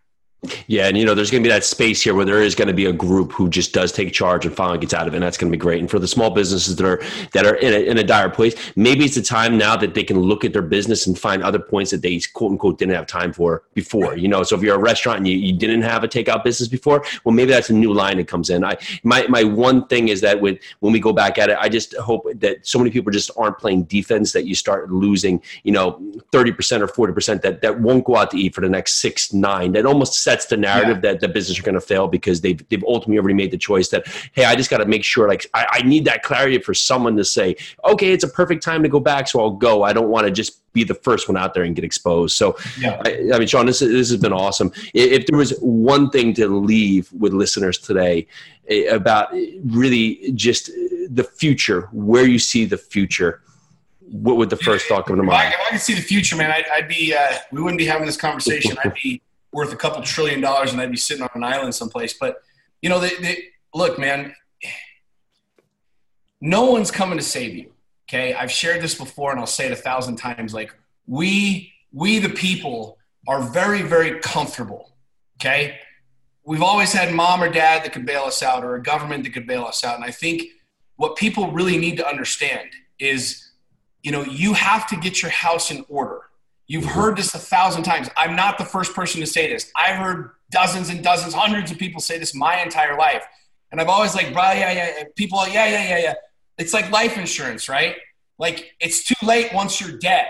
Yeah, 0.66 0.88
and 0.88 0.96
you 0.96 1.04
know, 1.04 1.14
there's 1.14 1.30
going 1.30 1.42
to 1.42 1.48
be 1.48 1.52
that 1.52 1.64
space 1.64 2.02
here 2.02 2.14
where 2.14 2.24
there 2.24 2.42
is 2.42 2.54
going 2.54 2.68
to 2.68 2.74
be 2.74 2.86
a 2.86 2.92
group 2.92 3.32
who 3.32 3.48
just 3.48 3.72
does 3.72 3.92
take 3.92 4.12
charge 4.12 4.46
and 4.46 4.54
finally 4.54 4.78
gets 4.78 4.94
out 4.94 5.06
of 5.06 5.14
it, 5.14 5.16
and 5.16 5.22
that's 5.22 5.36
going 5.36 5.50
to 5.50 5.56
be 5.56 5.60
great. 5.60 5.80
And 5.80 5.90
for 5.90 5.98
the 5.98 6.08
small 6.08 6.30
businesses 6.30 6.76
that 6.76 6.86
are 6.86 7.02
that 7.32 7.46
are 7.46 7.56
in 7.56 7.72
a, 7.72 7.90
in 7.90 7.98
a 7.98 8.04
dire 8.04 8.30
place, 8.30 8.54
maybe 8.76 9.04
it's 9.04 9.14
the 9.14 9.22
time 9.22 9.56
now 9.58 9.76
that 9.76 9.94
they 9.94 10.04
can 10.04 10.18
look 10.18 10.44
at 10.44 10.52
their 10.52 10.62
business 10.62 11.06
and 11.06 11.18
find 11.18 11.42
other 11.42 11.58
points 11.58 11.90
that 11.90 12.02
they 12.02 12.20
quote 12.32 12.52
unquote 12.52 12.78
didn't 12.78 12.94
have 12.94 13.06
time 13.06 13.32
for 13.32 13.64
before. 13.74 14.16
You 14.16 14.28
know, 14.28 14.42
so 14.42 14.56
if 14.56 14.62
you're 14.62 14.76
a 14.76 14.78
restaurant 14.78 15.18
and 15.18 15.28
you, 15.28 15.36
you 15.36 15.52
didn't 15.52 15.82
have 15.82 16.04
a 16.04 16.08
takeout 16.08 16.44
business 16.44 16.68
before, 16.68 17.04
well, 17.24 17.34
maybe 17.34 17.52
that's 17.52 17.70
a 17.70 17.74
new 17.74 17.92
line 17.92 18.16
that 18.18 18.28
comes 18.28 18.50
in. 18.50 18.64
I 18.64 18.76
my 19.02 19.26
my 19.28 19.44
one 19.44 19.86
thing 19.86 20.08
is 20.08 20.20
that 20.22 20.40
with 20.40 20.58
when 20.80 20.92
we 20.92 21.00
go 21.00 21.12
back 21.12 21.38
at 21.38 21.50
it, 21.50 21.58
I 21.60 21.68
just 21.68 21.96
hope 21.96 22.26
that 22.36 22.66
so 22.66 22.78
many 22.78 22.90
people 22.90 23.12
just 23.12 23.30
aren't 23.36 23.58
playing 23.58 23.84
defense 23.84 24.32
that 24.32 24.46
you 24.46 24.54
start 24.54 24.90
losing, 24.90 25.42
you 25.62 25.72
know, 25.72 26.00
thirty 26.32 26.52
percent 26.52 26.82
or 26.82 26.88
forty 26.88 27.12
percent 27.12 27.42
that 27.42 27.62
that 27.62 27.80
won't 27.80 28.04
go 28.04 28.16
out 28.16 28.30
to 28.32 28.38
eat 28.38 28.54
for 28.54 28.60
the 28.60 28.68
next 28.68 28.94
six 28.94 29.32
nine. 29.32 29.72
That 29.72 29.86
almost 29.86 30.22
sets 30.22 30.33
the 30.46 30.56
narrative 30.56 30.96
yeah. 30.96 31.12
that 31.12 31.20
the 31.20 31.28
business 31.28 31.58
are 31.58 31.62
going 31.62 31.74
to 31.74 31.80
fail 31.80 32.08
because 32.08 32.40
they've 32.40 32.66
they've 32.68 32.84
ultimately 32.84 33.18
already 33.18 33.34
made 33.34 33.50
the 33.50 33.58
choice 33.58 33.88
that 33.88 34.06
hey, 34.32 34.44
I 34.44 34.54
just 34.54 34.70
got 34.70 34.78
to 34.78 34.86
make 34.86 35.04
sure 35.04 35.28
like 35.28 35.46
I, 35.54 35.66
I 35.70 35.82
need 35.82 36.04
that 36.06 36.22
clarity 36.22 36.58
for 36.58 36.74
someone 36.74 37.16
to 37.16 37.24
say 37.24 37.56
okay, 37.84 38.12
it's 38.12 38.24
a 38.24 38.28
perfect 38.28 38.62
time 38.62 38.82
to 38.82 38.88
go 38.88 39.00
back, 39.00 39.28
so 39.28 39.40
I'll 39.40 39.50
go. 39.50 39.82
I 39.82 39.92
don't 39.92 40.08
want 40.08 40.26
to 40.26 40.30
just 40.30 40.60
be 40.74 40.84
the 40.84 40.94
first 40.94 41.28
one 41.28 41.36
out 41.36 41.54
there 41.54 41.62
and 41.62 41.74
get 41.74 41.84
exposed. 41.84 42.36
So, 42.36 42.56
yeah. 42.78 43.00
I, 43.06 43.30
I 43.32 43.38
mean, 43.38 43.48
Sean, 43.48 43.64
this, 43.64 43.78
this 43.78 44.10
has 44.10 44.20
been 44.20 44.32
awesome. 44.32 44.72
If 44.92 45.26
there 45.26 45.38
was 45.38 45.56
one 45.60 46.10
thing 46.10 46.34
to 46.34 46.48
leave 46.48 47.10
with 47.12 47.32
listeners 47.32 47.78
today 47.78 48.26
eh, 48.68 48.92
about 48.94 49.32
really 49.64 50.32
just 50.34 50.66
the 51.08 51.24
future, 51.24 51.88
where 51.92 52.26
you 52.26 52.38
see 52.38 52.66
the 52.66 52.76
future, 52.76 53.40
what 54.00 54.36
would 54.36 54.50
the 54.50 54.56
first 54.56 54.86
thought 54.86 55.06
come 55.06 55.16
to 55.16 55.22
mind? 55.22 55.54
If 55.54 55.60
I, 55.60 55.62
if 55.62 55.68
I 55.68 55.70
could 55.70 55.80
see 55.80 55.94
the 55.94 56.02
future, 56.02 56.36
man, 56.36 56.50
I'd, 56.50 56.66
I'd 56.74 56.88
be. 56.88 57.14
Uh, 57.14 57.36
we 57.52 57.62
wouldn't 57.62 57.78
be 57.78 57.86
having 57.86 58.06
this 58.06 58.18
conversation. 58.18 58.76
I'd 58.84 58.94
be 58.94 59.22
worth 59.54 59.72
a 59.72 59.76
couple 59.76 60.02
trillion 60.02 60.40
dollars 60.40 60.72
and 60.72 60.80
I'd 60.80 60.90
be 60.90 60.96
sitting 60.96 61.22
on 61.22 61.30
an 61.34 61.44
island 61.44 61.74
someplace. 61.74 62.12
But 62.12 62.42
you 62.82 62.90
know, 62.90 62.98
they, 62.98 63.14
they, 63.16 63.44
look, 63.72 63.98
man, 63.98 64.34
no 66.40 66.66
one's 66.66 66.90
coming 66.90 67.16
to 67.16 67.24
save 67.24 67.54
you. 67.54 67.72
Okay. 68.06 68.34
I've 68.34 68.50
shared 68.50 68.82
this 68.82 68.94
before 68.94 69.30
and 69.30 69.40
I'll 69.40 69.46
say 69.46 69.66
it 69.66 69.72
a 69.72 69.76
thousand 69.76 70.16
times. 70.16 70.52
Like 70.52 70.74
we, 71.06 71.72
we 71.92 72.18
the 72.18 72.28
people 72.28 72.98
are 73.26 73.40
very, 73.40 73.82
very 73.82 74.18
comfortable. 74.20 74.92
Okay. 75.40 75.78
We've 76.44 76.62
always 76.62 76.92
had 76.92 77.14
mom 77.14 77.42
or 77.42 77.48
dad 77.48 77.84
that 77.84 77.92
could 77.94 78.04
bail 78.04 78.24
us 78.24 78.42
out 78.42 78.64
or 78.64 78.74
a 78.74 78.82
government 78.82 79.24
that 79.24 79.30
could 79.30 79.46
bail 79.46 79.64
us 79.64 79.82
out. 79.82 79.94
And 79.94 80.04
I 80.04 80.10
think 80.10 80.42
what 80.96 81.16
people 81.16 81.52
really 81.52 81.78
need 81.78 81.96
to 81.96 82.06
understand 82.06 82.68
is, 82.98 83.50
you 84.02 84.12
know, 84.12 84.24
you 84.24 84.52
have 84.52 84.86
to 84.88 84.96
get 84.96 85.22
your 85.22 85.30
house 85.30 85.70
in 85.70 85.86
order. 85.88 86.20
You've 86.66 86.84
mm-hmm. 86.84 86.98
heard 86.98 87.16
this 87.16 87.34
a 87.34 87.38
thousand 87.38 87.82
times. 87.82 88.08
I'm 88.16 88.36
not 88.36 88.58
the 88.58 88.64
first 88.64 88.94
person 88.94 89.20
to 89.20 89.26
say 89.26 89.48
this. 89.48 89.70
I've 89.76 89.96
heard 89.96 90.30
dozens 90.50 90.88
and 90.88 91.02
dozens, 91.02 91.34
hundreds 91.34 91.70
of 91.70 91.78
people 91.78 92.00
say 92.00 92.18
this 92.18 92.34
my 92.34 92.62
entire 92.62 92.96
life. 92.96 93.24
And 93.70 93.80
I've 93.80 93.88
always 93.88 94.14
like, 94.14 94.32
bro, 94.32 94.52
yeah, 94.52 94.72
yeah, 94.72 95.04
people, 95.16 95.46
yeah, 95.48 95.66
yeah, 95.66 95.88
yeah, 95.88 95.98
yeah. 95.98 96.14
It's 96.58 96.72
like 96.72 96.90
life 96.90 97.18
insurance, 97.18 97.68
right? 97.68 97.96
Like 98.38 98.72
it's 98.80 99.04
too 99.04 99.26
late 99.26 99.52
once 99.52 99.80
you're 99.80 99.98
dead. 99.98 100.28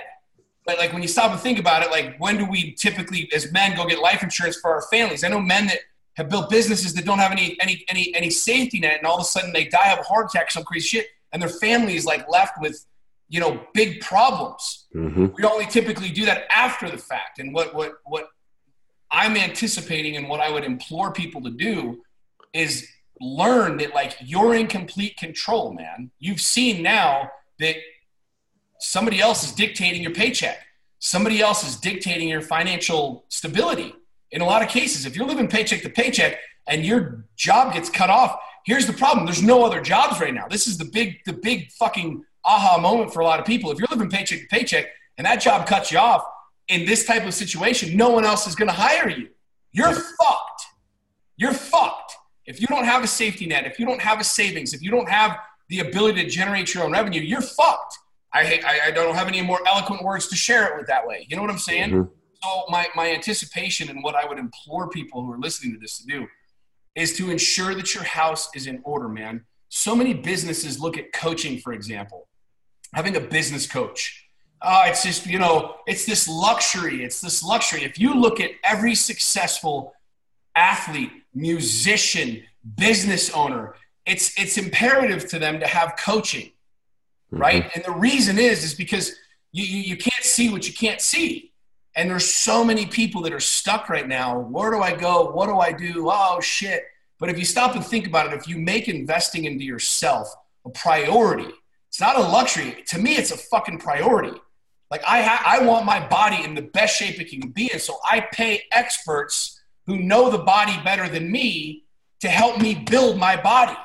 But 0.66 0.78
like 0.78 0.92
when 0.92 1.02
you 1.02 1.08
stop 1.08 1.30
and 1.30 1.40
think 1.40 1.58
about 1.58 1.82
it, 1.82 1.90
like 1.90 2.16
when 2.18 2.38
do 2.38 2.46
we 2.46 2.72
typically, 2.72 3.30
as 3.34 3.52
men, 3.52 3.76
go 3.76 3.86
get 3.86 3.98
life 3.98 4.22
insurance 4.22 4.56
for 4.56 4.70
our 4.70 4.82
families? 4.90 5.22
I 5.22 5.28
know 5.28 5.40
men 5.40 5.66
that 5.66 5.78
have 6.14 6.28
built 6.28 6.48
businesses 6.48 6.94
that 6.94 7.04
don't 7.04 7.18
have 7.18 7.32
any 7.32 7.56
any 7.60 7.84
any 7.88 8.14
any 8.14 8.30
safety 8.30 8.80
net, 8.80 8.98
and 8.98 9.06
all 9.06 9.16
of 9.16 9.20
a 9.20 9.24
sudden 9.24 9.52
they 9.52 9.66
die 9.66 9.92
of 9.92 9.98
a 9.98 10.02
heart 10.02 10.30
attack, 10.32 10.50
some 10.50 10.64
crazy 10.64 10.86
shit, 10.88 11.06
and 11.32 11.42
their 11.42 11.48
family 11.48 11.96
is 11.96 12.06
like 12.06 12.28
left 12.28 12.60
with 12.60 12.86
you 13.34 13.40
know 13.40 13.60
big 13.74 14.00
problems. 14.00 14.86
Mm-hmm. 14.94 15.26
We 15.36 15.42
only 15.42 15.66
typically 15.66 16.10
do 16.10 16.24
that 16.26 16.44
after 16.52 16.88
the 16.88 16.96
fact, 16.96 17.40
and 17.40 17.52
what 17.52 17.74
what 17.74 17.94
what 18.04 18.28
I'm 19.10 19.36
anticipating 19.36 20.16
and 20.16 20.28
what 20.28 20.38
I 20.38 20.48
would 20.52 20.62
implore 20.62 21.12
people 21.12 21.42
to 21.42 21.50
do 21.50 22.00
is 22.52 22.88
learn 23.20 23.78
that 23.78 23.92
like 23.92 24.16
you're 24.20 24.54
in 24.54 24.68
complete 24.68 25.16
control, 25.16 25.72
man. 25.72 26.12
You've 26.20 26.40
seen 26.40 26.80
now 26.80 27.28
that 27.58 27.74
somebody 28.78 29.20
else 29.20 29.42
is 29.42 29.50
dictating 29.50 30.00
your 30.00 30.14
paycheck. 30.14 30.58
Somebody 31.00 31.40
else 31.40 31.66
is 31.68 31.74
dictating 31.74 32.28
your 32.28 32.40
financial 32.40 33.24
stability. 33.30 33.92
In 34.30 34.42
a 34.42 34.44
lot 34.44 34.62
of 34.62 34.68
cases, 34.68 35.06
if 35.06 35.16
you're 35.16 35.26
living 35.26 35.48
paycheck 35.48 35.82
to 35.82 35.90
paycheck 35.90 36.38
and 36.68 36.86
your 36.86 37.26
job 37.36 37.74
gets 37.74 37.90
cut 37.90 38.10
off, 38.10 38.38
here's 38.64 38.86
the 38.86 38.92
problem. 38.92 39.26
There's 39.26 39.42
no 39.42 39.64
other 39.64 39.80
jobs 39.80 40.20
right 40.20 40.32
now. 40.32 40.46
This 40.48 40.68
is 40.68 40.78
the 40.78 40.84
big, 40.84 41.18
the 41.26 41.32
big 41.32 41.72
fucking 41.72 42.24
aha 42.44 42.78
moment 42.78 43.12
for 43.12 43.20
a 43.20 43.24
lot 43.24 43.40
of 43.40 43.46
people. 43.46 43.70
If 43.70 43.78
you're 43.78 43.88
living 43.90 44.10
paycheck 44.10 44.40
to 44.40 44.46
paycheck 44.46 44.86
and 45.18 45.26
that 45.26 45.40
job 45.40 45.66
cuts 45.66 45.90
you 45.90 45.98
off 45.98 46.24
in 46.68 46.86
this 46.86 47.04
type 47.04 47.24
of 47.26 47.34
situation, 47.34 47.96
no 47.96 48.10
one 48.10 48.24
else 48.24 48.46
is 48.46 48.54
going 48.54 48.68
to 48.68 48.74
hire 48.74 49.08
you. 49.08 49.28
You're 49.72 49.92
fucked. 49.92 50.62
You're 51.36 51.52
fucked. 51.52 52.12
If 52.46 52.60
you 52.60 52.66
don't 52.66 52.84
have 52.84 53.02
a 53.02 53.06
safety 53.06 53.46
net, 53.46 53.66
if 53.66 53.78
you 53.78 53.86
don't 53.86 54.00
have 54.00 54.20
a 54.20 54.24
savings, 54.24 54.72
if 54.74 54.82
you 54.82 54.90
don't 54.90 55.08
have 55.08 55.38
the 55.68 55.80
ability 55.80 56.22
to 56.22 56.28
generate 56.28 56.74
your 56.74 56.84
own 56.84 56.92
revenue, 56.92 57.20
you're 57.20 57.40
fucked. 57.40 57.98
I, 58.32 58.60
I, 58.66 58.88
I 58.88 58.90
don't 58.90 59.14
have 59.14 59.28
any 59.28 59.42
more 59.42 59.60
eloquent 59.66 60.02
words 60.02 60.28
to 60.28 60.36
share 60.36 60.66
it 60.66 60.76
with 60.76 60.86
that 60.88 61.06
way. 61.06 61.26
You 61.28 61.36
know 61.36 61.42
what 61.42 61.50
I'm 61.50 61.58
saying? 61.58 61.90
Mm-hmm. 61.90 62.10
So 62.42 62.64
my, 62.68 62.88
my 62.94 63.10
anticipation 63.10 63.88
and 63.88 64.02
what 64.02 64.14
I 64.14 64.26
would 64.26 64.38
implore 64.38 64.90
people 64.90 65.24
who 65.24 65.32
are 65.32 65.38
listening 65.38 65.72
to 65.72 65.78
this 65.78 65.98
to 65.98 66.06
do 66.06 66.26
is 66.94 67.16
to 67.16 67.30
ensure 67.30 67.74
that 67.74 67.94
your 67.94 68.04
house 68.04 68.50
is 68.54 68.66
in 68.66 68.80
order, 68.84 69.08
man. 69.08 69.44
So 69.68 69.96
many 69.96 70.14
businesses 70.14 70.78
look 70.78 70.98
at 70.98 71.12
coaching, 71.12 71.58
for 71.58 71.72
example, 71.72 72.28
having 72.94 73.16
a 73.16 73.20
business 73.20 73.66
coach. 73.66 74.28
Uh, 74.62 74.84
it's 74.86 75.02
just, 75.02 75.26
you 75.26 75.38
know, 75.38 75.76
it's 75.86 76.06
this 76.06 76.26
luxury. 76.26 77.04
It's 77.04 77.20
this 77.20 77.42
luxury. 77.42 77.84
If 77.84 77.98
you 77.98 78.14
look 78.14 78.40
at 78.40 78.52
every 78.62 78.94
successful 78.94 79.94
athlete, 80.54 81.10
musician, 81.34 82.44
business 82.76 83.30
owner, 83.34 83.74
it's 84.06 84.38
it's 84.38 84.56
imperative 84.56 85.28
to 85.28 85.38
them 85.38 85.60
to 85.60 85.66
have 85.66 85.96
coaching, 85.98 86.46
mm-hmm. 86.46 87.38
right? 87.38 87.70
And 87.74 87.84
the 87.84 87.92
reason 87.92 88.38
is 88.38 88.64
is 88.64 88.74
because 88.74 89.14
you, 89.52 89.64
you, 89.64 89.80
you 89.80 89.96
can't 89.96 90.24
see 90.24 90.50
what 90.50 90.66
you 90.66 90.72
can't 90.72 91.00
see. 91.00 91.52
And 91.96 92.10
there's 92.10 92.28
so 92.28 92.64
many 92.64 92.86
people 92.86 93.22
that 93.22 93.32
are 93.32 93.40
stuck 93.40 93.88
right 93.88 94.08
now. 94.08 94.38
Where 94.38 94.70
do 94.70 94.80
I 94.80 94.96
go? 94.96 95.30
What 95.30 95.46
do 95.46 95.58
I 95.58 95.72
do? 95.72 96.08
Oh 96.10 96.40
shit. 96.40 96.84
But 97.20 97.28
if 97.28 97.38
you 97.38 97.44
stop 97.44 97.76
and 97.76 97.84
think 97.84 98.06
about 98.06 98.26
it, 98.26 98.32
if 98.32 98.48
you 98.48 98.56
make 98.58 98.88
investing 98.88 99.44
into 99.44 99.64
yourself 99.64 100.34
a 100.64 100.70
priority, 100.70 101.52
it's 101.94 102.00
not 102.00 102.16
a 102.16 102.20
luxury. 102.20 102.84
To 102.88 102.98
me, 102.98 103.14
it's 103.14 103.30
a 103.30 103.36
fucking 103.36 103.78
priority. 103.78 104.38
Like 104.90 105.02
I, 105.06 105.22
ha- 105.22 105.42
I 105.46 105.64
want 105.64 105.86
my 105.86 106.06
body 106.06 106.44
in 106.44 106.54
the 106.54 106.62
best 106.62 106.96
shape 106.96 107.20
it 107.20 107.30
can 107.30 107.50
be 107.50 107.72
in, 107.72 107.78
so 107.78 107.98
I 108.04 108.26
pay 108.32 108.62
experts 108.70 109.62
who 109.86 109.98
know 109.98 110.30
the 110.30 110.38
body 110.38 110.76
better 110.84 111.08
than 111.08 111.30
me 111.30 111.84
to 112.20 112.28
help 112.28 112.60
me 112.60 112.74
build 112.74 113.18
my 113.18 113.40
body 113.40 113.76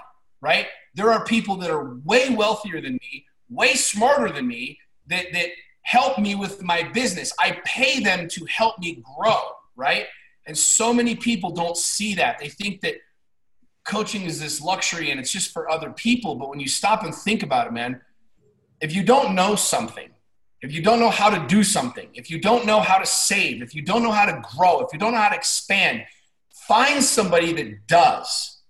right? 0.41 0.67
There 0.95 1.11
are 1.11 1.23
people 1.23 1.55
that 1.57 1.69
are 1.69 1.95
way 2.05 2.29
wealthier 2.29 2.81
than 2.81 2.93
me, 2.93 3.25
way 3.49 3.73
smarter 3.73 4.31
than 4.31 4.47
me, 4.47 4.79
that, 5.07 5.25
that 5.33 5.49
help 5.81 6.19
me 6.19 6.35
with 6.35 6.61
my 6.61 6.83
business. 6.83 7.33
I 7.39 7.59
pay 7.65 7.99
them 7.99 8.27
to 8.29 8.45
help 8.45 8.79
me 8.79 9.03
grow, 9.17 9.39
right? 9.75 10.05
And 10.45 10.57
so 10.57 10.93
many 10.93 11.15
people 11.15 11.51
don't 11.51 11.77
see 11.77 12.15
that. 12.15 12.39
They 12.39 12.49
think 12.49 12.81
that 12.81 12.95
coaching 13.89 14.23
is 14.23 14.39
this 14.39 14.61
luxury 14.61 15.11
and 15.11 15.19
it's 15.19 15.31
just 15.31 15.51
for 15.51 15.69
other 15.69 15.89
people. 15.89 16.35
But 16.35 16.49
when 16.49 16.59
you 16.59 16.67
stop 16.67 17.03
and 17.03 17.13
think 17.13 17.43
about 17.43 17.67
it, 17.67 17.73
man, 17.73 18.01
if 18.79 18.95
you 18.95 19.03
don't 19.03 19.35
know 19.35 19.55
something, 19.55 20.09
if 20.61 20.71
you 20.71 20.81
don't 20.81 20.99
know 20.99 21.09
how 21.09 21.29
to 21.29 21.47
do 21.47 21.63
something, 21.63 22.07
if 22.13 22.29
you 22.29 22.39
don't 22.39 22.65
know 22.65 22.79
how 22.79 22.97
to 22.97 23.05
save, 23.05 23.61
if 23.61 23.73
you 23.73 23.81
don't 23.81 24.03
know 24.03 24.11
how 24.11 24.25
to 24.25 24.41
grow, 24.55 24.81
if 24.81 24.93
you 24.93 24.99
don't 24.99 25.13
know 25.13 25.19
how 25.19 25.29
to 25.29 25.35
expand, 25.35 26.03
find 26.51 27.03
somebody 27.03 27.51
that 27.53 27.87
does 27.87 28.61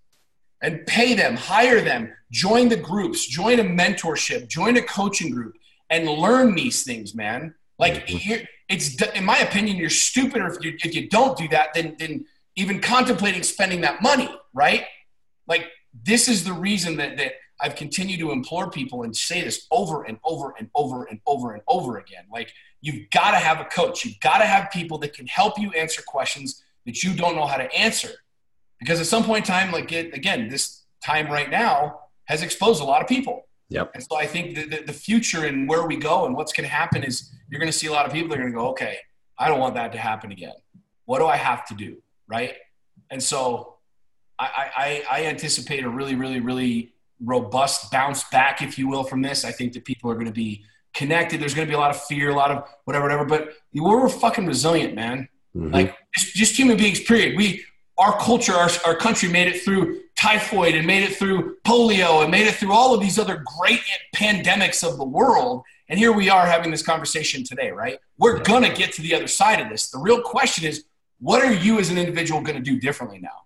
and 0.62 0.86
pay 0.86 1.14
them, 1.16 1.36
hire 1.36 1.82
them, 1.82 2.14
join 2.32 2.70
the 2.70 2.78
groups, 2.78 3.28
join 3.28 3.60
a 3.60 3.64
mentorship, 3.64 4.48
join 4.48 4.78
a 4.78 4.82
coaching 4.82 5.32
group, 5.32 5.56
and 5.90 6.08
learn 6.08 6.56
these 6.56 6.84
things, 6.84 7.14
man. 7.14 7.56
Like 7.78 8.04
it's 8.70 9.02
in 9.16 9.26
my 9.26 9.38
opinion, 9.40 9.78
you're 9.78 9.90
stupid 9.90 10.42
if 10.44 10.64
you 10.64 10.78
if 10.84 10.94
you 10.94 11.10
don't 11.10 11.38
do 11.38 11.48
that, 11.50 11.74
then 11.74 11.96
then 11.98 12.26
even 12.56 12.80
contemplating 12.80 13.42
spending 13.42 13.82
that 13.82 14.02
money, 14.02 14.30
right? 14.54 14.86
Like 15.50 15.66
this 16.06 16.30
is 16.30 16.44
the 16.44 16.54
reason 16.54 16.96
that 16.98 17.18
that 17.18 17.34
I've 17.62 17.76
continued 17.76 18.20
to 18.22 18.32
implore 18.32 18.70
people 18.70 19.04
and 19.04 19.16
say 19.16 19.42
this 19.44 19.68
over 19.70 20.04
and 20.04 20.18
over 20.24 20.54
and 20.58 20.70
over 20.76 21.04
and 21.04 21.20
over 21.28 21.54
and 21.54 21.62
over 21.68 21.98
again. 21.98 22.24
Like 22.32 22.54
you've 22.80 23.10
got 23.10 23.32
to 23.32 23.38
have 23.38 23.60
a 23.60 23.66
coach. 23.66 24.06
You've 24.06 24.20
got 24.22 24.38
to 24.38 24.46
have 24.46 24.72
people 24.72 24.98
that 25.00 25.14
can 25.14 25.28
help 25.28 25.60
you 25.60 25.72
answer 25.72 26.02
questions 26.06 26.64
that 26.86 27.04
you 27.04 27.14
don't 27.14 27.36
know 27.36 27.46
how 27.46 27.58
to 27.58 27.70
answer 27.74 28.12
because 28.80 29.00
at 29.00 29.08
some 29.08 29.24
point 29.24 29.46
in 29.46 29.54
time, 29.54 29.72
like 29.72 29.92
it, 29.92 30.14
again, 30.14 30.48
this 30.48 30.84
time 31.04 31.28
right 31.28 31.50
now 31.50 32.00
has 32.26 32.42
exposed 32.42 32.82
a 32.82 32.86
lot 32.86 33.02
of 33.02 33.08
people. 33.08 33.46
Yep. 33.70 33.92
And 33.94 34.04
so 34.04 34.16
I 34.16 34.26
think 34.26 34.56
the, 34.56 34.66
the, 34.66 34.84
the 34.88 34.94
future 34.94 35.46
and 35.46 35.68
where 35.68 35.86
we 35.86 35.98
go 35.98 36.26
and 36.26 36.36
what's 36.36 36.54
going 36.54 36.68
to 36.68 36.74
happen 36.74 37.04
is 37.04 37.32
you're 37.50 37.60
going 37.60 37.72
to 37.72 37.78
see 37.78 37.88
a 37.88 37.92
lot 37.92 38.06
of 38.06 38.14
people 38.14 38.30
that 38.30 38.36
are 38.36 38.42
going 38.42 38.54
to 38.54 38.58
go, 38.58 38.70
okay, 38.70 38.98
I 39.38 39.48
don't 39.48 39.60
want 39.60 39.76
that 39.76 39.92
to 39.92 39.98
happen 39.98 40.32
again. 40.32 40.54
What 41.06 41.20
do 41.20 41.28
I 41.28 41.36
have 41.36 41.66
to 41.68 41.76
do? 41.76 42.02
Right. 42.28 42.56
And 43.12 43.22
so 43.22 43.76
I, 44.40 44.72
I, 44.78 45.04
I 45.12 45.26
anticipate 45.26 45.84
a 45.84 45.90
really, 45.90 46.16
really, 46.16 46.40
really 46.40 46.94
robust 47.24 47.92
bounce 47.92 48.24
back, 48.30 48.62
if 48.62 48.78
you 48.78 48.88
will, 48.88 49.04
from 49.04 49.22
this. 49.22 49.44
I 49.44 49.52
think 49.52 49.74
that 49.74 49.84
people 49.84 50.10
are 50.10 50.14
going 50.14 50.28
to 50.28 50.32
be 50.32 50.64
connected. 50.94 51.42
There's 51.42 51.54
going 51.54 51.68
to 51.68 51.72
be 51.72 51.76
a 51.76 51.80
lot 51.80 51.92
of 51.92 52.02
fear, 52.04 52.30
a 52.30 52.36
lot 52.36 52.52
of 52.52 52.68
whatever, 52.86 53.04
whatever. 53.06 53.26
But 53.26 53.54
we're 53.74 54.08
fucking 54.08 54.46
resilient, 54.46 54.96
man. 54.96 55.28
Mm-hmm. 55.56 55.74
Like 55.74 55.96
just, 56.16 56.34
just 56.36 56.58
human 56.58 56.78
beings. 56.78 57.02
Period. 57.02 57.36
We 57.36 57.66
our 57.98 58.18
culture, 58.18 58.54
our, 58.54 58.70
our 58.86 58.96
country 58.96 59.28
made 59.28 59.48
it 59.48 59.62
through 59.62 60.02
typhoid 60.16 60.74
and 60.74 60.88
made 60.88 61.04
it 61.04 61.18
through 61.18 61.58
polio 61.66 62.22
and 62.22 62.32
made 62.32 62.48
it 62.48 62.56
through 62.56 62.72
all 62.72 62.94
of 62.94 63.02
these 63.02 63.20
other 63.20 63.44
great 63.60 63.82
pandemics 64.16 64.90
of 64.90 64.98
the 64.98 65.04
world. 65.04 65.64
And 65.90 66.00
here 66.00 66.14
we 66.14 66.30
are 66.30 66.46
having 66.46 66.72
this 66.72 66.82
conversation 66.82 67.44
today, 67.44 67.72
right? 67.72 68.00
We're 68.18 68.40
going 68.40 68.64
to 68.64 68.74
get 68.74 68.94
to 68.94 69.02
the 69.02 69.14
other 69.16 69.28
side 69.28 69.60
of 69.60 69.70
this. 69.70 69.90
The 69.90 69.98
real 69.98 70.22
question 70.22 70.66
is, 70.66 70.86
what 71.20 71.44
are 71.44 71.54
you 71.54 71.80
as 71.80 71.90
an 71.90 71.98
individual 71.98 72.42
going 72.42 72.56
to 72.56 72.64
do 72.64 72.80
differently 72.80 73.20
now? 73.20 73.44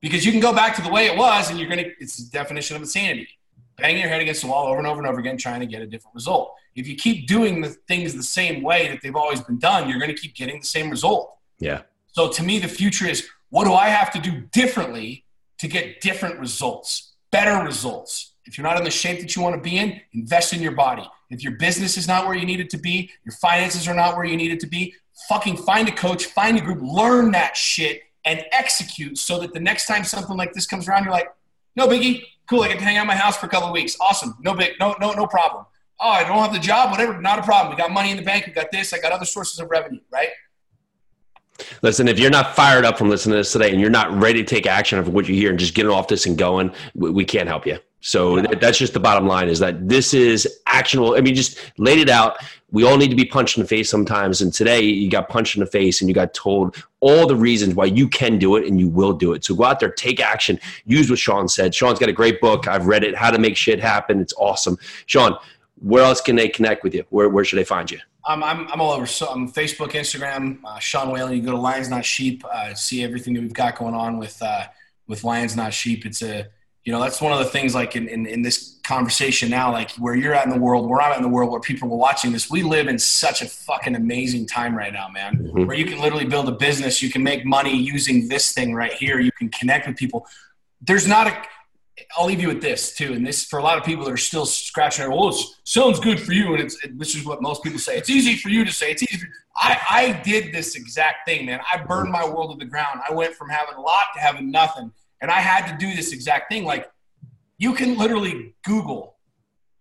Because 0.00 0.24
you 0.24 0.32
can 0.32 0.40
go 0.40 0.54
back 0.54 0.74
to 0.76 0.82
the 0.82 0.88
way 0.88 1.06
it 1.06 1.16
was 1.16 1.50
and 1.50 1.58
you're 1.58 1.68
going 1.68 1.84
to, 1.84 1.90
it's 2.00 2.16
the 2.16 2.30
definition 2.30 2.76
of 2.76 2.82
insanity. 2.82 3.28
Banging 3.76 4.00
your 4.00 4.08
head 4.08 4.20
against 4.20 4.42
the 4.42 4.48
wall 4.48 4.66
over 4.66 4.78
and 4.78 4.86
over 4.86 4.98
and 4.98 5.06
over 5.06 5.20
again, 5.20 5.36
trying 5.36 5.60
to 5.60 5.66
get 5.66 5.82
a 5.82 5.86
different 5.86 6.14
result. 6.14 6.54
If 6.74 6.86
you 6.86 6.96
keep 6.96 7.26
doing 7.26 7.60
the 7.60 7.70
things 7.88 8.14
the 8.14 8.22
same 8.22 8.62
way 8.62 8.88
that 8.88 9.00
they've 9.02 9.16
always 9.16 9.40
been 9.40 9.58
done, 9.58 9.88
you're 9.88 9.98
going 9.98 10.14
to 10.14 10.20
keep 10.20 10.34
getting 10.34 10.60
the 10.60 10.66
same 10.66 10.90
result. 10.90 11.36
Yeah. 11.58 11.82
So 12.12 12.30
to 12.30 12.42
me, 12.42 12.58
the 12.58 12.68
future 12.68 13.06
is 13.06 13.28
what 13.50 13.64
do 13.64 13.72
I 13.74 13.88
have 13.88 14.12
to 14.12 14.20
do 14.20 14.40
differently 14.52 15.24
to 15.58 15.68
get 15.68 16.00
different 16.00 16.38
results, 16.38 17.14
better 17.30 17.64
results? 17.64 18.32
If 18.44 18.56
you're 18.56 18.66
not 18.66 18.78
in 18.78 18.84
the 18.84 18.90
shape 18.90 19.20
that 19.20 19.36
you 19.36 19.42
want 19.42 19.56
to 19.56 19.60
be 19.60 19.76
in, 19.76 20.00
invest 20.12 20.52
in 20.52 20.62
your 20.62 20.72
body. 20.72 21.08
If 21.30 21.42
your 21.42 21.52
business 21.52 21.96
is 21.96 22.08
not 22.08 22.26
where 22.26 22.34
you 22.34 22.46
need 22.46 22.60
it 22.60 22.70
to 22.70 22.78
be, 22.78 23.10
your 23.24 23.34
finances 23.34 23.86
are 23.86 23.94
not 23.94 24.16
where 24.16 24.24
you 24.24 24.36
need 24.36 24.50
it 24.50 24.60
to 24.60 24.66
be, 24.66 24.94
fucking 25.28 25.56
find 25.58 25.88
a 25.88 25.92
coach, 25.92 26.26
find 26.26 26.58
a 26.58 26.60
group, 26.60 26.80
learn 26.80 27.30
that 27.32 27.56
shit 27.56 28.02
and 28.24 28.44
execute 28.52 29.18
so 29.18 29.38
that 29.40 29.52
the 29.52 29.60
next 29.60 29.86
time 29.86 30.04
something 30.04 30.36
like 30.36 30.52
this 30.52 30.66
comes 30.66 30.88
around, 30.88 31.04
you're 31.04 31.12
like, 31.12 31.28
no 31.76 31.86
biggie, 31.86 32.24
cool, 32.46 32.62
I 32.62 32.68
can 32.68 32.78
hang 32.78 32.96
out 32.96 33.06
my 33.06 33.16
house 33.16 33.36
for 33.36 33.46
a 33.46 33.48
couple 33.48 33.68
of 33.68 33.72
weeks. 33.72 33.96
Awesome. 34.00 34.36
No 34.40 34.54
big, 34.54 34.72
no, 34.80 34.94
no, 35.00 35.12
no 35.12 35.26
problem. 35.26 35.64
Oh, 36.00 36.08
I 36.08 36.24
don't 36.24 36.38
have 36.38 36.52
the 36.52 36.58
job, 36.58 36.90
whatever, 36.90 37.20
not 37.20 37.38
a 37.38 37.42
problem. 37.42 37.74
We 37.74 37.80
got 37.80 37.90
money 37.90 38.10
in 38.10 38.16
the 38.16 38.22
bank, 38.22 38.46
we 38.46 38.52
got 38.52 38.70
this, 38.72 38.92
I 38.92 38.98
got 38.98 39.12
other 39.12 39.26
sources 39.26 39.58
of 39.60 39.70
revenue, 39.70 40.00
right? 40.10 40.28
Listen, 41.82 42.08
if 42.08 42.18
you're 42.18 42.30
not 42.30 42.56
fired 42.56 42.84
up 42.84 42.96
from 42.96 43.10
listening 43.10 43.34
to 43.34 43.38
this 43.38 43.52
today 43.52 43.70
and 43.70 43.80
you're 43.80 43.90
not 43.90 44.10
ready 44.18 44.42
to 44.42 44.48
take 44.48 44.66
action 44.66 44.98
of 44.98 45.08
what 45.08 45.28
you 45.28 45.34
hear 45.34 45.50
and 45.50 45.58
just 45.58 45.74
getting 45.74 45.90
off 45.90 46.08
this 46.08 46.24
and 46.26 46.38
going, 46.38 46.72
we, 46.94 47.10
we 47.10 47.24
can't 47.24 47.48
help 47.48 47.66
you. 47.66 47.78
So 48.00 48.38
yeah. 48.38 48.54
that's 48.60 48.78
just 48.78 48.94
the 48.94 49.00
bottom 49.00 49.26
line 49.26 49.48
is 49.48 49.58
that 49.58 49.88
this 49.88 50.14
is 50.14 50.60
actionable. 50.66 51.16
I 51.16 51.20
mean, 51.20 51.34
just 51.34 51.58
laid 51.78 51.98
it 51.98 52.08
out. 52.08 52.38
We 52.72 52.84
all 52.84 52.96
need 52.96 53.10
to 53.10 53.16
be 53.16 53.24
punched 53.24 53.56
in 53.56 53.62
the 53.62 53.68
face 53.68 53.90
sometimes. 53.90 54.40
And 54.40 54.52
today 54.52 54.80
you 54.80 55.10
got 55.10 55.28
punched 55.28 55.56
in 55.56 55.60
the 55.60 55.66
face 55.66 56.00
and 56.00 56.08
you 56.08 56.14
got 56.14 56.32
told 56.32 56.82
all 57.00 57.26
the 57.26 57.36
reasons 57.36 57.74
why 57.74 57.86
you 57.86 58.08
can 58.08 58.38
do 58.38 58.56
it 58.56 58.66
and 58.66 58.78
you 58.78 58.88
will 58.88 59.12
do 59.12 59.32
it. 59.32 59.44
So 59.44 59.54
go 59.54 59.64
out 59.64 59.80
there, 59.80 59.90
take 59.90 60.20
action, 60.20 60.58
use 60.86 61.10
what 61.10 61.18
Sean 61.18 61.48
said. 61.48 61.74
Sean's 61.74 61.98
got 61.98 62.08
a 62.08 62.12
great 62.12 62.40
book. 62.40 62.68
I've 62.68 62.86
read 62.86 63.04
it, 63.04 63.14
How 63.14 63.30
to 63.30 63.38
Make 63.38 63.56
Shit 63.56 63.80
Happen. 63.80 64.20
It's 64.20 64.34
awesome. 64.38 64.78
Sean, 65.06 65.36
where 65.80 66.04
else 66.04 66.20
can 66.20 66.36
they 66.36 66.48
connect 66.48 66.84
with 66.84 66.94
you? 66.94 67.04
Where, 67.10 67.28
where 67.28 67.44
should 67.44 67.58
they 67.58 67.64
find 67.64 67.90
you? 67.90 67.98
Um, 68.26 68.42
I'm, 68.42 68.68
I'm 68.70 68.80
all 68.80 68.92
over. 68.92 69.06
So 69.06 69.26
I'm 69.28 69.50
Facebook, 69.50 69.92
Instagram, 69.92 70.60
uh, 70.64 70.78
Sean 70.78 71.10
Whalen. 71.10 71.32
You 71.32 71.42
go 71.42 71.52
to 71.52 71.58
Lions 71.58 71.88
Not 71.88 72.04
Sheep, 72.04 72.44
uh, 72.44 72.74
see 72.74 73.02
everything 73.02 73.34
that 73.34 73.40
we've 73.40 73.52
got 73.52 73.76
going 73.76 73.94
on 73.94 74.18
with 74.18 74.40
uh, 74.42 74.66
with 75.06 75.24
Lions 75.24 75.56
Not 75.56 75.72
Sheep. 75.72 76.04
It's 76.04 76.22
a 76.22 76.48
you 76.84 76.92
know 76.92 77.00
that's 77.00 77.20
one 77.20 77.32
of 77.32 77.38
the 77.38 77.44
things 77.44 77.74
like 77.74 77.94
in, 77.96 78.08
in, 78.08 78.26
in 78.26 78.42
this 78.42 78.78
conversation 78.84 79.50
now 79.50 79.70
like 79.70 79.90
where 79.92 80.14
you're 80.14 80.34
at 80.34 80.44
in 80.44 80.50
the 80.50 80.58
world 80.58 80.88
where 80.88 81.00
i'm 81.00 81.12
at 81.12 81.16
in 81.16 81.22
the 81.22 81.28
world 81.28 81.50
where 81.50 81.60
people 81.60 81.92
are 81.92 81.96
watching 81.96 82.32
this 82.32 82.50
we 82.50 82.62
live 82.62 82.88
in 82.88 82.98
such 82.98 83.42
a 83.42 83.46
fucking 83.46 83.94
amazing 83.94 84.46
time 84.46 84.74
right 84.74 84.92
now 84.92 85.08
man 85.08 85.36
mm-hmm. 85.36 85.66
where 85.66 85.76
you 85.76 85.84
can 85.84 86.00
literally 86.00 86.24
build 86.24 86.48
a 86.48 86.52
business 86.52 87.02
you 87.02 87.10
can 87.10 87.22
make 87.22 87.44
money 87.44 87.76
using 87.76 88.28
this 88.28 88.52
thing 88.52 88.74
right 88.74 88.94
here 88.94 89.20
you 89.20 89.32
can 89.32 89.48
connect 89.50 89.86
with 89.86 89.96
people 89.96 90.26
there's 90.80 91.06
not 91.06 91.26
a 91.26 91.42
I'll 92.16 92.26
leave 92.26 92.40
you 92.40 92.48
with 92.48 92.62
this 92.62 92.94
too, 92.94 93.12
and 93.12 93.26
this 93.26 93.44
for 93.44 93.58
a 93.58 93.62
lot 93.62 93.78
of 93.78 93.84
people 93.84 94.04
that 94.04 94.12
are 94.12 94.16
still 94.16 94.46
scratching 94.46 95.02
their. 95.02 95.10
Well, 95.10 95.28
it 95.28 95.36
sounds 95.64 96.00
good 96.00 96.20
for 96.20 96.32
you, 96.32 96.54
and 96.54 96.62
it's 96.62 96.76
this 96.94 97.14
is 97.14 97.24
what 97.24 97.42
most 97.42 97.62
people 97.62 97.78
say. 97.78 97.96
It's 97.96 98.10
easy 98.10 98.36
for 98.36 98.48
you 98.48 98.64
to 98.64 98.72
say. 98.72 98.92
It's 98.92 99.02
easy. 99.02 99.26
I 99.56 99.78
I 99.90 100.22
did 100.22 100.52
this 100.52 100.76
exact 100.76 101.28
thing, 101.28 101.46
man. 101.46 101.60
I 101.72 101.82
burned 101.82 102.10
my 102.10 102.26
world 102.26 102.52
to 102.52 102.64
the 102.64 102.68
ground. 102.70 103.00
I 103.08 103.12
went 103.12 103.34
from 103.34 103.48
having 103.48 103.74
a 103.74 103.80
lot 103.80 104.04
to 104.14 104.20
having 104.20 104.50
nothing, 104.50 104.92
and 105.20 105.30
I 105.30 105.40
had 105.40 105.70
to 105.70 105.76
do 105.76 105.94
this 105.94 106.12
exact 106.12 106.50
thing. 106.50 106.64
Like 106.64 106.90
you 107.58 107.74
can 107.74 107.98
literally 107.98 108.54
Google 108.64 109.16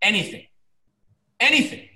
anything, 0.02 0.45
anything, 1.39 1.88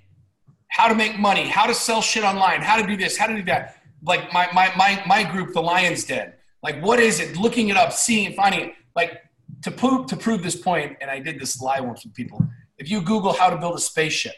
how 0.68 0.88
to 0.88 0.94
make 0.94 1.18
money, 1.18 1.48
how 1.48 1.66
to 1.66 1.74
sell 1.74 2.02
shit 2.02 2.24
online, 2.24 2.60
how 2.62 2.80
to 2.80 2.86
do 2.86 2.96
this, 2.96 3.16
how 3.16 3.26
to 3.26 3.34
do 3.34 3.42
that. 3.44 3.76
Like 4.02 4.32
my 4.32 4.48
my 4.52 4.72
my 4.76 5.02
my 5.06 5.24
group, 5.24 5.52
the 5.52 5.62
Lions 5.62 6.04
Den. 6.04 6.32
Like 6.62 6.82
what 6.82 7.00
is 7.00 7.20
it? 7.20 7.36
Looking 7.36 7.68
it 7.68 7.76
up, 7.76 7.92
seeing, 7.92 8.32
finding 8.34 8.60
it. 8.60 8.72
Like 8.96 9.20
to 9.62 9.70
prove 9.70 10.06
to 10.06 10.16
prove 10.16 10.42
this 10.42 10.56
point, 10.56 10.96
and 11.00 11.10
I 11.10 11.20
did 11.20 11.38
this 11.38 11.60
live 11.60 11.84
once 11.84 12.04
with 12.04 12.14
people. 12.14 12.46
If 12.78 12.90
you 12.90 13.00
Google 13.00 13.32
how 13.32 13.50
to 13.50 13.56
build 13.56 13.74
a 13.76 13.80
spaceship, 13.80 14.34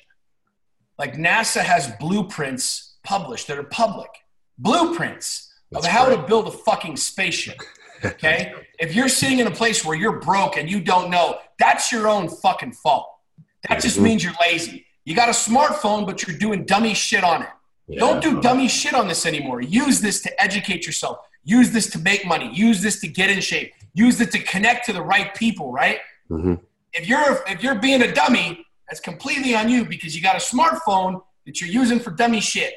like 0.98 1.14
NASA 1.14 1.62
has 1.62 1.92
blueprints 1.98 2.98
published 3.02 3.46
that 3.48 3.58
are 3.58 3.64
public, 3.64 4.10
blueprints 4.58 5.52
That's 5.70 5.86
of 5.86 5.92
how 5.92 6.06
great. 6.06 6.16
to 6.16 6.22
build 6.26 6.48
a 6.48 6.50
fucking 6.50 6.96
spaceship. 6.96 7.58
Okay, 8.04 8.54
if 8.78 8.94
you're 8.94 9.08
sitting 9.08 9.38
in 9.38 9.46
a 9.46 9.50
place 9.50 9.84
where 9.84 9.96
you're 9.96 10.20
broke 10.20 10.56
and 10.56 10.70
you 10.70 10.80
don't 10.80 11.10
know, 11.10 11.38
that's 11.58 11.90
your 11.90 12.08
own 12.08 12.28
fucking 12.28 12.72
fault. 12.72 13.08
That 13.68 13.80
just 13.80 13.98
means 13.98 14.22
you're 14.22 14.34
lazy. 14.40 14.86
You 15.04 15.14
got 15.14 15.28
a 15.28 15.32
smartphone, 15.32 16.06
but 16.06 16.26
you're 16.26 16.36
doing 16.36 16.64
dummy 16.64 16.94
shit 16.94 17.24
on 17.24 17.42
it. 17.42 17.48
Yeah. 17.88 18.00
Don't 18.00 18.22
do 18.22 18.40
dummy 18.40 18.68
shit 18.68 18.94
on 18.94 19.08
this 19.08 19.26
anymore. 19.26 19.60
Use 19.60 20.00
this 20.00 20.20
to 20.22 20.42
educate 20.42 20.86
yourself. 20.86 21.18
Use 21.44 21.70
this 21.70 21.88
to 21.90 21.98
make 21.98 22.26
money. 22.26 22.52
Use 22.52 22.82
this 22.82 23.00
to 23.00 23.08
get 23.08 23.30
in 23.30 23.40
shape 23.40 23.72
use 23.96 24.20
it 24.20 24.30
to 24.30 24.38
connect 24.38 24.86
to 24.86 24.92
the 24.92 25.02
right 25.02 25.34
people, 25.34 25.72
right? 25.72 25.98
Mm-hmm. 26.30 26.54
If 26.92 27.08
you're 27.08 27.42
if 27.48 27.62
you're 27.62 27.76
being 27.76 28.02
a 28.02 28.12
dummy, 28.12 28.64
that's 28.86 29.00
completely 29.00 29.56
on 29.56 29.68
you 29.68 29.84
because 29.84 30.14
you 30.14 30.22
got 30.22 30.36
a 30.36 30.38
smartphone 30.38 31.22
that 31.46 31.60
you're 31.60 31.70
using 31.70 31.98
for 31.98 32.10
dummy 32.10 32.40
shit. 32.40 32.74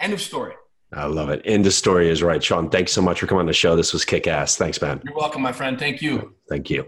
End 0.00 0.12
of 0.12 0.20
story. 0.20 0.54
I 0.92 1.06
love 1.06 1.28
it. 1.28 1.42
End 1.44 1.66
of 1.66 1.74
story 1.74 2.08
is 2.08 2.22
right, 2.22 2.42
Sean. 2.42 2.70
Thanks 2.70 2.92
so 2.92 3.02
much 3.02 3.20
for 3.20 3.26
coming 3.26 3.40
on 3.40 3.46
the 3.46 3.52
show. 3.52 3.76
This 3.76 3.92
was 3.92 4.04
kick 4.04 4.26
ass. 4.26 4.56
Thanks, 4.56 4.80
man. 4.80 5.02
You're 5.04 5.14
welcome, 5.14 5.42
my 5.42 5.52
friend. 5.52 5.78
Thank 5.78 6.00
you. 6.00 6.34
Thank 6.48 6.70
you. 6.70 6.86